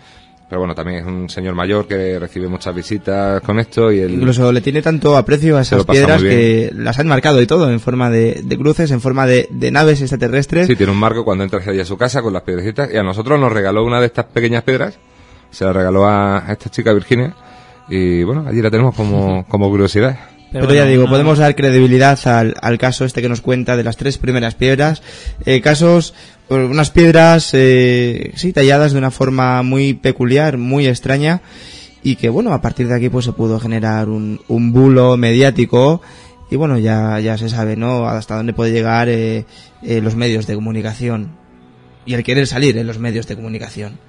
Pero 0.48 0.62
bueno, 0.62 0.74
también 0.74 1.00
es 1.00 1.06
un 1.06 1.30
señor 1.30 1.54
mayor 1.54 1.88
que 1.88 2.18
recibe 2.18 2.48
muchas 2.48 2.74
visitas 2.74 3.40
con 3.42 3.60
esto 3.60 3.92
y 3.92 4.00
el, 4.00 4.14
Incluso 4.16 4.52
le 4.52 4.62
tiene 4.62 4.82
tanto 4.82 5.16
aprecio 5.16 5.58
a 5.58 5.62
esas 5.62 5.86
piedras 5.86 6.22
que 6.24 6.72
las 6.74 6.98
han 6.98 7.08
marcado 7.08 7.40
y 7.40 7.46
todo, 7.46 7.70
en 7.70 7.80
forma 7.80 8.10
de, 8.10 8.42
de 8.44 8.58
cruces, 8.58 8.90
en 8.90 9.00
forma 9.00 9.28
de, 9.28 9.48
de 9.52 9.72
naves 9.72 10.02
extraterrestres. 10.02 10.66
Sí, 10.66 10.76
tiene 10.76 10.92
un 10.92 10.98
marco 10.98 11.24
cuando 11.24 11.44
entras 11.44 11.68
allí 11.68 11.80
a 11.80 11.86
su 11.86 11.98
casa 11.98 12.24
con 12.24 12.34
las 12.34 12.42
piedrecitas 12.42 12.90
y 12.92 12.98
a 12.98 13.04
nosotros 13.04 13.40
nos 13.40 13.52
regaló 13.52 13.84
una 13.84 14.00
de 14.00 14.08
estas 14.08 14.26
pequeñas 14.26 14.64
piedras, 14.64 14.98
se 15.52 15.66
la 15.66 15.74
regaló 15.74 16.08
a, 16.08 16.48
a 16.48 16.52
esta 16.52 16.72
chica 16.72 16.94
Virginia 16.94 17.36
y 17.90 18.24
bueno, 18.24 18.46
allí 18.48 18.62
la 18.62 18.70
tenemos 18.72 18.96
como, 18.96 19.46
como 19.48 19.70
curiosidad. 19.70 20.18
Pero, 20.52 20.66
bueno, 20.66 20.82
ya 20.82 20.86
digo, 20.88 21.04
no- 21.04 21.10
podemos 21.12 21.38
dar 21.38 21.56
credibilidad 21.56 22.18
al, 22.28 22.56
al 22.62 22.78
caso 22.80 23.06
este 23.06 23.22
que 23.22 23.30
nos 23.30 23.42
cuenta 23.42 23.78
de 23.78 23.84
las 23.84 23.98
tres 23.98 24.18
primeras 24.18 24.56
piedras. 24.56 25.04
Eh, 25.46 25.62
casos, 25.62 26.14
pues, 26.48 26.68
unas 26.70 26.90
piedras, 26.90 27.52
eh, 27.54 28.32
sí, 28.36 28.52
talladas 28.52 28.94
de 28.94 28.98
una 28.98 29.12
forma 29.12 29.62
muy 29.62 29.94
peculiar, 29.94 30.58
muy 30.58 30.88
extraña. 30.88 31.42
Y 32.02 32.16
que 32.16 32.30
bueno, 32.30 32.54
a 32.54 32.62
partir 32.62 32.88
de 32.88 32.96
aquí 32.96 33.10
pues 33.10 33.26
se 33.26 33.34
pudo 33.34 33.60
generar 33.60 34.10
un, 34.10 34.40
un 34.48 34.72
bulo 34.72 35.18
mediático. 35.18 36.02
Y 36.50 36.56
bueno, 36.56 36.80
ya, 36.80 37.20
ya 37.20 37.38
se 37.38 37.50
sabe, 37.50 37.76
¿no? 37.76 38.08
Hasta 38.08 38.36
dónde 38.38 38.54
puede 38.54 38.72
llegar 38.72 39.08
eh, 39.10 39.46
eh, 39.84 40.02
los 40.02 40.16
medios 40.16 40.48
de 40.48 40.56
comunicación. 40.56 41.34
Y 42.08 42.16
el 42.16 42.24
querer 42.24 42.48
salir 42.48 42.76
en 42.78 42.88
los 42.88 42.98
medios 42.98 43.28
de 43.28 43.36
comunicación. 43.36 44.00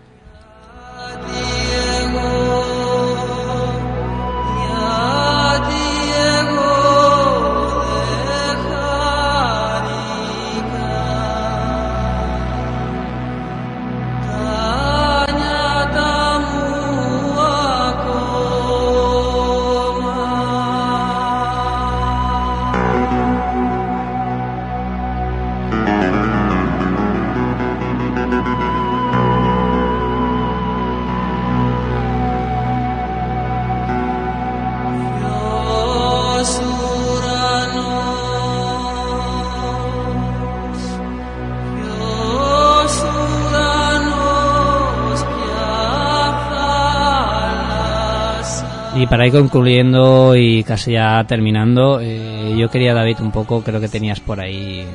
Para 49.10 49.26
ir 49.26 49.32
concluyendo 49.32 50.36
y 50.36 50.62
casi 50.62 50.92
ya 50.92 51.24
terminando, 51.24 51.98
eh, 52.00 52.54
yo 52.56 52.70
quería, 52.70 52.94
David, 52.94 53.16
un 53.20 53.32
poco, 53.32 53.60
creo 53.60 53.80
que 53.80 53.88
tenías 53.88 54.20
por 54.20 54.40
ahí 54.40 54.86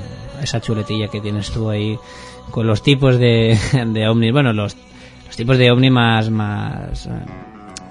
esa 0.41 0.61
chuletilla 0.61 1.09
que 1.09 1.19
tienes 1.19 1.51
tú 1.51 1.69
ahí 1.69 1.99
con 2.49 2.65
los 2.65 2.81
tipos 2.81 3.19
de, 3.19 3.59
de 3.87 4.07
ovnis, 4.07 4.31
bueno, 4.31 4.53
los, 4.53 4.77
los 5.25 5.35
tipos 5.35 5.57
de 5.57 5.69
ovni 5.69 5.89
más, 5.89 6.29
más, 6.29 7.07
eh, 7.07 7.11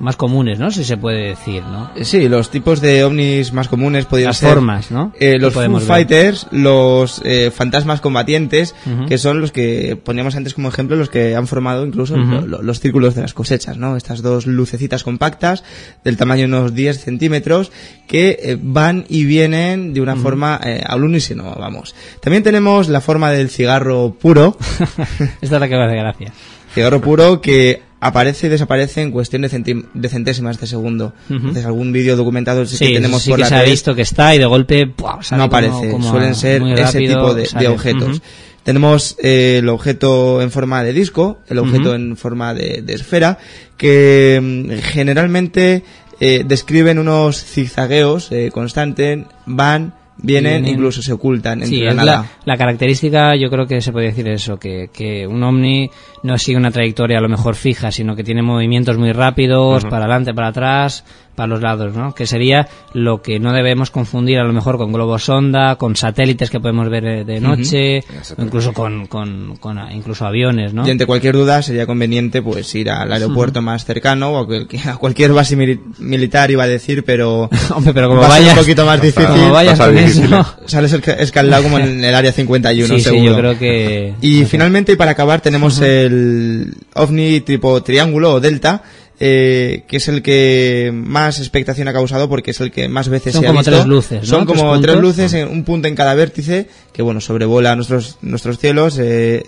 más 0.05 0.16
comunes, 0.16 0.59
¿no? 0.61 0.70
Si 0.70 0.84
se 0.84 0.96
puede 0.96 1.28
decir, 1.30 1.62
¿no? 1.64 1.90
Sí, 2.02 2.28
los 2.28 2.50
tipos 2.50 2.80
de 2.80 3.02
ovnis 3.05 3.52
más 3.52 3.66
comunes 3.68 4.05
podrían 4.07 4.28
Las 4.28 4.38
ser 4.38 4.50
formas, 4.50 4.90
¿no? 4.90 5.12
eh, 5.18 5.38
los 5.40 5.52
Foo 5.55 5.62
ver. 5.62 5.80
Fighters, 5.82 6.46
los 6.52 7.20
eh, 7.24 7.50
fantasmas 7.50 8.00
combatientes, 8.00 8.74
que 9.09 9.18
son 9.18 9.40
los 9.40 9.50
que 9.50 9.96
poníamos 10.02 10.36
antes 10.36 10.55
como 10.55 10.68
ejemplo, 10.68 10.94
los 10.96 11.09
que 11.09 11.34
han 11.34 11.46
formado 11.46 11.84
incluso 11.86 12.16
lo- 12.16 12.62
los 12.62 12.80
círculos 12.80 13.14
de 13.14 13.22
las 13.22 13.34
cosechas, 13.34 13.76
¿no? 13.78 13.96
Estas 13.96 14.22
dos 14.22 14.46
lucecitas 14.46 15.02
compactas 15.02 15.64
del 16.05 16.16
tamaño 16.16 16.42
de 16.42 16.48
unos 16.48 16.74
10 16.74 17.00
centímetros 17.02 17.72
que 18.07 18.38
eh, 18.42 18.59
van 18.61 19.05
y 19.09 19.24
vienen 19.24 19.94
de 19.94 20.00
una 20.02 20.16
forma 20.16 20.61
eh, 20.64 20.82
al 20.86 21.02
unísono, 21.02 21.55
vamos. 21.59 21.94
También 22.20 22.42
tenemos 22.42 22.88
la 22.88 23.00
forma 23.00 23.30
del 23.30 23.48
cigarro 23.48 24.14
puro, 24.20 24.57
Esta 25.40 25.57
es 25.57 25.61
la 25.61 25.68
que 25.68 25.76
me 25.76 25.84
hace 25.86 25.96
gracia. 25.96 26.32
cigarro 26.74 27.00
puro 27.00 27.40
que 27.40 27.80
aparece 28.05 28.48
y 28.48 28.50
desaparece 28.50 29.00
en 29.00 29.11
cuestión 29.11 29.42
de, 29.42 29.84
de 29.94 30.09
centésimas 30.09 30.61
de 30.61 30.66
segundo. 30.66 31.14
Ujú. 31.26 31.36
Entonces 31.36 31.64
algún 31.64 31.90
vídeo 31.90 32.16
documentado 32.16 32.66
sí 32.66 32.76
que 32.78 32.94
tenemos 32.94 33.22
sí 33.22 33.30
por 33.30 33.38
que 33.38 33.42
la 33.42 33.48
se 33.48 33.55
ha 33.57 33.62
visto 33.62 33.94
que 33.94 34.02
está 34.02 34.34
y 34.34 34.38
de 34.38 34.44
golpe 34.44 34.86
¡pua! 34.86 35.22
sale 35.22 35.38
no 35.38 35.44
aparece, 35.44 35.90
como 35.90 36.11
suelen 36.11 36.34
ser 36.34 36.62
ese 36.62 36.98
tipo 36.98 37.34
de, 37.34 37.68
objetos. 37.68 38.20
Tenemos 38.62 39.16
eh, 39.22 39.59
el 39.59 39.68
objeto 39.68 40.40
en 40.42 40.50
forma 40.50 40.82
de 40.82 40.92
disco, 40.92 41.40
el 41.48 41.59
objeto 41.59 41.94
en 41.94 42.16
forma 42.16 42.55
de, 42.55 42.82
de 42.82 42.94
esfera, 42.94 43.38
que 43.76 44.40
mm, 44.42 44.82
generalmente 44.82 45.82
eh, 46.20 46.44
describen 46.46 46.98
unos 46.98 47.42
zigzagueos 47.42 48.30
eh, 48.32 48.50
constantes, 48.52 49.24
van, 49.46 49.94
vienen, 50.16 50.62
Vienen. 50.62 50.74
incluso 50.74 51.02
se 51.02 51.12
ocultan 51.12 51.62
entre 51.62 51.68
Sí, 51.68 51.80
la 51.82 51.94
nada. 51.94 52.04
la, 52.22 52.26
la 52.44 52.56
característica, 52.56 53.34
yo 53.36 53.50
creo 53.50 53.66
que 53.66 53.80
se 53.80 53.92
puede 53.92 54.06
decir 54.06 54.26
eso, 54.28 54.58
que, 54.58 54.88
que 54.92 55.26
un 55.26 55.42
ovni 55.42 55.90
no 56.22 56.38
sigue 56.38 56.56
una 56.56 56.70
trayectoria 56.70 57.18
a 57.18 57.20
lo 57.20 57.28
mejor 57.28 57.54
fija, 57.54 57.90
sino 57.90 58.14
que 58.16 58.24
tiene 58.24 58.42
movimientos 58.42 58.96
muy 58.98 59.12
rápidos, 59.12 59.84
para 59.84 60.04
adelante, 60.04 60.32
para 60.34 60.48
atrás, 60.48 61.04
para 61.35 61.49
los 61.49 61.61
lados, 61.61 61.95
¿no? 61.95 62.14
Que 62.14 62.26
sería 62.26 62.68
lo 62.93 63.22
que 63.22 63.39
no 63.41 63.53
debemos 63.53 63.91
confundir 63.91 64.39
a 64.39 64.45
lo 64.45 64.53
mejor 64.53 64.76
con 64.78 64.93
globos 64.93 65.24
sonda, 65.24 65.76
con 65.76 65.97
satélites 65.97 66.51
que 66.51 66.61
podemos 66.61 66.89
ver 66.89 67.05
eh, 67.07 67.24
de 67.24 67.41
noche, 67.41 68.01
o 68.39 68.43
incluso 68.43 68.72
con, 68.72 69.07
con, 69.07 69.57
con 69.57 69.78
a- 69.78 69.93
incluso 69.93 70.26
aviones, 70.26 70.72
¿no? 70.74 70.87
Y 70.87 70.91
ante 70.91 71.07
cualquier 71.07 71.35
duda 71.35 71.61
sería 71.62 71.87
conveniente 71.87 72.41
pues 72.43 72.74
ir 72.74 72.91
al 72.91 73.12
aeropuerto 73.12 73.61
más 73.62 73.85
cercano 73.85 74.30
o 74.30 74.39
a 74.39 74.47
cualquier, 74.47 74.89
a 74.89 74.97
cualquier 74.97 75.32
base 75.32 75.57
mili- 75.57 75.80
militar 75.99 76.51
iba 76.51 76.64
a 76.64 76.68
decir, 76.68 77.05
pero 77.05 77.51
Hombre, 77.74 77.93
pero 77.95 78.09
como 78.09 78.20
va 78.20 78.26
a 78.28 78.30
ser 78.30 78.41
vayas, 78.41 78.55
un 78.57 78.61
poquito 78.61 78.87
más 78.87 79.01
difícil. 79.03 79.26
como 79.26 79.51
vayas 79.53 79.78
con 79.78 79.99
eso. 79.99 80.22
Sales 80.66 80.93
esca- 80.95 81.16
escalado 81.18 81.62
como 81.64 81.78
en 81.78 82.05
el 82.05 82.14
área 82.14 82.32
51, 82.32 82.87
sí, 82.95 83.01
sí, 83.01 83.05
seguro. 83.05 83.24
yo 83.32 83.37
creo 83.39 83.59
que... 83.59 84.14
Y 84.20 84.45
finalmente, 84.45 84.93
y 84.93 84.97
para 84.97 85.11
acabar, 85.12 85.41
tenemos 85.41 85.80
el 85.80 86.74
ovni 86.95 87.41
tipo 87.41 87.82
triángulo 87.82 88.35
o 88.35 88.41
delta, 88.41 88.82
eh, 89.20 89.84
que 89.86 89.96
es 89.98 90.08
el 90.08 90.22
que 90.22 90.90
más 90.92 91.38
expectación 91.38 91.86
ha 91.88 91.92
causado 91.92 92.28
porque 92.28 92.50
es 92.50 92.60
el 92.60 92.70
que 92.70 92.88
más 92.88 93.08
veces 93.08 93.32
Son 93.32 93.42
se 93.42 93.46
ha 93.46 93.50
como 93.50 93.60
visto. 93.60 93.70
tres 93.72 93.86
luces, 93.86 94.20
¿no? 94.22 94.26
Son 94.26 94.46
Tres 94.46 94.58
como 94.58 94.72
puntos. 94.72 94.90
tres 94.90 95.02
luces, 95.02 95.32
en 95.34 95.48
un 95.48 95.64
punto 95.64 95.88
en 95.88 95.94
cada 95.94 96.14
vértice, 96.14 96.68
que 96.92 97.02
bueno, 97.02 97.20
sobrevuela 97.20 97.76
nuestros, 97.76 98.18
nuestros 98.22 98.58
cielos, 98.58 98.98
eh, 98.98 99.44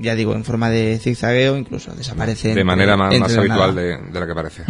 ya 0.00 0.14
digo, 0.14 0.34
en 0.34 0.44
forma 0.44 0.70
de 0.70 0.98
zigzagueo, 0.98 1.56
incluso 1.56 1.92
desaparece. 1.94 2.48
de 2.48 2.52
entre- 2.52 2.64
manera 2.64 2.96
más, 2.96 3.12
entre 3.12 3.20
más 3.28 3.34
la 3.34 3.40
habitual 3.40 3.74
de, 3.74 3.96
de 4.12 4.20
la 4.20 4.26
que 4.26 4.34
parece. 4.34 4.62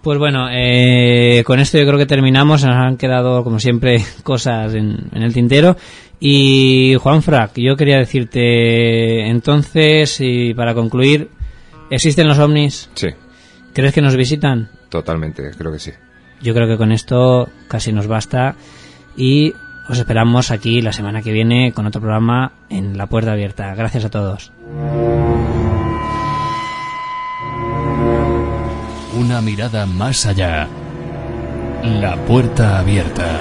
Pues 0.00 0.16
bueno, 0.18 0.46
eh, 0.50 1.42
con 1.44 1.58
esto 1.58 1.76
yo 1.76 1.84
creo 1.84 1.98
que 1.98 2.06
terminamos. 2.06 2.64
Nos 2.64 2.74
han 2.74 2.96
quedado, 2.96 3.42
como 3.44 3.58
siempre, 3.58 4.02
cosas 4.22 4.72
en, 4.74 5.08
en 5.12 5.22
el 5.22 5.34
tintero. 5.34 5.76
Y 6.20 6.94
Juan 7.00 7.22
Frac, 7.22 7.52
yo 7.56 7.76
quería 7.76 7.98
decirte, 7.98 9.26
entonces, 9.28 10.16
y 10.20 10.54
para 10.54 10.74
concluir, 10.74 11.28
¿existen 11.90 12.26
los 12.28 12.38
ovnis? 12.38 12.88
Sí, 12.94 13.08
¿Crees 13.72 13.94
que 13.94 14.02
nos 14.02 14.16
visitan? 14.16 14.68
totalmente, 14.88 15.50
creo 15.56 15.70
que 15.70 15.78
sí. 15.78 15.92
Yo 16.40 16.54
creo 16.54 16.66
que 16.66 16.76
con 16.76 16.92
esto 16.92 17.48
casi 17.68 17.92
nos 17.92 18.06
basta. 18.06 18.54
Y 19.16 19.52
os 19.88 19.98
esperamos 19.98 20.50
aquí 20.50 20.80
la 20.80 20.92
semana 20.92 21.22
que 21.22 21.32
viene 21.32 21.72
con 21.72 21.86
otro 21.86 22.00
programa 22.00 22.52
en 22.68 22.96
La 22.96 23.06
Puerta 23.06 23.32
Abierta. 23.32 23.74
Gracias 23.74 24.04
a 24.04 24.10
todos. 24.10 24.52
Una 29.18 29.40
mirada 29.40 29.86
más 29.86 30.26
allá. 30.26 30.68
La 31.82 32.16
puerta 32.16 32.78
abierta. 32.78 33.40